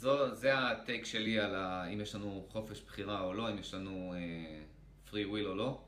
זו, 0.00 0.34
זה 0.34 0.58
הטייק 0.58 1.04
שלי 1.04 1.40
על 1.40 1.54
ה, 1.54 1.86
אם 1.86 2.00
יש 2.00 2.14
לנו 2.14 2.46
חופש 2.48 2.80
בחירה 2.80 3.20
או 3.20 3.34
לא, 3.34 3.50
אם 3.50 3.58
יש 3.58 3.74
לנו 3.74 4.14
uh, 4.14 5.10
free 5.10 5.26
will 5.32 5.46
או 5.46 5.54
לא. 5.54 5.84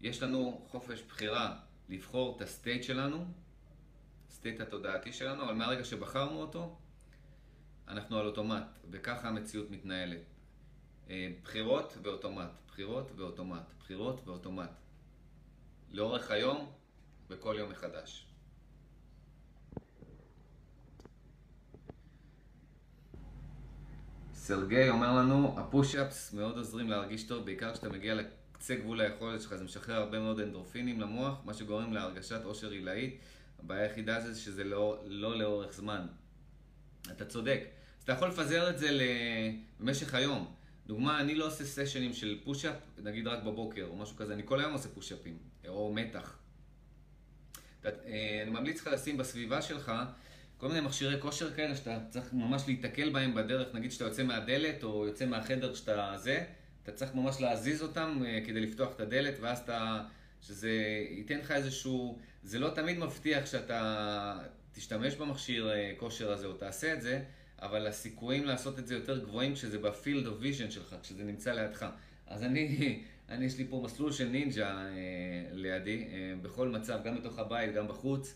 יש 0.00 0.22
לנו 0.22 0.64
חופש 0.66 1.02
בחירה 1.02 1.58
לבחור 1.88 2.36
את 2.36 2.42
ה 2.42 2.49
state 2.49 2.82
שלנו, 2.82 3.24
state 4.30 4.60
התודעתי 4.60 5.12
שלנו, 5.12 5.42
אבל 5.42 5.54
מהרגע 5.54 5.84
שבחרנו 5.84 6.40
אותו, 6.40 6.78
אנחנו 7.88 8.18
על 8.18 8.26
אוטומט, 8.26 8.78
וככה 8.90 9.28
המציאות 9.28 9.70
מתנהלת. 9.70 10.20
אה, 11.10 11.32
בחירות 11.42 11.98
ואוטומט, 12.02 12.50
בחירות 12.66 13.12
ואוטומט, 13.16 13.72
בחירות 13.78 14.20
ואוטומט. 14.24 14.70
לאורך 15.92 16.30
היום 16.30 16.70
וכל 17.30 17.56
יום 17.58 17.70
מחדש. 17.70 18.26
סרגי 24.34 24.88
אומר 24.88 25.18
לנו, 25.18 25.54
ה 25.58 25.66
push-ups 25.66 26.32
מאוד 26.32 26.56
עוזרים 26.56 26.90
להרגיש 26.90 27.22
טוב, 27.22 27.44
בעיקר 27.44 27.72
כשאתה 27.72 27.88
מגיע 27.88 28.14
קצה 28.52 28.74
גבול 28.74 29.00
היכולת 29.00 29.42
שלך, 29.42 29.54
זה 29.54 29.64
משחרר 29.64 29.96
הרבה 29.96 30.18
מאוד 30.18 30.40
אנדורפינים 30.40 31.00
למוח, 31.00 31.38
מה 31.44 31.54
שגורם 31.54 31.92
להרגשת 31.92 32.44
עושר 32.44 32.70
עילאית. 32.70 33.20
הבעיה 33.58 33.82
היחידה 33.82 34.20
זה 34.20 34.40
שזה 34.40 34.64
לא, 34.64 35.02
לא 35.06 35.38
לאורך 35.38 35.72
זמן. 35.72 36.06
אתה 37.10 37.24
צודק. 37.24 37.60
אז 37.98 38.02
אתה 38.02 38.12
יכול 38.12 38.28
לפזר 38.28 38.70
את 38.70 38.78
זה 38.78 38.88
במשך 39.80 40.14
היום. 40.14 40.54
דוגמה, 40.86 41.20
אני 41.20 41.34
לא 41.34 41.46
עושה 41.46 41.64
סשנים 41.64 42.12
של 42.12 42.40
פוש-אפ, 42.44 42.74
נגיד 43.02 43.26
רק 43.26 43.42
בבוקר 43.42 43.86
או 43.90 43.96
משהו 43.96 44.16
כזה, 44.16 44.34
אני 44.34 44.42
כל 44.44 44.60
היום 44.60 44.72
עושה 44.72 44.88
פוש-אפים, 44.88 45.38
או 45.68 45.92
מתח. 45.94 46.38
אה, 47.84 47.90
אני 48.42 48.50
ממליץ 48.50 48.80
לך 48.80 48.86
לשים 48.86 49.16
בסביבה 49.16 49.62
שלך 49.62 49.92
כל 50.56 50.68
מיני 50.68 50.80
מכשירי 50.80 51.20
כושר 51.20 51.54
כאלה 51.54 51.76
שאתה 51.76 51.98
צריך 52.10 52.32
ממש 52.32 52.62
להיתקל 52.66 53.10
בהם 53.10 53.34
בדרך, 53.34 53.74
נגיד 53.74 53.92
שאתה 53.92 54.04
יוצא 54.04 54.22
מהדלת 54.22 54.84
או 54.84 55.06
יוצא 55.06 55.26
מהחדר 55.26 55.74
שאתה 55.74 56.14
זה, 56.16 56.44
אתה 56.82 56.92
צריך 56.92 57.14
ממש 57.14 57.40
להזיז 57.40 57.82
אותם 57.82 58.22
אה, 58.26 58.40
כדי 58.46 58.60
לפתוח 58.60 58.94
את 58.94 59.00
הדלת, 59.00 59.34
ואז 59.40 59.58
אתה... 59.58 60.02
שזה 60.42 60.70
ייתן 61.10 61.38
לך 61.38 61.50
איזשהו... 61.50 62.18
זה 62.42 62.58
לא 62.58 62.70
תמיד 62.70 62.98
מבטיח 62.98 63.46
שאתה 63.46 64.38
תשתמש 64.72 65.14
במכשיר 65.14 65.70
אה, 65.70 65.92
כושר 65.96 66.32
הזה 66.32 66.46
או 66.46 66.52
תעשה 66.52 66.92
את 66.92 67.02
זה, 67.02 67.22
אבל 67.62 67.86
הסיכויים 67.86 68.44
לעשות 68.44 68.78
את 68.78 68.86
זה 68.86 68.94
יותר 68.94 69.24
גבוהים 69.24 69.54
כשזה 69.54 69.78
ב 69.78 69.86
field 69.86 70.26
of 70.26 70.36
vision 70.40 70.70
שלך, 70.70 70.96
כשזה 71.02 71.24
נמצא 71.24 71.52
לידך. 71.52 71.86
אז 72.26 72.42
אני, 72.42 73.02
אני 73.28 73.44
יש 73.44 73.58
לי 73.58 73.66
פה 73.70 73.80
מסלול 73.84 74.12
של 74.12 74.28
נינג'ה 74.28 74.68
אה, 74.68 74.92
לידי, 75.52 76.08
אה, 76.12 76.34
בכל 76.42 76.68
מצב, 76.68 77.00
גם 77.04 77.16
בתוך 77.16 77.38
הבית, 77.38 77.74
גם 77.74 77.88
בחוץ. 77.88 78.34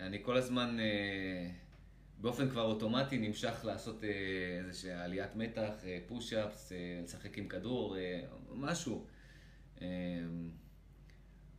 אני 0.00 0.18
כל 0.22 0.36
הזמן... 0.36 0.76
אה, 0.80 1.50
באופן 2.20 2.50
כבר 2.50 2.62
אוטומטי 2.62 3.18
נמשך 3.18 3.64
לעשות 3.64 4.04
אה, 4.04 4.58
איזושהי 4.58 4.92
עליית 4.92 5.36
מתח, 5.36 5.72
פוש-אפס, 6.06 6.72
אה, 6.72 6.76
אה, 6.76 7.00
לשחק 7.04 7.38
עם 7.38 7.48
כדור, 7.48 7.96
משהו. 8.54 9.06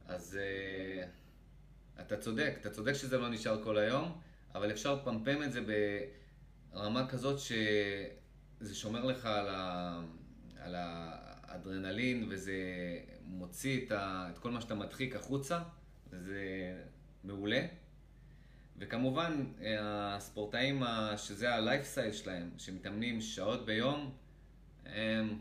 אז 0.06 0.40
אתה 2.02 2.18
צודק, 2.18 2.54
אתה 2.62 2.70
צודק 2.70 2.94
שזה 2.94 3.18
לא 3.18 3.30
נשאר 3.30 3.64
כל 3.64 3.78
היום, 3.78 4.22
אבל 4.56 4.72
אפשר 4.72 4.96
לפמפם 4.96 5.44
את 5.44 5.52
זה 5.52 5.62
ברמה 6.74 7.08
כזאת 7.08 7.40
שזה 7.40 8.76
שומר 8.76 9.06
לך 9.06 9.26
על, 9.26 9.48
ה... 9.50 10.02
על 10.58 10.76
האדרנלין 10.78 12.28
וזה 12.30 12.54
מוציא 13.24 13.86
את, 13.86 13.92
ה... 13.92 14.30
את 14.34 14.38
כל 14.38 14.52
מה 14.52 14.62
שאתה 14.62 14.76
מדחיק 14.76 15.16
החוצה, 15.16 15.60
וזה 16.10 16.44
מעולה. 17.24 17.66
וכמובן, 18.78 19.46
הספורטאים 19.80 20.84
שזה 21.18 21.56
הלייפסייל 21.56 22.12
שלהם, 22.12 22.50
שמתאמנים 22.58 23.22
שעות 23.22 23.66
ביום, 23.66 24.12
הם 24.86 25.40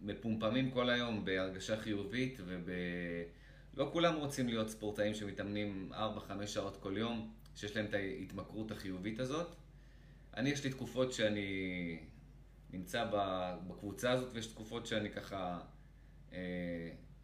מפומפמים 0.00 0.70
כל 0.70 0.90
היום 0.90 1.24
בהרגשה 1.24 1.76
חיובית 1.76 2.40
וב... 2.46 2.70
לא 3.74 3.90
כולם 3.92 4.14
רוצים 4.14 4.48
להיות 4.48 4.68
ספורטאים 4.68 5.14
שמתאמנים 5.14 5.92
4-5 5.92 5.96
שעות 6.46 6.76
כל 6.76 6.94
יום, 6.96 7.30
שיש 7.56 7.76
להם 7.76 7.86
את 7.86 7.94
ההתמכרות 7.94 8.70
החיובית 8.70 9.20
הזאת. 9.20 9.54
אני, 10.40 10.50
יש 10.50 10.64
לי 10.64 10.70
תקופות 10.70 11.12
שאני 11.12 11.98
נמצא 12.72 13.06
בקבוצה 13.68 14.10
הזאת, 14.10 14.30
ויש 14.34 14.46
תקופות 14.46 14.86
שאני 14.86 15.10
ככה... 15.10 15.60
אה, 16.32 16.38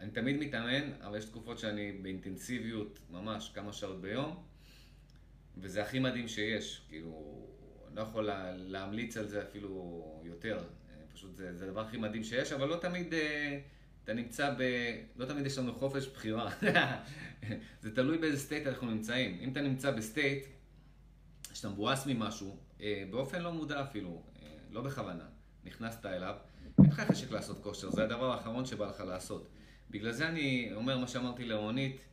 אני 0.01 0.11
תמיד 0.11 0.37
מתאמן, 0.37 0.93
אבל 1.01 1.19
יש 1.19 1.25
תקופות 1.25 1.59
שאני 1.59 1.93
באינטנסיביות 1.93 2.99
ממש 3.11 3.53
כמה 3.55 3.73
שעות 3.73 4.01
ביום, 4.01 4.45
וזה 5.57 5.83
הכי 5.83 5.99
מדהים 5.99 6.29
שיש. 6.29 6.87
כאילו, 6.89 7.47
אני 7.89 7.97
לא 7.97 8.01
יכול 8.01 8.31
להמליץ 8.57 9.17
על 9.17 9.27
זה 9.29 9.43
אפילו 9.43 10.03
יותר. 10.25 10.65
פשוט 11.15 11.37
זה, 11.37 11.57
זה 11.57 11.65
הדבר 11.65 11.81
הכי 11.81 11.97
מדהים 11.97 12.25
שיש, 12.25 12.53
אבל 12.53 12.69
לא 12.69 12.77
תמיד 12.77 13.15
אה, 13.15 13.61
אתה 14.05 14.13
נמצא 14.13 14.55
ב... 14.59 14.63
לא 15.17 15.27
תמיד 15.27 15.47
יש 15.47 15.59
לנו 15.59 15.75
חופש 15.75 16.07
בחירה. 16.07 16.51
זה 17.83 17.95
תלוי 17.95 18.19
באיזה 18.19 18.39
state 18.39 18.67
אנחנו 18.67 18.91
נמצאים. 18.91 19.39
אם 19.41 19.53
אתה 19.53 19.61
נמצא 19.61 19.91
ב 19.91 19.99
state, 19.99 20.47
שאתה 21.57 21.69
מבואס 21.69 22.07
ממשהו, 22.07 22.57
אה, 22.81 23.05
באופן 23.11 23.43
לא 23.43 23.53
מודע 23.53 23.83
אפילו, 23.83 24.23
אה, 24.43 24.49
לא 24.71 24.83
בכוונה, 24.83 25.25
נכנסת 25.65 26.07
אליו, 26.07 26.35
אין 26.79 26.91
לך 26.91 27.01
חשק 27.01 27.31
לעשות 27.31 27.63
כושר, 27.63 27.91
זה 27.91 28.05
הדבר 28.05 28.33
האחרון 28.33 28.67
שבא 28.67 28.87
לך 28.87 29.01
לעשות. 29.01 29.49
בגלל 29.91 30.13
זה 30.13 30.29
אני 30.29 30.71
אומר 30.75 30.99
מה 30.99 31.09
שאמרתי 31.09 31.45
לרונית, 31.45 32.05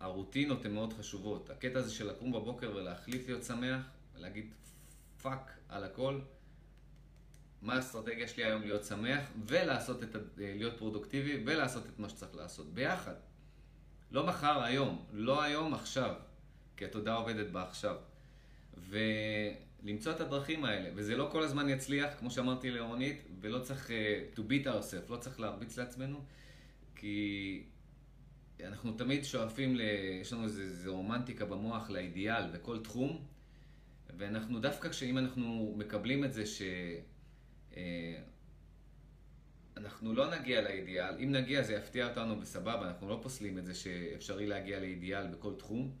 הרוטינות 0.00 0.64
הן 0.64 0.72
מאוד 0.72 0.92
חשובות. 0.92 1.50
הקטע 1.50 1.78
הזה 1.78 1.90
של 1.90 2.10
לקום 2.10 2.32
בבוקר 2.32 2.72
ולהחליט 2.76 3.26
להיות 3.26 3.44
שמח, 3.44 3.82
ולהגיד 4.14 4.52
fuck 5.22 5.52
על 5.68 5.84
הכל, 5.84 6.20
מה 7.62 7.74
האסטרטגיה 7.74 8.28
שלי 8.28 8.44
היום 8.44 8.62
להיות 8.62 8.84
שמח, 8.84 9.20
ולעשות 9.46 10.02
את, 10.02 10.16
להיות 10.36 10.78
פרודוקטיבי, 10.78 11.42
ולעשות 11.46 11.86
את 11.86 11.98
מה 11.98 12.08
שצריך 12.08 12.34
לעשות, 12.34 12.74
ביחד. 12.74 13.14
לא 14.10 14.26
מחר, 14.26 14.62
היום. 14.62 15.04
לא 15.12 15.42
היום, 15.42 15.74
עכשיו. 15.74 16.14
כי 16.78 16.84
התודעה 16.84 17.14
עובדת 17.14 17.50
בעכשיו. 17.50 17.96
ולמצוא 18.76 20.12
את 20.12 20.20
הדרכים 20.20 20.64
האלה. 20.64 20.90
וזה 20.94 21.16
לא 21.16 21.28
כל 21.32 21.42
הזמן 21.42 21.68
יצליח, 21.68 22.14
כמו 22.18 22.30
שאמרתי 22.30 22.70
לאורנית, 22.70 23.22
ולא 23.40 23.58
צריך 23.58 23.90
uh, 23.90 24.38
to 24.38 24.40
beat 24.40 24.66
ourselves, 24.66 25.10
לא 25.10 25.16
צריך 25.16 25.40
להרביץ 25.40 25.78
לעצמנו, 25.78 26.24
כי 26.96 27.62
אנחנו 28.64 28.92
תמיד 28.92 29.24
שואפים, 29.24 29.76
ל... 29.76 29.80
יש 30.20 30.32
לנו 30.32 30.44
איזו 30.44 30.96
רומנטיקה 30.96 31.44
במוח 31.44 31.90
לאידיאל 31.90 32.50
בכל 32.52 32.78
תחום, 32.82 33.26
ואנחנו 34.16 34.60
דווקא 34.60 34.88
כשאם 34.88 35.18
אנחנו 35.18 35.74
מקבלים 35.78 36.24
את 36.24 36.32
זה 36.32 36.46
ש... 36.46 36.62
אה, 37.76 38.18
אנחנו 39.76 40.14
לא 40.14 40.38
נגיע 40.38 40.60
לאידיאל, 40.60 41.14
אם 41.22 41.32
נגיע 41.32 41.62
זה 41.62 41.74
יפתיע 41.74 42.08
אותנו 42.08 42.40
בסבבה, 42.40 42.88
אנחנו 42.88 43.08
לא 43.08 43.18
פוסלים 43.22 43.58
את 43.58 43.66
זה 43.66 43.74
שאפשרי 43.74 44.46
להגיע 44.46 44.80
לאידיאל 44.80 45.26
בכל 45.26 45.54
תחום, 45.58 45.92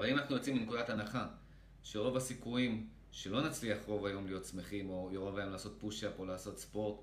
אבל 0.00 0.08
אם 0.08 0.18
אנחנו 0.18 0.36
יוצאים 0.36 0.56
מנקודת 0.56 0.90
הנחה 0.90 1.26
שרוב 1.82 2.16
הסיכויים 2.16 2.88
שלא 3.10 3.42
נצליח 3.46 3.78
רוב 3.86 4.06
היום 4.06 4.26
להיות 4.26 4.44
שמחים, 4.44 4.90
או 4.90 5.10
רוב 5.16 5.38
היום 5.38 5.50
לעשות 5.50 5.76
פוש-אפ 5.80 6.18
או 6.18 6.24
לעשות 6.24 6.58
ספורט, 6.58 7.00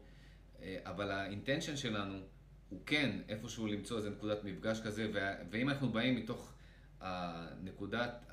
אה, 0.62 0.78
אבל 0.84 1.12
ה 1.12 1.18
intention 1.18 1.78
שלנו 1.78 2.20
הוא 2.70 2.80
כן 2.86 3.20
איפשהו 3.30 3.68
למצוא 3.68 3.98
איזה 3.98 4.10
נקודת 4.10 4.44
מפגש 4.44 4.82
כזה, 4.82 5.12
ואם 5.52 5.70
אנחנו 5.70 5.90
באים 5.90 6.16
מתוך 6.16 6.54
הנקודת, 7.02 8.26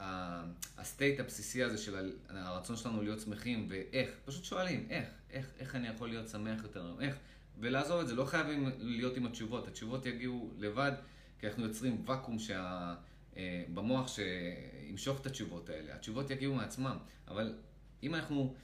ה 0.79 0.86
state 0.86 1.21
הבסיסי 1.21 1.63
הזה 1.63 1.79
של 1.79 2.13
הרצון 2.29 2.77
שלנו 2.77 3.03
להיות 3.03 3.21
שמחים, 3.21 3.67
ואיך, 3.71 4.11
פשוט 4.25 4.45
שואלים, 4.45 4.87
איך, 4.91 5.09
איך, 5.31 5.47
איך 5.59 5.75
אני 5.75 5.89
יכול 5.89 6.09
להיות 6.09 6.29
שמח 6.29 6.63
יותר, 6.63 6.95
איך, 7.01 7.17
ולעזוב 7.59 8.01
את 8.01 8.09
זה, 8.09 8.15
לא 8.15 8.25
חייבים 8.25 8.71
להיות 8.79 9.17
עם 9.17 9.27
התשובות, 9.27 9.69
התשובות 9.69 10.07
יגיעו 10.07 10.51
לבד, 10.59 10.93
כי 11.39 11.49
אנחנו 11.49 11.63
יוצרים 11.63 12.03
ואקום 12.07 12.39
שה... 12.39 12.95
אה, 13.37 13.65
במוח 13.75 14.09
שימשוך 14.09 15.21
את 15.21 15.27
התשובות 15.27 15.69
האלה, 15.69 15.95
התשובות 15.95 16.31
יגיעו 16.31 16.55
מעצמם, 16.55 16.97
אבל 17.29 17.55
אם 18.03 18.15
אנחנו 18.15 18.55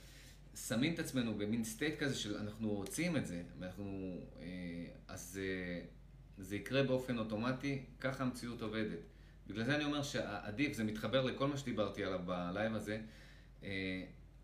שמים 0.55 0.95
את 0.95 0.99
עצמנו 0.99 1.35
במין 1.35 1.64
state 1.64 1.99
כזה 1.99 2.14
של 2.14 2.37
אנחנו 2.37 2.71
רוצים 2.71 3.16
את 3.16 3.27
זה, 3.27 3.43
ואנחנו, 3.59 4.21
אה, 4.41 4.47
אז 5.09 5.41
אה, 5.43 5.81
זה 6.39 6.57
יקרה 6.57 6.83
באופן 6.83 7.18
אוטומטי, 7.18 7.85
ככה 8.01 8.25
המציאות 8.25 8.62
עובדת. 8.62 8.99
בגלל 9.47 9.64
זה 9.64 9.75
אני 9.75 9.85
אומר 9.85 10.03
שעדיף, 10.03 10.73
זה 10.73 10.85
מתחבר 10.85 11.23
לכל 11.25 11.49
מה 11.49 11.57
שדיברתי 11.57 12.05
עליו 12.05 12.21
ב 12.26 12.36
live 12.36 12.74
הזה, 12.75 13.01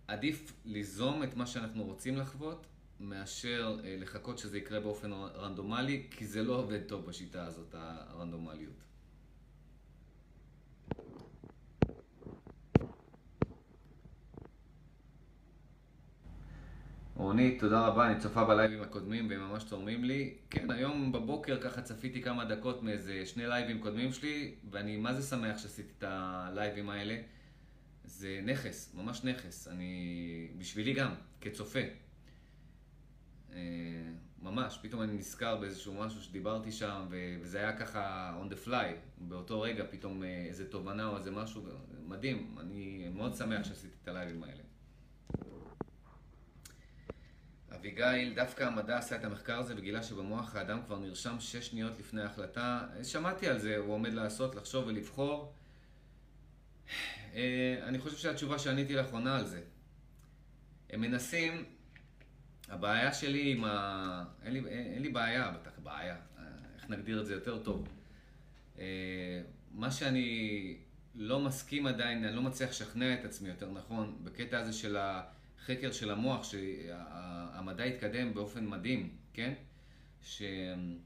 עדיף 0.06 0.52
ליזום 0.64 1.22
את 1.22 1.36
מה 1.36 1.46
שאנחנו 1.46 1.84
רוצים 1.84 2.16
לחוות, 2.16 2.66
מאשר 3.00 3.78
לחכות 3.84 4.38
שזה 4.38 4.58
יקרה 4.58 4.80
באופן 4.80 5.12
רנדומלי, 5.12 6.06
כי 6.10 6.26
זה 6.26 6.42
לא 6.42 6.56
עובד 6.56 6.82
טוב 6.82 7.06
בשיטה 7.06 7.46
הזאת, 7.46 7.74
הרנדומליות. 7.74 8.86
רונית, 17.16 17.60
תודה 17.60 17.86
רבה, 17.86 18.06
אני 18.06 18.20
צופה 18.20 18.44
בלייבים 18.44 18.82
הקודמים 18.82 19.30
והם 19.30 19.40
ממש 19.40 19.64
תורמים 19.64 20.04
לי. 20.04 20.34
כן, 20.50 20.70
היום 20.70 21.12
בבוקר 21.12 21.60
ככה 21.60 21.82
צפיתי 21.82 22.22
כמה 22.22 22.44
דקות 22.44 22.82
מאיזה 22.82 23.26
שני 23.26 23.46
לייבים 23.46 23.80
קודמים 23.80 24.12
שלי, 24.12 24.54
ואני 24.70 24.96
מה 24.96 25.14
זה 25.14 25.22
שמח 25.22 25.58
שעשיתי 25.58 25.92
את 25.98 26.04
הלייבים 26.06 26.90
האלה. 26.90 27.16
זה 28.04 28.40
נכס, 28.44 28.94
ממש 28.94 29.24
נכס. 29.24 29.68
אני, 29.68 30.48
בשבילי 30.58 30.92
גם, 30.92 31.14
כצופה. 31.40 31.80
אה, 33.52 33.58
ממש, 34.42 34.78
פתאום 34.82 35.02
אני 35.02 35.12
נזכר 35.12 35.56
באיזשהו 35.56 35.94
משהו 35.94 36.22
שדיברתי 36.22 36.72
שם, 36.72 37.06
וזה 37.10 37.58
היה 37.58 37.76
ככה 37.76 38.34
on 38.42 38.52
the 38.52 38.68
fly, 38.68 39.18
באותו 39.18 39.60
רגע 39.60 39.84
פתאום 39.90 40.22
אה, 40.22 40.44
איזה 40.48 40.70
תובנה 40.70 41.06
או 41.06 41.16
איזה 41.16 41.30
משהו, 41.30 41.62
מדהים, 42.06 42.56
אני 42.60 43.08
מאוד 43.14 43.34
שמח 43.34 43.64
שעשיתי 43.64 43.94
את 44.02 44.08
הלייבים 44.08 44.42
האלה. 44.42 44.65
אביגיל, 47.78 48.34
דווקא 48.34 48.64
המדע 48.64 48.98
עשה 48.98 49.16
את 49.16 49.24
המחקר 49.24 49.58
הזה 49.58 49.74
וגילה 49.76 50.02
שבמוח 50.02 50.56
האדם 50.56 50.80
כבר 50.86 50.98
נרשם 50.98 51.40
שש 51.40 51.66
שניות 51.66 51.98
לפני 51.98 52.22
ההחלטה. 52.22 52.86
שמעתי 53.02 53.48
על 53.48 53.58
זה, 53.58 53.76
הוא 53.76 53.94
עומד 53.94 54.12
לעשות, 54.12 54.54
לחשוב 54.54 54.86
ולבחור. 54.86 55.52
אה, 57.34 57.78
אני 57.82 57.98
חושב 57.98 58.16
שהתשובה 58.16 58.58
שעניתי 58.58 58.94
לך 58.94 59.12
עונה 59.12 59.36
על 59.36 59.46
זה. 59.46 59.60
הם 60.90 61.00
מנסים, 61.00 61.64
הבעיה 62.68 63.12
שלי 63.12 63.52
עם 63.52 63.64
ה... 63.64 64.24
אין 64.44 64.52
לי, 64.52 64.62
אין 64.68 65.02
לי 65.02 65.08
בעיה, 65.08 65.50
בטח 65.50 65.78
בעיה, 65.82 66.16
איך 66.76 66.90
נגדיר 66.90 67.20
את 67.20 67.26
זה 67.26 67.34
יותר 67.34 67.58
טוב. 67.58 67.88
אה, 68.78 69.42
מה 69.70 69.90
שאני 69.90 70.76
לא 71.14 71.40
מסכים 71.40 71.86
עדיין, 71.86 72.24
אני 72.24 72.36
לא 72.36 72.42
מצליח 72.42 72.70
לשכנע 72.70 73.14
את 73.14 73.24
עצמי 73.24 73.48
יותר 73.48 73.70
נכון, 73.70 74.18
בקטע 74.24 74.58
הזה 74.58 74.72
של 74.72 74.96
ה... 74.96 75.22
חקר 75.64 75.92
של 75.92 76.10
המוח, 76.10 76.44
שהמדע 76.44 77.84
התקדם 77.84 78.34
באופן 78.34 78.66
מדהים, 78.66 79.16
כן? 79.32 79.52
שעדיין, 80.22 80.98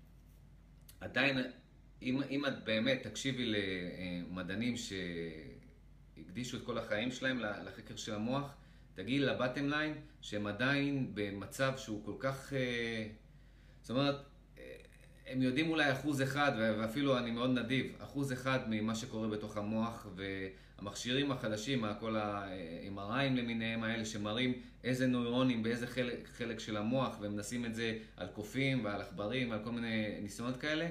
אם, 2.03 2.23
אם 2.31 2.47
את 2.47 2.65
באמת 2.65 3.03
תקשיבי 3.03 3.55
למדענים 3.55 4.75
שהקדישו 4.77 6.57
את 6.57 6.65
כל 6.65 6.79
החיים 6.79 7.11
שלהם 7.11 7.41
לחקר 7.41 7.97
של 7.97 8.15
המוח, 8.15 8.55
תגידי 8.95 9.19
לבטם 9.19 9.69
ליין 9.69 9.95
שהם 10.21 10.47
עדיין 10.47 11.11
במצב 11.15 11.73
שהוא 11.77 12.05
כל 12.05 12.15
כך... 12.19 12.53
אה, 12.53 13.07
זאת 13.81 13.91
אומרת, 13.91 14.31
הם 15.31 15.43
יודעים 15.43 15.71
אולי 15.71 15.93
אחוז 15.93 16.23
אחד, 16.23 16.53
ואפילו 16.59 17.19
אני 17.19 17.31
מאוד 17.31 17.51
נדיב, 17.51 17.93
אחוז 17.99 18.33
אחד 18.33 18.59
ממה 18.69 18.95
שקורה 18.95 19.29
בתוך 19.29 19.57
המוח, 19.57 20.07
והמכשירים 20.83 21.33
החדשים, 21.33 21.85
כל 22.01 22.17
ה-MRIים 22.17 23.37
למיניהם 23.37 23.83
האלה, 23.83 24.05
שמראים 24.05 24.53
איזה 24.85 25.07
נוירונים 25.07 25.63
באיזה 25.63 25.87
חלק, 25.87 26.29
חלק 26.37 26.61
של 26.61 26.77
המוח, 26.77 27.17
והם 27.21 27.37
נשים 27.37 27.67
את 27.67 27.75
זה 27.75 27.99
על 28.17 28.27
קופים 28.27 28.85
ועל 28.85 29.01
עכברים 29.01 29.51
ועל 29.51 29.61
כל 29.65 29.71
מיני 29.71 30.21
ניסיונות 30.23 30.57
כאלה. 30.57 30.89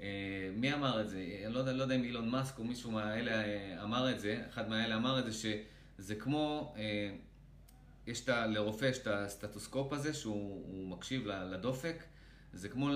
אה, 0.00 0.50
מי 0.56 0.74
אמר 0.74 1.00
את 1.00 1.08
זה? 1.08 1.40
אני 1.44 1.54
לא 1.54 1.72
לא 1.72 1.82
יודע 1.82 1.94
אם 1.94 2.04
אילון 2.04 2.28
מאסק 2.28 2.58
או 2.58 2.64
מישהו 2.64 2.90
מהאלה 2.90 3.44
אה, 3.44 3.82
אמר 3.82 4.10
את 4.10 4.20
זה, 4.20 4.42
אחד 4.48 4.68
מהאלה 4.68 4.96
אמר 4.96 5.18
את 5.18 5.24
זה, 5.24 5.32
שזה 5.32 6.14
כמו, 6.14 6.74
אה, 6.76 7.10
יש 8.06 8.20
את, 8.20 8.28
לרופא 8.28 8.84
יש 8.84 8.98
את 8.98 9.06
הסטטוסקופ 9.06 9.92
הזה, 9.92 10.14
שהוא 10.14 10.88
מקשיב 10.88 11.26
לדופק. 11.26 12.04
זה 12.52 12.68
כמו 12.68 12.90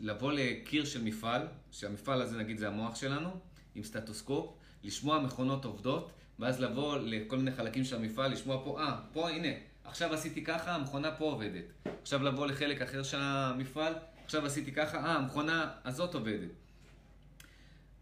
לבוא 0.00 0.32
לקיר 0.32 0.84
של 0.84 1.02
מפעל, 1.02 1.46
שהמפעל 1.70 2.22
הזה 2.22 2.38
נגיד 2.38 2.58
זה 2.58 2.68
המוח 2.68 2.96
שלנו, 2.96 3.30
עם 3.74 3.84
סטטוסקופ, 3.84 4.59
לשמוע 4.84 5.18
מכונות 5.18 5.64
עובדות, 5.64 6.10
ואז 6.38 6.60
לבוא 6.60 6.98
לכל 6.98 7.36
מיני 7.36 7.52
חלקים 7.52 7.84
של 7.84 7.96
המפעל, 7.96 8.32
לשמוע 8.32 8.64
פה, 8.64 8.80
אה, 8.80 8.96
פה 9.12 9.30
הנה, 9.30 9.48
עכשיו 9.84 10.14
עשיתי 10.14 10.44
ככה, 10.44 10.74
המכונה 10.74 11.12
פה 11.12 11.24
עובדת. 11.24 11.64
עכשיו 12.02 12.22
לבוא 12.22 12.46
לחלק 12.46 12.82
אחר 12.82 13.02
של 13.02 13.18
המפעל, 13.20 13.94
עכשיו 14.24 14.46
עשיתי 14.46 14.72
ככה, 14.72 14.98
אה, 14.98 15.14
המכונה 15.14 15.70
הזאת 15.84 16.14
עובדת. 16.14 16.50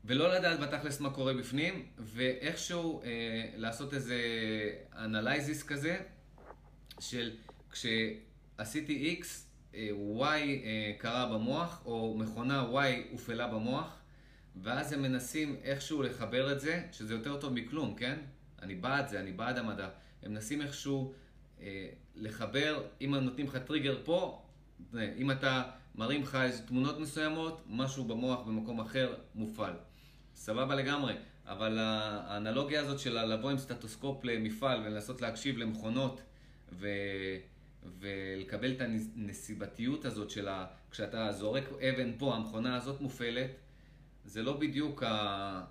ולא 0.05 0.35
לדעת 0.35 0.61
בתכלס 0.61 1.01
מה 1.01 1.11
קורה 1.11 1.35
בפנים, 1.35 1.87
ואיכשהו 1.99 3.03
אה, 3.03 3.09
לעשות 3.57 3.95
איזה 3.95 4.17
analysis 4.97 5.63
כזה, 5.63 5.99
של 7.01 7.31
כשעשיתי 7.71 9.21
X, 9.21 9.27
אה, 9.75 9.89
Y 10.19 10.23
אה, 10.23 10.93
קרה 10.99 11.27
במוח, 11.27 11.83
או 11.85 12.17
מכונה 12.19 12.67
Y 12.73 13.13
הופעלה 13.13 13.47
במוח, 13.47 13.97
ואז 14.63 14.93
הם 14.93 15.03
מנסים 15.03 15.57
איכשהו 15.63 16.03
לחבר 16.03 16.53
את 16.53 16.61
זה, 16.61 16.83
שזה 16.93 17.15
יותר 17.15 17.41
טוב 17.41 17.53
מכלום, 17.53 17.95
כן? 17.95 18.19
אני 18.63 18.75
בעד 18.75 19.09
זה, 19.09 19.21
אני 19.21 19.33
בעד 19.33 19.59
המדע. 19.59 19.89
הם 20.23 20.33
מנסים 20.33 20.63
איכשהו 20.63 21.13
אה, 21.61 21.89
לחבר, 22.17 22.83
אם 23.01 23.15
נותנים 23.15 23.47
לך 23.47 23.57
טריגר 23.57 23.99
פה, 24.05 24.43
אם 24.95 25.31
אתה 25.31 25.63
מרים 25.95 26.23
לך 26.23 26.35
איזה 26.35 26.67
תמונות 26.67 26.99
מסוימות, 26.99 27.63
משהו 27.67 28.05
במוח 28.05 28.41
במקום 28.47 28.81
אחר 28.81 29.15
מופעל. 29.35 29.75
סבבה 30.35 30.75
לגמרי, 30.75 31.15
אבל 31.47 31.79
האנלוגיה 31.79 32.81
הזאת 32.81 32.99
של 32.99 33.25
לבוא 33.25 33.51
עם 33.51 33.59
סטטוסקופ 33.59 34.25
למפעל 34.25 34.81
ולנסות 34.81 35.23
להקשיב 35.23 35.59
למכונות 35.59 36.21
ו... 36.73 36.89
ולקבל 38.01 38.73
את 38.73 38.81
הנסיבתיות 38.81 40.05
הזאת 40.05 40.31
של 40.31 40.49
ה... 40.49 40.67
כשאתה 40.91 41.33
זורק 41.33 41.65
אבן 41.73 42.13
פה, 42.19 42.35
המכונה 42.35 42.77
הזאת 42.77 43.01
מופעלת, 43.01 43.51
זה 44.29 44.43
לא 44.43 44.53
בדיוק 44.53 45.03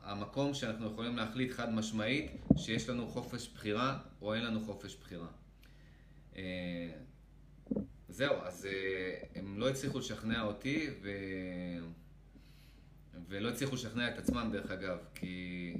המקום 0.03 0.53
שאנחנו 0.53 0.87
יכולים 0.87 1.15
להחליט 1.15 1.51
חד 1.51 1.73
משמעית 1.73 2.31
שיש 2.57 2.89
לנו 2.89 3.07
חופש 3.07 3.47
בחירה 3.47 3.99
או 4.21 4.33
אין 4.33 4.43
לנו 4.43 4.65
חופש 4.65 4.95
בחירה. 4.95 5.27
אה, 6.35 6.91
זהו, 8.09 8.35
אז 8.43 8.65
אה, 8.65 9.19
הם 9.35 9.59
לא 9.59 9.69
הצליחו 9.69 9.99
לשכנע 9.99 10.41
אותי 10.41 10.87
ו... 11.01 11.09
ולא 13.27 13.49
הצליחו 13.49 13.75
לשכנע 13.75 14.09
את 14.09 14.17
עצמם 14.17 14.49
דרך 14.51 14.71
אגב, 14.71 14.97
כי 15.15 15.73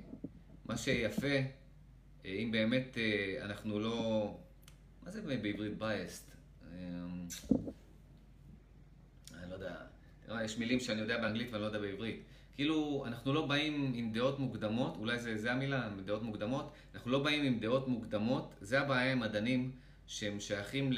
מה 0.66 0.78
שיפה, 0.78 1.28
אה, 2.26 2.32
אם 2.32 2.52
באמת 2.52 2.98
אנחנו 3.42 3.80
לא... 3.80 4.38
מה 5.04 5.12
זה 5.12 5.22
בעברית 5.22 5.74
biased? 5.82 6.32
אני 9.34 9.50
לא 9.50 9.54
יודע, 9.54 9.76
יש 10.44 10.58
מילים 10.58 10.80
שאני 10.80 11.02
יודע 11.02 11.18
באנגלית 11.22 11.48
ואני 11.52 11.62
לא 11.62 11.68
יודע 11.68 11.80
בעברית. 11.80 12.24
כאילו, 12.58 13.04
אנחנו 13.08 13.34
לא 13.34 13.46
באים 13.46 13.92
עם 13.96 14.12
דעות 14.12 14.40
מוקדמות, 14.40 14.98
אולי 14.98 15.20
זה, 15.20 15.38
זה 15.38 15.52
המילה, 15.52 15.90
דעות 16.06 16.24
מוקדמות, 16.24 16.72
אנחנו 16.96 17.12
לא 17.12 17.24
באים 17.24 17.44
עם 17.44 17.60
דעות 17.60 17.88
מוקדמות, 17.88 18.54
זה 18.62 18.80
הבעיה 18.80 19.12
עם 19.12 19.20
מדענים 19.20 19.72
שהם 20.08 20.40
שייכים 20.40 20.92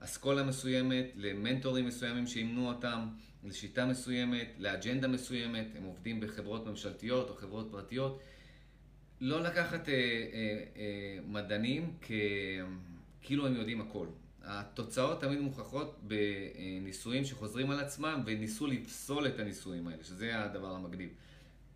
לאסכולה 0.00 0.42
מסוימת, 0.42 1.06
למנטורים 1.16 1.86
מסוימים 1.86 2.26
שאימנו 2.26 2.68
אותם, 2.68 3.08
לשיטה 3.44 3.86
מסוימת, 3.86 4.48
לאג'נדה 4.58 5.08
מסוימת, 5.08 5.66
הם 5.76 5.84
עובדים 5.84 6.20
בחברות 6.20 6.66
ממשלתיות 6.66 7.30
או 7.30 7.34
חברות 7.34 7.68
פרטיות. 7.70 8.20
לא 9.20 9.42
לקחת 9.42 9.88
אה, 9.88 9.94
אה, 9.94 10.64
אה, 10.76 11.18
מדענים 11.26 11.94
כ... 12.00 12.10
כאילו 13.22 13.46
הם 13.46 13.56
יודעים 13.56 13.80
הכל. 13.80 14.06
התוצאות 14.52 15.20
תמיד 15.20 15.40
מוכחות 15.40 16.00
בניסויים 16.02 17.24
שחוזרים 17.24 17.70
על 17.70 17.80
עצמם 17.80 18.22
וניסו 18.26 18.66
לפסול 18.66 19.26
את 19.26 19.38
הניסויים 19.38 19.88
האלה, 19.88 20.04
שזה 20.04 20.44
הדבר 20.44 20.74
המגניב. 20.74 21.10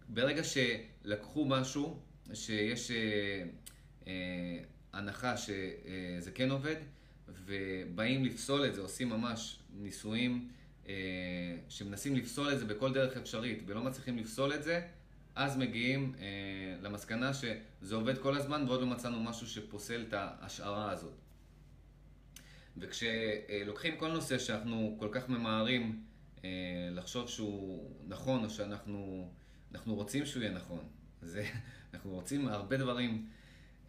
ברגע 0.08 0.42
שלקחו 0.44 1.44
משהו, 1.44 2.00
שיש 2.34 2.90
אה, 2.90 2.96
אה, 4.06 4.58
הנחה 4.92 5.36
שזה 5.36 6.30
כן 6.34 6.50
עובד, 6.50 6.76
ובאים 7.28 8.24
לפסול 8.24 8.66
את 8.66 8.74
זה, 8.74 8.80
עושים 8.80 9.08
ממש 9.08 9.58
ניסויים 9.76 10.48
אה, 10.88 10.94
שמנסים 11.68 12.16
לפסול 12.16 12.52
את 12.52 12.58
זה 12.58 12.64
בכל 12.64 12.92
דרך 12.92 13.16
אפשרית 13.16 13.62
ולא 13.66 13.82
מצליחים 13.82 14.18
לפסול 14.18 14.54
את 14.54 14.62
זה, 14.62 14.80
אז 15.34 15.56
מגיעים 15.56 16.14
אה, 16.18 16.24
למסקנה 16.82 17.34
שזה 17.34 17.94
עובד 17.94 18.18
כל 18.18 18.36
הזמן 18.36 18.64
ועוד 18.68 18.80
לא 18.80 18.86
מצאנו 18.86 19.20
משהו 19.22 19.46
שפוסל 19.46 20.04
את 20.08 20.14
ההשערה 20.16 20.90
הזאת. 20.90 21.23
וכשלוקחים 22.76 23.96
כל 23.96 24.12
נושא 24.12 24.38
שאנחנו 24.38 24.96
כל 25.00 25.08
כך 25.12 25.28
ממהרים 25.28 26.02
אה, 26.44 26.88
לחשוב 26.92 27.28
שהוא 27.28 27.90
נכון, 28.08 28.44
או 28.44 28.50
שאנחנו 28.50 29.30
רוצים 29.86 30.26
שהוא 30.26 30.42
יהיה 30.42 30.54
נכון, 30.54 30.88
זה, 31.22 31.46
אנחנו 31.94 32.10
רוצים 32.10 32.48
הרבה 32.48 32.76
דברים, 32.76 33.26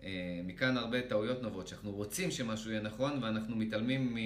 אה, 0.04 0.42
מכאן 0.44 0.78
הרבה 0.78 1.02
טעויות 1.02 1.42
נובעות, 1.42 1.68
שאנחנו 1.68 1.92
רוצים 1.92 2.32
שמשהו 2.32 2.72
יהיה 2.72 2.82
נכון 2.82 3.24
ואנחנו 3.24 3.56
מתעלמים 3.56 4.18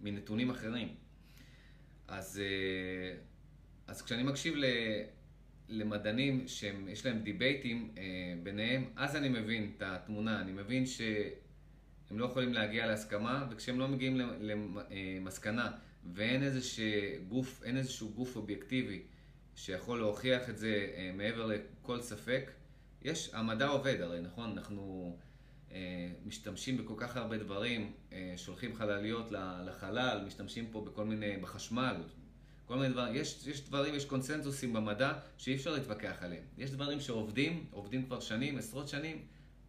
מנתונים 0.00 0.50
אחרים. 0.50 0.94
אז, 2.08 2.40
אה, 2.44 3.16
אז 3.86 4.02
כשאני 4.02 4.22
מקשיב 4.22 4.54
למדענים 5.68 6.48
שיש 6.48 7.06
להם 7.06 7.18
דיבייטים 7.18 7.94
ביניהם, 8.42 8.90
אז 8.96 9.16
אני 9.16 9.28
מבין 9.28 9.72
את 9.76 9.82
התמונה, 9.82 10.40
אני 10.40 10.52
מבין 10.52 10.86
ש... 10.86 11.00
הם 12.10 12.18
לא 12.18 12.24
יכולים 12.24 12.52
להגיע 12.52 12.86
להסכמה, 12.86 13.46
וכשהם 13.50 13.78
לא 13.78 13.88
מגיעים 13.88 14.20
למסקנה 14.90 15.70
ואין 16.14 16.42
איזשהו 16.42 16.84
גוף, 17.28 17.62
איזשהו 17.64 18.10
גוף 18.14 18.36
אובייקטיבי 18.36 19.02
שיכול 19.56 19.98
להוכיח 19.98 20.50
את 20.50 20.58
זה 20.58 20.90
אה, 20.96 21.10
מעבר 21.14 21.46
לכל 21.46 22.00
ספק, 22.00 22.50
יש, 23.02 23.30
המדע 23.32 23.66
עובד 23.66 24.00
הרי, 24.00 24.20
נכון? 24.20 24.52
אנחנו 24.58 25.16
אה, 25.72 26.10
משתמשים 26.26 26.76
בכל 26.76 26.94
כך 26.96 27.16
הרבה 27.16 27.38
דברים, 27.38 27.92
אה, 28.12 28.34
שולחים 28.36 28.74
חלליות 28.74 29.32
לחלל, 29.66 30.24
משתמשים 30.26 30.66
פה 30.70 30.84
בכל 30.84 31.04
מיני, 31.04 31.36
בחשמל, 31.36 31.96
כל 32.66 32.76
מיני 32.76 32.88
דברים, 32.88 33.14
יש, 33.14 33.46
יש 33.46 33.60
דברים, 33.66 33.94
יש 33.94 34.04
קונסנזוסים 34.04 34.72
במדע 34.72 35.12
שאי 35.38 35.54
אפשר 35.54 35.72
להתווכח 35.72 36.16
עליהם. 36.20 36.42
יש 36.58 36.70
דברים 36.70 37.00
שעובדים, 37.00 37.66
עובדים 37.70 38.06
כבר 38.06 38.20
שנים, 38.20 38.58
עשרות 38.58 38.88
שנים, 38.88 39.24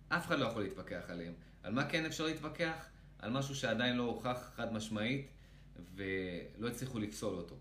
אף 0.10 0.26
אחד 0.28 0.39
לא 0.39 0.46
יכול 0.46 0.64
להתווכח 0.64 1.04
עליהם. 1.08 1.34
על 1.64 1.74
מה 1.74 1.89
כן 1.89 2.05
אפשר 2.05 2.26
להתווכח? 2.26 2.86
על 3.20 3.32
משהו 3.32 3.55
שעדיין 3.55 3.97
לא 3.97 4.03
הוכח 4.03 4.51
חד 4.55 4.74
משמעית 4.74 5.28
ולא 5.95 6.68
הצליחו 6.68 6.99
לפסול 6.99 7.38
אותו. 7.38 7.55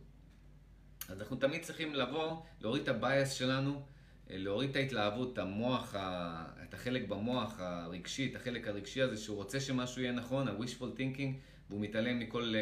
אז 1.09 1.21
אנחנו 1.21 1.37
תמיד 1.37 1.63
צריכים 1.63 1.95
לבוא, 1.95 2.43
להוריד 2.61 2.83
את 2.83 2.89
הבייס 2.89 3.33
שלנו, 3.33 3.83
להוריד 4.31 4.71
את 4.71 4.77
ההתלהבות, 4.77 5.33
את 5.33 5.39
המוח, 5.39 5.95
את 6.63 6.75
החלק 6.75 7.09
במוח 7.09 7.61
הרגשי, 7.61 8.31
את 8.31 8.37
החלק 8.37 8.69
הרגשי 8.69 9.03
הזה 9.03 9.17
שהוא 9.17 9.37
רוצה 9.37 9.61
שמשהו 9.61 10.03
יהיה 10.03 10.13
נכון, 10.13 10.49
ה-wishful 10.49 10.99
thinking, 10.99 11.33
והוא 11.69 11.81
מתעלם 11.81 12.19
מכל, 12.19 12.55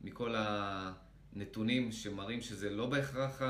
מכל 0.00 0.34
הנתונים 0.36 1.92
שמראים 1.92 2.40
שזה 2.40 2.70
לא 2.70 2.86
בהכרח 2.86 3.42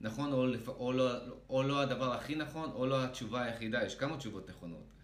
נכון, 0.00 0.32
או, 0.32 0.46
או, 0.68 0.92
לא, 0.92 1.10
או 1.48 1.62
לא 1.62 1.80
הדבר 1.80 2.12
הכי 2.12 2.34
נכון, 2.34 2.70
או 2.70 2.86
לא 2.86 3.04
התשובה 3.04 3.42
היחידה, 3.42 3.84
יש 3.84 3.94
כמה 3.94 4.16
תשובות 4.16 4.50
נכונות. 4.50 4.95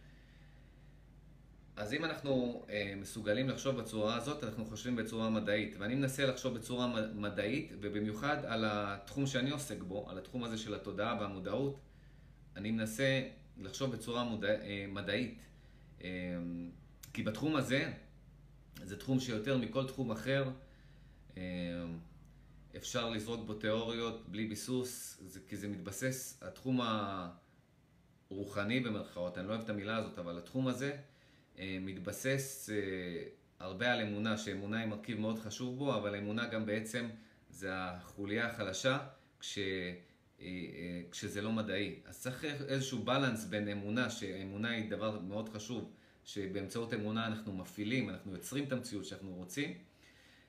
אז 1.76 1.92
אם 1.92 2.04
אנחנו 2.04 2.64
אה, 2.70 2.94
מסוגלים 2.96 3.48
לחשוב 3.48 3.76
בצורה 3.76 4.16
הזאת, 4.16 4.44
אנחנו 4.44 4.66
חושבים 4.66 4.96
בצורה 4.96 5.30
מדעית. 5.30 5.76
ואני 5.78 5.94
מנסה 5.94 6.26
לחשוב 6.26 6.54
בצורה 6.54 7.10
מדעית, 7.14 7.72
ובמיוחד 7.80 8.44
על 8.44 8.64
התחום 8.68 9.26
שאני 9.26 9.50
עוסק 9.50 9.82
בו, 9.82 10.10
על 10.10 10.18
התחום 10.18 10.44
הזה 10.44 10.58
של 10.58 10.74
התודעה 10.74 11.20
והמודעות, 11.20 11.80
אני 12.56 12.70
מנסה 12.70 13.22
לחשוב 13.58 13.92
בצורה 13.92 14.24
מודע, 14.24 14.48
אה, 14.48 14.86
מדעית. 14.88 15.38
אה, 16.04 16.08
כי 17.12 17.22
בתחום 17.22 17.56
הזה, 17.56 17.92
זה 18.84 18.96
תחום 18.96 19.20
שיותר 19.20 19.56
מכל 19.56 19.86
תחום 19.88 20.10
אחר, 20.10 20.50
אה, 21.36 21.42
אפשר 22.76 23.10
לזרוק 23.10 23.46
בו 23.46 23.54
תיאוריות 23.54 24.28
בלי 24.28 24.46
ביסוס, 24.46 25.20
זה, 25.26 25.40
כי 25.48 25.56
זה 25.56 25.68
מתבסס, 25.68 26.42
התחום 26.42 26.80
הרוחני 28.30 28.80
במרכאות, 28.80 29.38
אני 29.38 29.46
לא 29.46 29.52
אוהב 29.52 29.62
את 29.62 29.70
המילה 29.70 29.96
הזאת, 29.96 30.18
אבל 30.18 30.38
התחום 30.38 30.68
הזה, 30.68 30.96
מתבסס 31.80 32.70
אה, 32.70 33.22
הרבה 33.58 33.92
על 33.92 34.00
אמונה, 34.00 34.36
שאמונה 34.36 34.80
היא 34.80 34.86
מרכיב 34.86 35.20
מאוד 35.20 35.38
חשוב 35.38 35.78
בו, 35.78 35.96
אבל 35.96 36.16
אמונה 36.16 36.46
גם 36.46 36.66
בעצם 36.66 37.08
זה 37.50 37.68
החוליה 37.74 38.46
החלשה 38.46 38.98
כש, 39.40 39.58
אה, 40.40 41.02
כשזה 41.10 41.42
לא 41.42 41.52
מדעי. 41.52 42.00
אז 42.06 42.20
צריך 42.20 42.44
איזשהו 42.44 42.98
בלנס 42.98 43.44
בין 43.44 43.68
אמונה, 43.68 44.10
שאמונה 44.10 44.70
היא 44.70 44.90
דבר 44.90 45.20
מאוד 45.20 45.48
חשוב, 45.48 45.92
שבאמצעות 46.24 46.94
אמונה 46.94 47.26
אנחנו 47.26 47.52
מפעילים, 47.52 48.08
אנחנו 48.08 48.32
יוצרים 48.32 48.64
את 48.64 48.72
המציאות 48.72 49.04
שאנחנו 49.04 49.34
רוצים, 49.34 49.74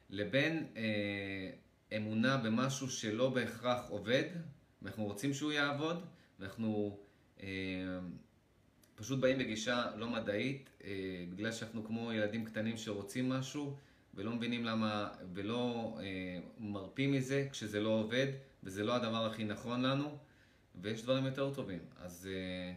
לבין 0.10 0.68
אה, 0.76 1.50
אמונה 1.98 2.38
במשהו 2.38 2.90
שלא 2.90 3.30
בהכרח 3.30 3.90
עובד, 3.90 4.24
ואנחנו 4.82 5.06
רוצים 5.06 5.34
שהוא 5.34 5.52
יעבוד, 5.52 6.06
ואנחנו... 6.40 7.00
אה, 7.44 7.48
פשוט 9.04 9.20
באים 9.20 9.38
בגישה 9.38 9.86
לא 9.96 10.10
מדעית, 10.10 10.70
אה, 10.84 11.26
בגלל 11.30 11.52
שאנחנו 11.52 11.86
כמו 11.86 12.14
ילדים 12.14 12.46
קטנים 12.46 12.78
שרוצים 12.78 13.30
משהו, 13.30 13.78
ולא 14.14 14.32
מבינים 14.32 14.66
למה, 14.66 15.10
ולא 15.34 15.94
אה, 16.00 16.40
מרפים 16.60 17.12
מזה 17.12 17.48
כשזה 17.52 17.80
לא 17.80 17.90
עובד, 17.90 18.28
וזה 18.64 18.84
לא 18.84 18.96
הדבר 18.96 19.26
הכי 19.26 19.44
נכון 19.44 19.82
לנו, 19.82 20.18
ויש 20.82 21.04
דברים 21.04 21.26
יותר 21.26 21.54
טובים. 21.54 21.80
אז 22.00 22.30
אה, 22.32 22.74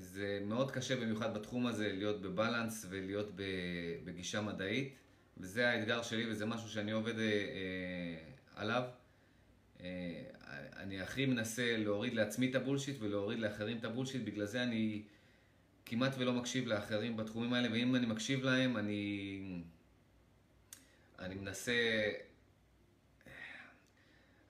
זה 0.00 0.40
מאוד 0.46 0.70
קשה 0.70 0.96
במיוחד 0.96 1.34
בתחום 1.34 1.66
הזה 1.66 1.92
להיות 1.92 2.22
בבלנס 2.22 2.86
ולהיות 2.88 3.30
בגישה 4.04 4.40
מדעית, 4.40 4.94
וזה 5.38 5.68
האתגר 5.68 6.02
שלי 6.02 6.30
וזה 6.30 6.46
משהו 6.46 6.68
שאני 6.68 6.92
עובד 6.92 7.18
אה, 7.18 7.24
אה, 7.24 8.18
עליו. 8.54 8.82
אה, 9.80 10.22
אני 10.76 11.00
הכי 11.00 11.26
מנסה 11.26 11.76
להוריד 11.76 12.14
לעצמי 12.14 12.50
את 12.50 12.54
הבולשיט 12.54 12.96
ולהוריד 13.00 13.38
לאחרים 13.38 13.78
את 13.78 13.84
הבולשיט, 13.84 14.22
בגלל 14.24 14.46
זה 14.46 14.62
אני 14.62 15.02
כמעט 15.86 16.14
ולא 16.18 16.32
מקשיב 16.32 16.66
לאחרים 16.66 17.16
בתחומים 17.16 17.52
האלה, 17.52 17.68
ואם 17.72 17.96
אני 17.96 18.06
מקשיב 18.06 18.44
להם, 18.44 18.76
אני, 18.76 19.62
אני 21.18 21.34
מנסה, 21.34 22.02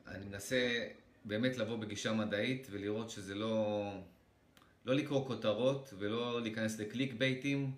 אני 0.06 0.24
מנסה 0.24 0.88
באמת 1.24 1.56
לבוא 1.56 1.76
בגישה 1.76 2.12
מדעית 2.12 2.66
ולראות 2.70 3.10
שזה 3.10 3.34
לא, 3.34 3.90
לא 4.84 4.94
לקרוא 4.94 5.26
כותרות 5.26 5.94
ולא 5.98 6.42
להיכנס 6.42 6.80
לקליק 6.80 7.12
בייטים, 7.12 7.72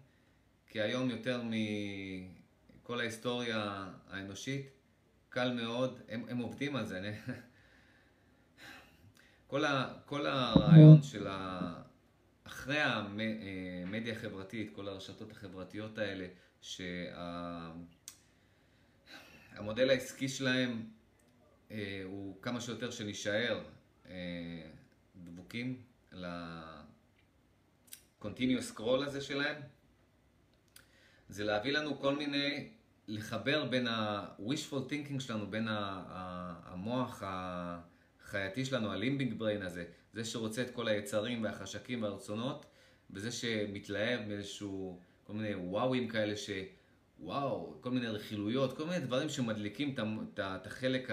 כי 0.68 0.80
היום 0.80 1.10
יותר 1.10 1.42
מכל 1.44 3.00
ההיסטוריה 3.00 3.88
האנושית, 4.10 4.66
קל 5.28 5.52
מאוד, 5.52 6.00
הם, 6.08 6.24
הם 6.28 6.38
עובדים 6.38 6.76
על 6.76 6.86
זה. 6.86 7.14
כל, 9.50 9.64
ה, 9.64 9.94
כל 10.06 10.26
הרעיון 10.26 11.02
של 11.02 11.26
ה... 11.26 11.87
אחרי 12.58 12.80
המדיה 12.80 14.12
החברתית, 14.12 14.70
כל 14.74 14.88
הרשתות 14.88 15.32
החברתיות 15.32 15.98
האלה, 15.98 16.26
שהמודל 16.60 17.56
שה... 19.86 19.92
העסקי 19.92 20.28
שלהם 20.28 20.86
אה, 21.70 22.02
הוא 22.04 22.42
כמה 22.42 22.60
שיותר 22.60 22.90
שנישאר 22.90 23.64
אה, 24.06 24.14
דבוקים 25.16 25.82
ל-continuous 26.12 27.16
scroll 28.76 29.04
הזה 29.06 29.20
שלהם, 29.20 29.62
זה 31.28 31.44
להביא 31.44 31.72
לנו 31.72 32.00
כל 32.00 32.16
מיני, 32.16 32.68
לחבר 33.08 33.64
בין 33.64 33.86
ה-wishful 33.86 34.90
thinking 34.90 35.20
שלנו, 35.20 35.50
בין 35.50 35.68
המוח 35.70 37.22
החייתי 37.26 38.64
שלנו, 38.64 38.92
הלימבינג 38.92 39.34
בריין 39.34 39.62
הזה, 39.62 39.84
זה 40.12 40.24
שרוצה 40.24 40.62
את 40.62 40.70
כל 40.70 40.88
היצרים 40.88 41.42
והחשקים 41.42 42.02
והרצונות, 42.02 42.66
וזה 43.10 43.32
שמתלהב 43.32 44.28
מאיזשהו, 44.28 45.00
כל 45.24 45.32
מיני 45.32 45.54
וואוים 45.54 46.08
כאלה 46.08 46.36
ש... 46.36 46.50
וואו, 47.20 47.78
כל 47.80 47.90
מיני 47.90 48.06
רכילויות, 48.06 48.76
כל 48.76 48.84
מיני 48.84 49.00
דברים 49.00 49.28
שמדליקים 49.28 49.94
את 50.34 50.66
החלק 50.66 51.10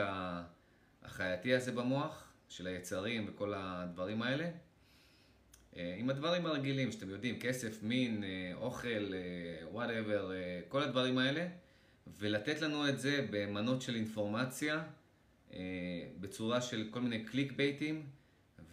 החייתי 1.03 1.53
הזה 1.53 1.71
במוח, 1.71 2.25
של 2.49 2.67
היצרים 2.67 3.25
וכל 3.27 3.53
הדברים 3.55 4.21
האלה. 4.21 4.49
אה, 5.77 5.95
עם 5.97 6.09
הדברים 6.09 6.45
הרגילים 6.45 6.91
שאתם 6.91 7.09
יודעים, 7.09 7.39
כסף, 7.39 7.83
מין, 7.83 8.23
אה, 8.23 8.51
אוכל, 8.55 9.13
whatever, 9.71 10.31
אה, 10.31 10.61
כל 10.67 10.83
הדברים 10.83 11.17
האלה, 11.17 11.47
ולתת 12.19 12.61
לנו 12.61 12.89
את 12.89 12.99
זה 12.99 13.25
במנות 13.29 13.81
של 13.81 13.95
אינפורמציה, 13.95 14.83
בצורה 16.19 16.61
של 16.61 16.87
כל 16.91 17.01
מיני 17.01 17.23
click 17.23 17.51
bait־ים 17.51 18.05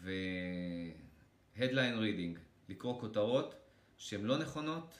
ו-headline 0.02 1.96
reading, 2.00 2.38
לקרוא 2.68 3.00
כותרות 3.00 3.54
שהן 3.96 4.24
לא 4.24 4.38
נכונות, 4.38 4.98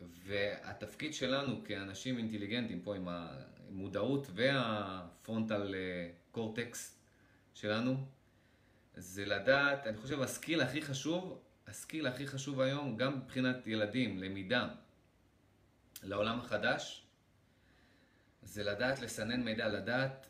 והתפקיד 0.00 1.14
שלנו 1.14 1.64
כאנשים 1.64 2.18
אינטליגנטים 2.18 2.80
פה 2.80 2.96
עם 2.96 3.08
המודעות 3.08 4.26
והפרונטל 4.34 5.74
קורטקס 6.30 6.98
שלנו, 7.54 8.06
זה 8.94 9.24
לדעת, 9.24 9.86
אני 9.86 9.96
חושב 9.96 10.22
הסקיל 10.22 10.60
הכי 10.60 10.82
חשוב, 10.82 11.42
הסקיל 11.66 12.06
הכי 12.06 12.26
חשוב 12.26 12.60
היום, 12.60 12.96
גם 12.96 13.18
מבחינת 13.18 13.66
ילדים, 13.66 14.18
למידה 14.18 14.68
לעולם 16.02 16.38
החדש, 16.38 17.06
זה 18.42 18.64
לדעת 18.64 19.00
לסנן 19.00 19.42
מידע, 19.42 19.68
לדעת, 19.68 20.26
אה, 20.26 20.27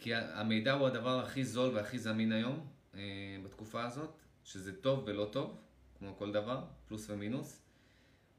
כי 0.00 0.14
המידע 0.14 0.72
הוא 0.72 0.86
הדבר 0.86 1.20
הכי 1.20 1.44
זול 1.44 1.74
והכי 1.74 1.98
זמין 1.98 2.32
היום, 2.32 2.66
אה, 2.94 3.00
בתקופה 3.44 3.84
הזאת, 3.84 4.22
שזה 4.44 4.80
טוב 4.80 5.02
ולא 5.06 5.28
טוב, 5.32 5.56
כמו 5.98 6.16
כל 6.16 6.32
דבר, 6.32 6.64
פלוס 6.88 7.10
ומינוס. 7.10 7.62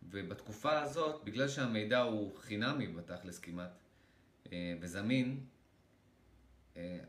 ובתקופה 0.10 0.82
הזאת, 0.82 1.24
בגלל 1.24 1.48
שהמידע 1.48 2.02
הוא 2.02 2.38
חינמי 2.38 2.88
בתכלס 2.88 3.40
כמעט, 3.40 3.72
אה, 4.52 4.76
וזמין, 4.82 5.46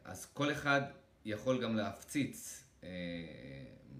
אז 0.04 0.26
כל 0.26 0.52
אחד 0.52 0.82
יכול 1.24 1.62
גם 1.62 1.76
להפציץ 1.76 2.64
אה, 2.84 2.88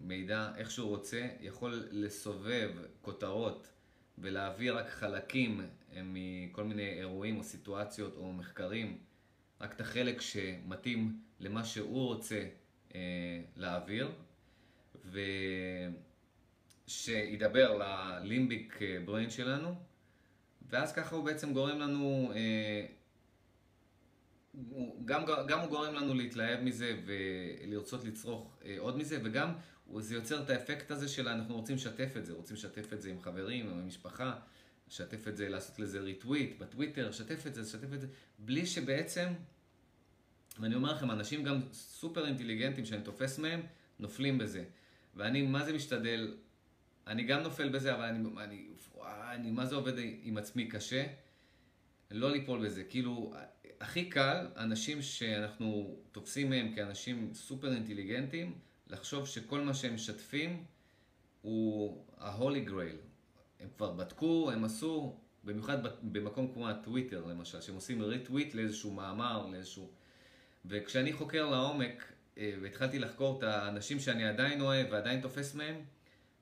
מידע 0.03 0.53
איך 0.57 0.71
שהוא 0.71 0.89
רוצה, 0.89 1.29
יכול 1.41 1.89
לסובב 1.91 2.71
כותרות 3.03 3.69
ולהעביר 4.19 4.79
רק 4.79 4.89
חלקים 4.89 5.61
אה, 5.61 6.01
מכל 6.05 6.65
מיני 6.65 6.89
אירועים 6.89 7.39
או 7.39 7.45
סיטואציות 7.45 8.17
או 8.17 8.33
מחקרים, 8.33 8.99
רק 9.61 9.73
את 9.73 9.81
החלק 9.81 10.21
שמתאים 10.21 11.21
למה 11.41 11.65
שהוא 11.65 12.07
רוצה 12.07 12.47
אה, 12.95 13.01
להעביר, 13.57 14.13
ושידבר 16.87 17.79
ללימביק 17.79 18.79
בריין 19.05 19.31
שלנו, 19.31 19.75
ואז 20.69 20.93
ככה 20.93 21.17
הוא 21.17 21.25
בעצם 21.25 21.53
גורם 21.53 21.79
לנו 21.79 22.33
גם, 25.05 25.25
גם 25.49 25.61
הוא 25.61 25.69
גורם 25.69 25.95
לנו 25.95 26.15
להתלהב 26.15 26.61
מזה 26.61 26.97
ולרצות 27.05 28.05
לצרוך 28.05 28.59
אה, 28.65 28.77
עוד 28.79 28.97
מזה, 28.97 29.19
וגם 29.25 29.53
זה 29.99 30.15
יוצר 30.15 30.43
את 30.43 30.51
האפקט 30.51 30.91
הזה 30.91 31.09
של 31.09 31.29
אנחנו 31.29 31.55
רוצים 31.55 31.77
לשתף 31.77 32.17
את 32.17 32.27
זה, 32.27 32.33
רוצים 32.33 32.57
לשתף 32.57 32.93
את 32.93 33.03
זה 33.03 33.11
עם 33.11 33.21
חברים, 33.21 33.71
עם 33.71 33.79
המשפחה, 33.79 34.35
לשתף 34.95 35.29
את 35.29 35.37
זה, 35.37 35.49
לעשות 35.49 35.79
לזה 35.79 36.01
ריטוויט 36.01 36.59
בטוויטר, 36.59 37.09
לשתף 37.09 37.47
את 37.47 37.55
זה, 37.55 37.61
לשתף 37.61 37.93
את 37.95 38.01
זה, 38.01 38.07
בלי 38.39 38.67
שבעצם, 38.67 39.29
ואני 40.61 40.75
אומר 40.75 40.93
לכם, 40.93 41.11
אנשים 41.11 41.45
גם 41.45 41.61
סופר 41.73 42.27
אינטליגנטים 42.27 42.85
שאני 42.85 43.03
תופס 43.03 43.39
מהם, 43.39 43.63
נופלים 43.99 44.39
בזה. 44.39 44.65
ואני 45.15 45.43
מה 45.43 45.65
זה 45.65 45.73
משתדל, 45.73 46.37
אני 47.07 47.25
גם 47.25 47.43
נופל 47.43 47.69
בזה, 47.69 47.95
אבל 47.95 48.05
אני, 48.05 48.29
אני, 48.39 48.67
אני 49.07 49.51
מה 49.51 49.67
זה 49.67 49.75
עובד 49.75 49.93
עם 50.23 50.37
עצמי 50.37 50.69
קשה, 50.69 51.07
לא 52.11 52.31
ליפול 52.31 52.67
בזה. 52.67 52.85
כאילו, 52.85 53.35
הכי 53.81 54.11
קל, 54.11 54.47
אנשים 54.57 55.03
שאנחנו 55.03 55.99
תופסים 56.13 56.51
מהם 56.51 56.75
כאנשים 56.75 57.35
סופר 57.35 57.75
אינטליגנטים, 57.75 58.59
לחשוב 58.91 59.27
שכל 59.27 59.61
מה 59.61 59.75
שהם 59.75 59.95
משתפים 59.95 60.65
הוא 61.43 62.05
ה-holy 62.19 62.69
grail. 62.69 63.14
הם 63.65 63.71
כבר 63.77 63.93
בדקו, 63.93 64.51
הם 64.53 64.65
עשו, 64.65 65.17
במיוחד 65.45 65.79
במקום 66.03 66.53
כמו 66.55 66.69
הטוויטר 66.69 67.25
למשל, 67.27 67.61
שהם 67.61 67.75
עושים 67.75 68.03
retweet 68.03 68.55
לאיזשהו 68.55 68.91
מאמר, 68.91 69.47
לאיזשהו... 69.47 69.91
וכשאני 70.65 71.13
חוקר 71.13 71.51
לעומק, 71.51 72.13
אה, 72.39 72.55
והתחלתי 72.63 72.99
לחקור 72.99 73.39
את 73.39 73.43
האנשים 73.43 74.01
שאני 74.01 74.25
עדיין 74.29 74.61
אוהב 74.61 74.87
ועדיין 74.91 75.21
תופס 75.21 75.55
מהם, 75.55 75.75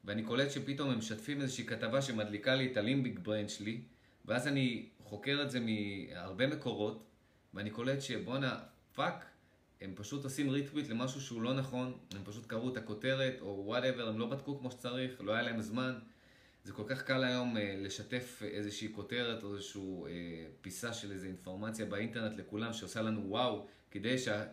ואני 0.05 0.23
קולט 0.23 0.51
שפתאום 0.51 0.91
הם 0.91 0.99
משתפים 0.99 1.41
איזושהי 1.41 1.67
כתבה 1.67 2.03
שמדליקה 2.03 2.55
לי 2.55 2.73
את 2.73 2.77
ה 2.77 2.83
limbic 2.83 3.19
brain 3.19 3.49
שלי, 3.49 3.81
ואז 4.25 4.49
אני 4.49 4.89
חוקר 5.05 5.41
את 5.43 5.51
זה 5.51 5.59
מהרבה 5.61 6.47
מקורות, 6.47 7.05
ואני 7.55 7.71
קולט 7.71 8.01
שבואנה, 8.03 8.61
fuck, 8.95 9.25
הם 9.81 9.93
פשוט 9.97 10.25
עושים 10.25 10.51
retweet 10.51 10.89
למשהו 10.89 11.21
שהוא 11.21 11.43
לא 11.43 11.55
נכון, 11.55 11.99
הם 12.15 12.25
פשוט 12.25 12.47
קראו 12.47 12.73
את 12.73 12.77
הכותרת, 12.77 13.41
או 13.41 13.63
whatever, 13.67 14.09
הם 14.09 14.19
לא 14.19 14.27
בדקו 14.27 14.59
כמו 14.59 14.71
שצריך, 14.71 15.21
לא 15.21 15.33
היה 15.33 15.43
להם 15.43 15.61
זמן. 15.61 15.99
זה 16.65 16.73
כל 16.73 16.85
כך 16.87 17.03
קל 17.03 17.25
היום 17.25 17.57
אה, 17.57 17.75
לשתף 17.79 18.43
איזושהי 18.43 18.93
כותרת 18.93 19.43
או 19.43 19.55
איזושהי 19.55 19.83
אה, 20.07 20.47
פיסה 20.61 20.93
של 20.93 21.13
איזו 21.13 21.27
אינפורמציה 21.27 21.87
באינטרנט 21.87 22.39
לכולם, 22.39 22.73
שעושה 22.73 23.03
לנו 23.03 23.31
וואו, 23.31 23.67
כדי 23.91 24.19
שה... 24.19 24.45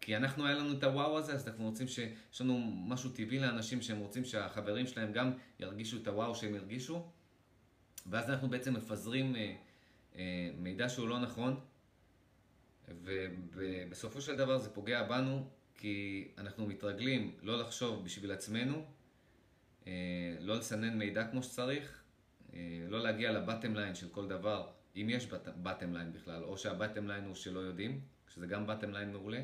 כי 0.00 0.16
אנחנו, 0.16 0.46
היה 0.46 0.54
לנו 0.54 0.78
את 0.78 0.84
הוואו 0.84 1.18
הזה, 1.18 1.32
אז 1.32 1.48
אנחנו 1.48 1.64
רוצים 1.64 1.88
ש... 1.88 1.98
יש 2.32 2.40
לנו 2.40 2.58
משהו 2.86 3.10
טבעי 3.10 3.38
לאנשים 3.38 3.82
שהם 3.82 3.98
רוצים 3.98 4.24
שהחברים 4.24 4.86
שלהם 4.86 5.12
גם 5.12 5.32
ירגישו 5.60 5.96
את 5.96 6.08
הוואו 6.08 6.34
שהם 6.34 6.54
הרגישו, 6.54 7.06
ואז 8.06 8.30
אנחנו 8.30 8.48
בעצם 8.48 8.74
מפזרים 8.74 9.36
אה, 9.36 9.54
אה, 10.16 10.50
מידע 10.58 10.88
שהוא 10.88 11.08
לא 11.08 11.18
נכון. 11.18 11.60
ובסופו 13.52 14.20
של 14.20 14.36
דבר 14.36 14.58
זה 14.58 14.70
פוגע 14.70 15.02
בנו, 15.02 15.48
כי 15.74 16.28
אנחנו 16.38 16.66
מתרגלים 16.66 17.36
לא 17.42 17.60
לחשוב 17.60 18.04
בשביל 18.04 18.32
עצמנו, 18.32 18.84
לא 20.40 20.56
לסנן 20.56 20.98
מידע 20.98 21.24
כמו 21.30 21.42
שצריך, 21.42 22.02
אה, 22.54 22.58
לא 22.88 23.02
להגיע 23.02 23.32
ל 23.32 23.38
bottom 23.38 23.74
line 23.74 23.94
של 23.94 24.08
כל 24.08 24.28
דבר, 24.28 24.70
אם 24.96 25.06
יש 25.10 25.26
bottom 25.62 25.92
line 25.92 26.12
בכלל, 26.12 26.44
או 26.44 26.58
שה 26.58 26.74
bottom 26.74 27.06
line 27.06 27.24
הוא 27.24 27.34
שלא 27.34 27.60
יודעים, 27.60 28.00
שזה 28.28 28.46
גם 28.46 28.66
bottom 28.66 28.92
line 28.92 29.12
מעולה. 29.12 29.40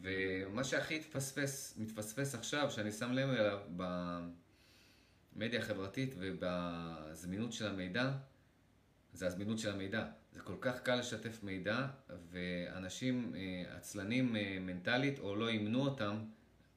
ומה 0.00 0.64
שהכי 0.64 0.98
מתפספס, 0.98 1.74
מתפספס 1.78 2.34
עכשיו, 2.34 2.70
שאני 2.70 2.92
שם 2.92 3.12
לב 3.12 3.28
אליו 3.28 3.58
במדיה 5.36 5.60
החברתית 5.60 6.14
ובזמינות 6.18 7.52
של 7.52 7.66
המידע, 7.66 8.12
זה 9.12 9.26
הזמינות 9.26 9.58
של 9.58 9.72
המידע. 9.72 10.06
זה 10.32 10.40
כל 10.40 10.56
כך 10.60 10.80
קל 10.80 10.96
לשתף 10.96 11.42
מידע, 11.42 11.86
ואנשים 12.30 13.34
אה, 13.36 13.76
עצלנים 13.76 14.36
אה, 14.36 14.58
מנטלית, 14.60 15.18
או 15.18 15.36
לא 15.36 15.48
אימנו 15.48 15.80
אותם, 15.80 16.16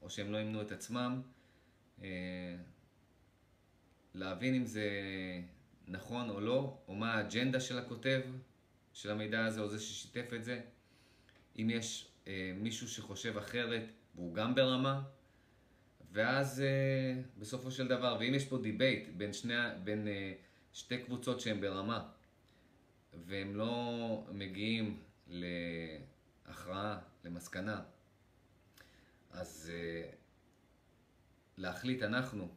או 0.01 0.09
שהם 0.09 0.31
לא 0.31 0.37
אימנו 0.37 0.61
את 0.61 0.71
עצמם, 0.71 1.21
אה, 1.21 1.36
להבין 4.13 4.55
אם 4.55 4.65
זה 4.65 4.89
נכון 5.87 6.29
או 6.29 6.39
לא, 6.39 6.77
או 6.87 6.95
מה 6.95 7.13
האג'נדה 7.13 7.59
של 7.59 7.77
הכותב 7.77 8.21
של 8.93 9.11
המידע 9.11 9.45
הזה, 9.45 9.61
או 9.61 9.69
זה 9.69 9.79
ששיתף 9.79 10.33
את 10.35 10.43
זה. 10.43 10.61
אם 11.59 11.69
יש 11.69 12.07
מישהו 12.55 12.87
שחושב 12.87 13.37
אחרת, 13.37 13.83
והוא 14.15 14.33
גם 14.33 14.55
ברמה, 14.55 15.01
ואז 16.11 16.63
בסופו 17.37 17.71
של 17.71 17.87
דבר, 17.87 18.17
ואם 18.19 18.33
יש 18.33 18.45
פה 18.45 18.57
debate 18.57 19.07
בין, 19.17 19.33
שני, 19.33 19.53
בין 19.83 20.07
שתי 20.73 20.97
קבוצות 20.97 21.39
שהן 21.39 21.61
ברמה, 21.61 22.09
והם 23.25 23.55
לא 23.55 24.27
מגיעים 24.31 24.99
להכרעה, 25.27 26.99
למסקנה, 27.23 27.81
אז 29.31 29.71
uh, 29.71 30.15
להחליט 31.57 32.03
אנחנו 32.03 32.55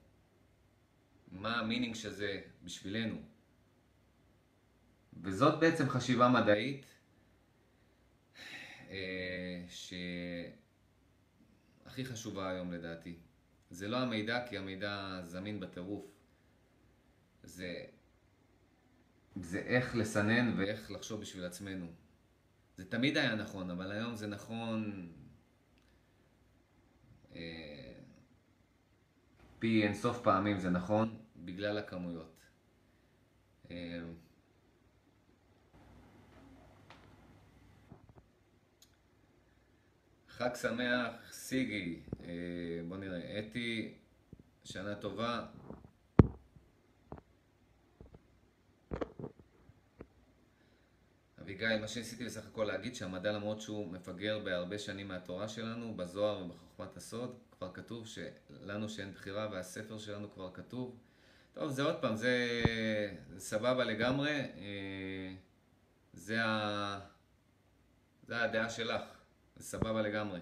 מה 1.32 1.60
המינינג 1.60 1.94
של 1.94 2.10
זה 2.10 2.40
בשבילנו. 2.64 3.22
וזאת 5.22 5.60
בעצם 5.60 5.88
חשיבה 5.88 6.28
מדעית 6.28 6.86
uh, 8.88 8.90
שהכי 9.68 10.54
חשובה 12.04 12.50
היום 12.50 12.72
לדעתי. 12.72 13.18
זה 13.70 13.88
לא 13.88 13.96
המידע, 13.96 14.46
כי 14.48 14.58
המידע 14.58 15.20
זמין 15.24 15.60
בטירוף. 15.60 16.06
זה 17.42 17.84
זה 19.36 19.58
איך 19.58 19.96
לסנן 19.96 20.54
ואיך 20.58 20.90
לחשוב 20.90 21.20
בשביל 21.20 21.44
עצמנו. 21.44 21.86
זה 22.76 22.90
תמיד 22.90 23.16
היה 23.16 23.34
נכון, 23.34 23.70
אבל 23.70 23.92
היום 23.92 24.16
זה 24.16 24.26
נכון 24.26 25.12
אה, 27.34 27.79
פי 29.60 29.82
אינסוף 29.82 30.20
פעמים 30.22 30.58
זה 30.58 30.70
נכון, 30.70 31.18
בגלל 31.36 31.78
הכמויות. 31.78 32.40
אה, 33.70 34.00
חג 40.28 40.54
שמח, 40.54 41.32
סיגי, 41.32 42.00
אה, 42.24 42.28
בוא 42.88 42.96
נראה, 42.96 43.38
אתי, 43.38 43.94
שנה 44.64 44.94
טובה, 44.94 45.46
אביגיל, 51.42 51.80
מה 51.80 51.88
שניסיתי 51.88 52.24
בסך 52.24 52.46
הכל 52.46 52.64
להגיד 52.64 52.94
שהמדע 52.94 53.32
למרות 53.32 53.60
שהוא 53.60 53.92
מפגר 53.92 54.38
בהרבה 54.38 54.78
שנים 54.78 55.08
מהתורה 55.08 55.48
שלנו, 55.48 55.96
בזוהר 55.96 56.44
ובחוכמת 56.44 56.96
הסוד, 56.96 57.38
כבר 57.60 57.72
כתוב 57.72 58.06
שלנו 58.06 58.88
שאין 58.88 59.12
בחירה 59.12 59.48
והספר 59.52 59.98
שלנו 59.98 60.32
כבר 60.32 60.50
כתוב. 60.54 60.98
טוב, 61.52 61.70
זה 61.70 61.82
עוד 61.82 61.96
פעם, 62.00 62.16
זה, 62.16 62.36
זה 63.30 63.40
סבבה 63.40 63.84
לגמרי, 63.84 64.30
אה, 64.30 65.34
זה, 66.12 66.44
ה, 66.44 67.00
זה 68.26 68.42
הדעה 68.42 68.70
שלך, 68.70 69.02
זה 69.56 69.64
סבבה 69.64 70.02
לגמרי. 70.02 70.40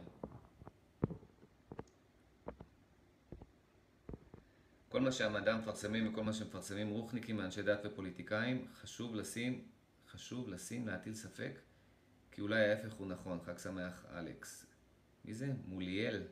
כל 4.89 5.01
מה 5.01 5.12
שהמדע 5.12 5.57
מפרסמים 5.57 6.12
וכל 6.12 6.23
מה 6.23 6.33
שמפרסמים 6.33 6.89
רוחניקים 6.89 7.37
מאנשי 7.37 7.62
דת 7.62 7.81
ופוליטיקאים, 7.85 8.66
חשוב 8.81 9.14
לשים 9.14 9.64
חשוב 10.11 10.49
לשים, 10.49 10.87
להטיל 10.87 11.14
ספק, 11.14 11.61
כי 12.31 12.41
אולי 12.41 12.71
ההפך 12.71 12.93
הוא 12.93 13.07
נכון. 13.07 13.39
חג 13.47 13.59
שמח, 13.59 14.05
אלכס. 14.14 14.66
מי 15.25 15.35
זה? 15.35 15.53
מוליאל. 15.66 16.23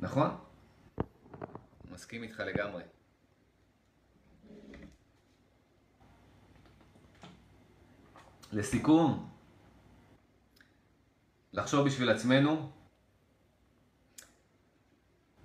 נכון? 0.00 0.30
מסכים 1.90 2.22
איתך 2.22 2.40
לגמרי. 2.40 2.82
לסיכום, 8.52 9.30
לחשוב 11.52 11.86
בשביל 11.86 12.10
עצמנו, 12.10 12.72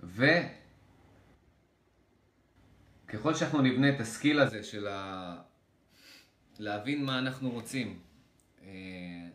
וככל 0.02 0.54
שאנחנו 3.34 3.62
נבנה 3.62 3.94
את 3.94 4.00
ה 4.00 4.07
skill 4.07 4.40
הזה 4.40 4.62
של 4.62 4.86
ה... 4.88 5.42
להבין 6.58 7.04
מה 7.04 7.18
אנחנו 7.18 7.50
רוצים, 7.50 8.00
אה, 8.62 9.28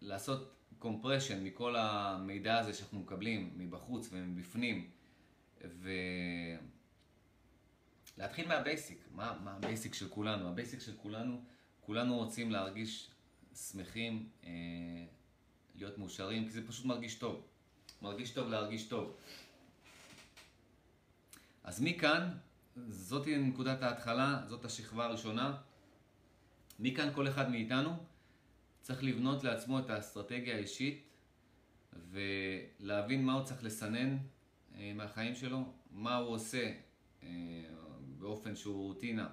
לעשות 0.00 0.57
compression 0.78 1.44
מכל 1.44 1.76
המידע 1.76 2.58
הזה 2.58 2.72
שאנחנו 2.72 3.00
מקבלים 3.00 3.52
מבחוץ 3.56 4.08
ומבפנים, 4.12 4.90
ולהתחיל 8.16 8.48
מה 8.48 8.61
basic, 8.61 8.98
מה, 9.14 9.38
מה 9.44 9.52
ה 9.52 9.59
basic 9.59 9.94
של 9.94 10.08
כולנו? 10.08 10.48
ה 10.48 10.53
basic 10.53 10.80
של 10.80 10.96
כולנו, 10.96 11.42
כולנו 11.80 12.16
רוצים 12.16 12.50
להרגיש 12.50 13.10
שמחים, 13.54 14.28
אה, 14.44 14.50
להיות 15.74 15.98
מאושרים, 15.98 16.44
כי 16.44 16.50
זה 16.50 16.66
פשוט 16.66 16.84
מרגיש 16.86 17.14
טוב. 17.14 17.42
מרגיש 18.02 18.30
טוב 18.30 18.48
להרגיש 18.48 18.84
טוב. 18.84 19.16
אז 21.64 21.82
מכאן, 21.82 22.28
זאת 22.88 23.26
נקודת 23.26 23.82
ההתחלה, 23.82 24.42
זאת 24.46 24.64
השכבה 24.64 25.04
הראשונה. 25.04 25.56
מכאן 26.78 27.08
כל 27.14 27.28
אחד 27.28 27.50
מאיתנו 27.50 27.96
צריך 28.88 29.04
לבנות 29.04 29.44
לעצמו 29.44 29.78
את 29.78 29.90
האסטרטגיה 29.90 30.54
האישית 30.56 31.04
ולהבין 32.10 33.24
מה 33.24 33.32
הוא 33.32 33.44
צריך 33.44 33.64
לסנן 33.64 34.16
אה, 34.74 34.92
מהחיים 34.94 35.34
שלו, 35.34 35.72
מה 35.90 36.16
הוא 36.16 36.34
עושה 36.34 36.72
אה, 37.22 37.28
באופן 38.18 38.56
שהוא 38.56 38.86
רוטינה, 38.86 39.28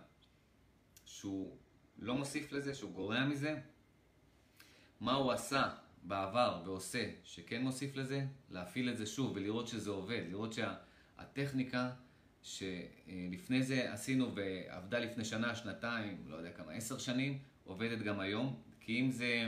שהוא 1.05 1.57
לא 1.99 2.15
מוסיף 2.15 2.51
לזה, 2.51 2.73
שהוא 2.73 2.91
גורע 2.91 3.25
מזה, 3.25 3.59
מה 4.99 5.13
הוא 5.13 5.31
עשה 5.31 5.75
בעבר 6.03 6.61
ועושה 6.65 7.11
שכן 7.23 7.61
מוסיף 7.61 7.95
לזה, 7.95 8.25
להפעיל 8.49 8.89
את 8.89 8.97
זה 8.97 9.05
שוב 9.05 9.31
ולראות 9.35 9.67
שזה 9.67 9.89
עובד, 9.89 10.23
לראות 10.29 10.53
שהטכניקה 10.53 11.91
שה- 12.43 12.65
שלפני 13.05 13.63
זה 13.63 13.93
עשינו 13.93 14.35
ועבדה 14.35 14.99
לפני 14.99 15.25
שנה, 15.25 15.55
שנתיים, 15.55 16.23
לא 16.27 16.35
יודע 16.35 16.51
כמה, 16.51 16.71
עשר 16.71 16.97
שנים, 16.97 17.39
עובדת 17.63 17.99
גם 17.99 18.19
היום. 18.19 18.64
כי 18.85 19.01
אם 19.01 19.11
זה, 19.11 19.47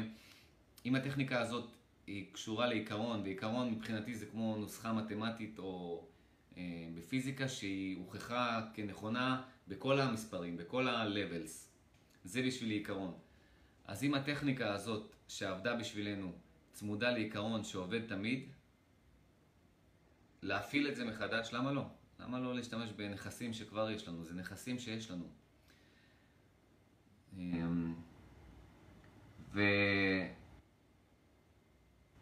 אם 0.85 0.95
הטכניקה 0.95 1.41
הזאת 1.41 1.69
היא 2.07 2.25
קשורה 2.31 2.67
לעיקרון, 2.67 3.21
ועיקרון 3.21 3.71
מבחינתי 3.71 4.15
זה 4.15 4.25
כמו 4.25 4.57
נוסחה 4.59 4.93
מתמטית 4.93 5.59
או 5.59 6.03
אה, 6.57 6.87
בפיזיקה 6.95 7.47
שהיא 7.47 7.97
הוכחה 7.97 8.61
כנכונה 8.73 9.43
בכל 9.67 9.99
המספרים, 9.99 10.57
בכל 10.57 10.87
ה-levels. 10.87 11.51
זה 12.23 12.41
בשביל 12.41 12.69
עיקרון. 12.71 13.13
אז 13.85 14.03
אם 14.03 14.13
הטכניקה 14.13 14.73
הזאת 14.73 15.15
שעבדה 15.27 15.75
בשבילנו 15.75 16.31
צמודה 16.73 17.11
לעיקרון 17.11 17.63
שעובד 17.63 18.07
תמיד, 18.07 18.49
להפעיל 20.41 20.87
את 20.87 20.95
זה 20.95 21.05
מחדש, 21.05 21.53
למה 21.53 21.71
לא? 21.71 21.85
למה 22.19 22.39
לא 22.39 22.55
להשתמש 22.55 22.91
בנכסים 22.91 23.53
שכבר 23.53 23.91
יש 23.91 24.07
לנו? 24.07 24.23
זה 24.23 24.33
נכסים 24.33 24.79
שיש 24.79 25.11
לנו. 25.11 25.29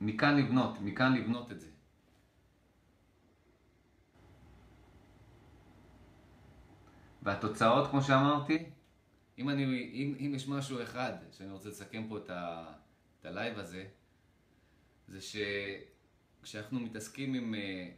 ומכאן 0.01 0.37
לבנות, 0.37 0.81
מכאן 0.81 1.13
לבנות 1.13 1.51
את 1.51 1.59
זה. 1.59 1.67
והתוצאות, 7.23 7.89
כמו 7.91 8.01
שאמרתי, 8.01 8.65
אם, 9.37 9.49
אני, 9.49 9.63
אם, 9.93 10.15
אם 10.19 10.35
יש 10.35 10.47
משהו 10.47 10.83
אחד 10.83 11.13
שאני 11.31 11.51
רוצה 11.51 11.69
לסכם 11.69 12.05
פה 12.09 12.17
את, 12.17 12.29
ה, 12.29 12.73
את 13.19 13.25
ה 13.25 13.32
live 13.32 13.59
הזה, 13.59 13.87
זה 15.07 15.19
שכשאנחנו 16.41 16.79
מתעסקים 16.79 17.33
עם 17.33 17.55
אה, 17.55 17.89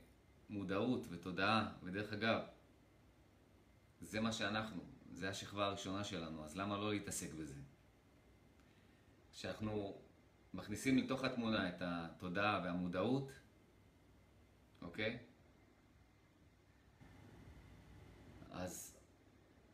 מודעות 0.50 1.08
ותודעה, 1.10 1.70
ודרך 1.84 2.14
אגב, 2.14 2.40
זה 4.02 4.22
מה 4.22 4.32
שאנחנו, 4.32 4.84
זה 5.12 5.30
השכבה 5.30 5.66
הראשונה 5.66 6.04
שלנו, 6.04 6.46
אז 6.46 6.58
למה 6.58 6.78
לא 6.78 6.94
להתעסק 6.94 7.34
בזה? 7.34 7.67
כשאנחנו 9.38 9.98
מכניסים 10.54 10.98
לתוך 10.98 11.24
התמונה 11.24 11.70
את 11.70 11.76
התודעה 11.80 12.62
והמודעות, 12.64 13.32
אוקיי? 14.82 15.18
אז 18.52 18.98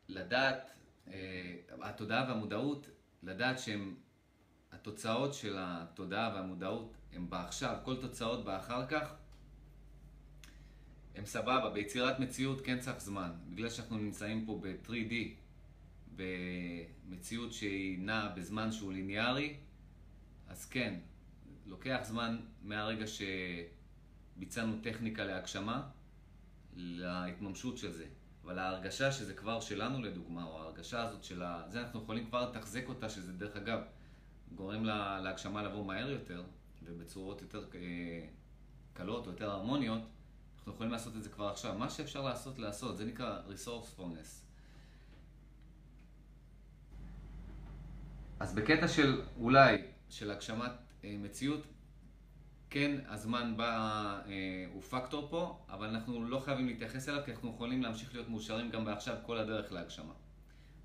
לדעת, 0.07 0.71
אה, 1.07 1.55
התודעה 1.81 2.29
והמודעות, 2.29 2.89
לדעת 3.23 3.59
שהם, 3.59 3.95
התוצאות 4.71 5.33
של 5.33 5.55
התודעה 5.59 6.35
והמודעות 6.35 6.93
הם 7.13 7.29
בעכשיו, 7.29 7.77
כל 7.83 8.01
תוצאות 8.01 8.45
באחר 8.45 8.87
כך, 8.87 9.13
הם 11.15 11.25
סבבה, 11.25 11.69
ביצירת 11.69 12.19
מציאות 12.19 12.61
כן 12.65 12.79
צריך 12.79 12.99
זמן. 12.99 13.31
בגלל 13.49 13.69
שאנחנו 13.69 13.97
נמצאים 13.97 14.45
פה 14.45 14.59
ב-3D, 14.61 15.13
במציאות 16.15 17.53
שהיא 17.53 17.99
נעה 17.99 18.29
בזמן 18.29 18.71
שהוא 18.71 18.93
ליניארי, 18.93 19.57
אז 20.47 20.65
כן, 20.65 20.99
לוקח 21.65 21.99
זמן 22.03 22.39
מהרגע 22.61 23.05
שביצענו 24.35 24.77
טכניקה 24.81 25.25
להגשמה 25.25 25.89
להתממשות 26.75 27.77
של 27.77 27.91
זה. 27.91 28.05
אבל 28.43 28.59
ההרגשה 28.59 29.11
שזה 29.11 29.33
כבר 29.33 29.61
שלנו 29.61 30.01
לדוגמה, 30.01 30.43
או 30.43 30.59
ההרגשה 30.59 31.03
הזאת 31.03 31.23
של 31.23 31.43
ה... 31.43 31.63
זה 31.69 31.81
אנחנו 31.81 32.01
יכולים 32.01 32.25
כבר 32.25 32.49
לתחזק 32.49 32.83
אותה, 32.87 33.09
שזה 33.09 33.33
דרך 33.33 33.55
אגב 33.55 33.79
גורם 34.55 34.85
לה, 34.85 35.19
להגשמה 35.19 35.63
לבוא 35.63 35.85
מהר 35.85 36.09
יותר, 36.09 36.43
ובצורות 36.83 37.41
יותר 37.41 37.65
אה, 37.75 38.25
קלות 38.93 39.27
או 39.27 39.31
יותר 39.31 39.51
הרמוניות, 39.51 40.01
אנחנו 40.57 40.73
יכולים 40.73 40.91
לעשות 40.91 41.15
את 41.15 41.23
זה 41.23 41.29
כבר 41.29 41.47
עכשיו. 41.47 41.77
מה 41.77 41.89
שאפשר 41.89 42.21
לעשות, 42.21 42.59
לעשות. 42.59 42.97
זה 42.97 43.05
נקרא 43.05 43.41
resourcefulness. 43.47 44.43
אז 48.39 48.55
בקטע 48.55 48.87
של 48.87 49.21
אולי, 49.37 49.77
של 50.09 50.31
הגשמת 50.31 50.71
אה, 51.03 51.15
מציאות, 51.19 51.67
כן, 52.69 52.99
הזמן 53.07 53.57
בא, 53.57 54.19
אה, 54.25 54.65
הוא 54.73 54.81
פקטור 54.81 55.27
פה, 55.29 55.65
אבל 55.69 55.87
אנחנו 55.87 56.23
לא 56.23 56.39
חייבים 56.39 56.67
להתייחס 56.67 57.09
אליו, 57.09 57.21
כי 57.25 57.31
אנחנו 57.31 57.49
יכולים 57.49 57.83
להמשיך 57.83 58.13
להיות 58.13 58.29
מאושרים 58.29 58.69
גם 58.69 58.85
בעכשיו 58.85 59.15
כל 59.25 59.37
הדרך 59.37 59.71
להגשמה. 59.71 60.13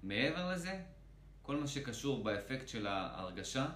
מעבר 0.03 0.53
לזה, 0.53 0.81
כל 1.43 1.57
מה 1.57 1.67
שקשור 1.67 2.25
באפקט 2.25 2.69
של 2.69 2.87
ההרגשה, 2.87 3.67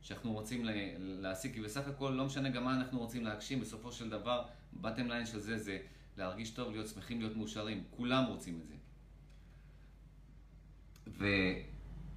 שאנחנו 0.00 0.32
רוצים 0.32 0.64
להשיג, 0.98 1.54
כי 1.54 1.60
בסך 1.60 1.88
הכל 1.88 2.14
לא 2.16 2.24
משנה 2.24 2.48
גם 2.48 2.64
מה 2.64 2.76
אנחנו 2.76 2.98
רוצים 2.98 3.24
להגשים, 3.24 3.60
בסופו 3.60 3.92
של 3.92 4.10
דבר, 4.10 4.44
בטם 4.72 5.08
ליין 5.08 5.26
של 5.26 5.38
זה 5.38 5.58
זה 5.58 5.78
להרגיש 6.16 6.50
טוב, 6.50 6.70
להיות 6.70 6.88
שמחים, 6.88 7.20
להיות 7.20 7.36
מאושרים. 7.36 7.84
כולם 7.90 8.24
רוצים 8.24 8.60
את 8.62 8.68
זה. 8.68 8.74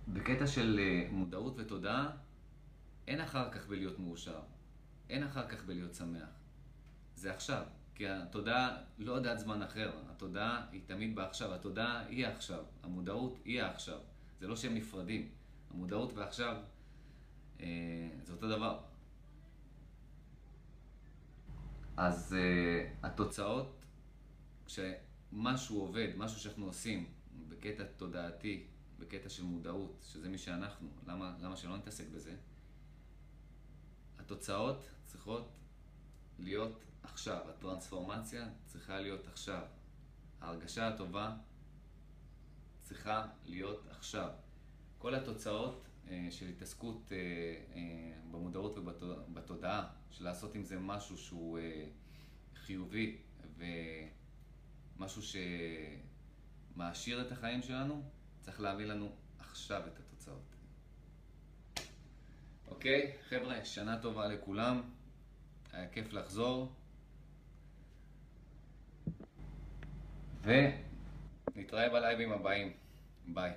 ובקטע 0.07 0.47
של 0.47 0.79
אה, 0.79 1.07
מודעות 1.11 1.53
ותודעה, 1.57 2.11
אין 3.07 3.21
אחר 3.21 3.51
כך 3.51 3.67
בלהיות 3.67 3.99
מאושר. 3.99 4.39
אין 5.09 5.23
אחר 5.23 5.47
כך 5.47 5.65
בלהיות 5.65 5.93
שמח. 5.93 6.29
זה 7.15 7.33
עכשיו. 7.33 7.63
כי 7.95 8.07
התודעה 8.07 8.77
לא 8.97 9.13
יודעת 9.13 9.39
זמן 9.39 9.61
אחר. 9.61 9.91
התודעה 10.09 10.65
היא 10.71 10.81
תמיד 10.85 11.15
בעכשיו. 11.15 11.53
התודעה 11.53 12.05
היא 12.05 12.27
עכשיו. 12.27 12.63
המודעות 12.83 13.39
היא 13.45 13.61
העכשיו. 13.61 13.99
זה 14.39 14.47
לא 14.47 14.55
שהם 14.55 14.75
נפרדים. 14.75 15.29
המודעות 15.71 16.13
ועכשיו 16.13 16.57
אה, 17.59 17.65
זה 18.23 18.33
אותו 18.33 18.49
דבר. 18.49 18.79
אז 21.97 22.35
אה, 22.39 22.89
התוצאות, 23.03 23.85
כשמשהו 24.65 25.81
עובד, 25.81 26.07
משהו 26.17 26.39
שאנחנו 26.39 26.65
עושים 26.65 27.05
בקטע 27.49 27.83
תודעתי, 27.83 28.67
בקטע 28.99 29.29
של 29.29 29.43
מודעות, 29.43 30.05
שזה 30.11 30.29
מי 30.29 30.37
שאנחנו, 30.37 30.89
למה, 31.07 31.35
למה 31.39 31.55
שלא 31.55 31.77
נתעסק 31.77 32.07
בזה? 32.09 32.35
התוצאות 34.19 34.83
צריכות 35.05 35.51
להיות 36.39 36.83
עכשיו, 37.03 37.49
הטרנספורמציה 37.49 38.49
צריכה 38.65 38.99
להיות 38.99 39.27
עכשיו. 39.27 39.61
ההרגשה 40.41 40.87
הטובה 40.87 41.35
צריכה 42.81 43.27
להיות 43.45 43.87
עכשיו. 43.89 44.29
כל 44.97 45.15
התוצאות 45.15 45.85
אה, 46.07 46.27
של 46.31 46.47
התעסקות 46.47 47.11
אה, 47.11 47.17
אה, 47.75 48.13
במודעות 48.31 48.77
ובתודעה, 48.77 49.87
של 50.11 50.23
לעשות 50.23 50.55
עם 50.55 50.63
זה 50.63 50.79
משהו 50.79 51.17
שהוא 51.17 51.59
חיובי 52.55 53.17
ומשהו 54.97 55.21
שמעשיר 56.75 57.21
את 57.21 57.31
החיים 57.31 57.61
שלנו, 57.61 58.03
צריך 58.45 58.61
להביא 58.61 58.85
לנו 58.85 59.11
עכשיו 59.39 59.81
את 59.87 59.99
התוצאות. 59.99 60.55
אוקיי, 62.67 63.17
חבר'ה, 63.29 63.65
שנה 63.65 64.01
טובה 64.01 64.27
לכולם, 64.27 64.81
היה 65.73 65.89
כיף 65.89 66.13
לחזור. 66.13 66.71
ונתראה 70.41 71.89
בלייבים 71.89 72.31
הבאים. 72.31 72.73
ביי. 73.27 73.53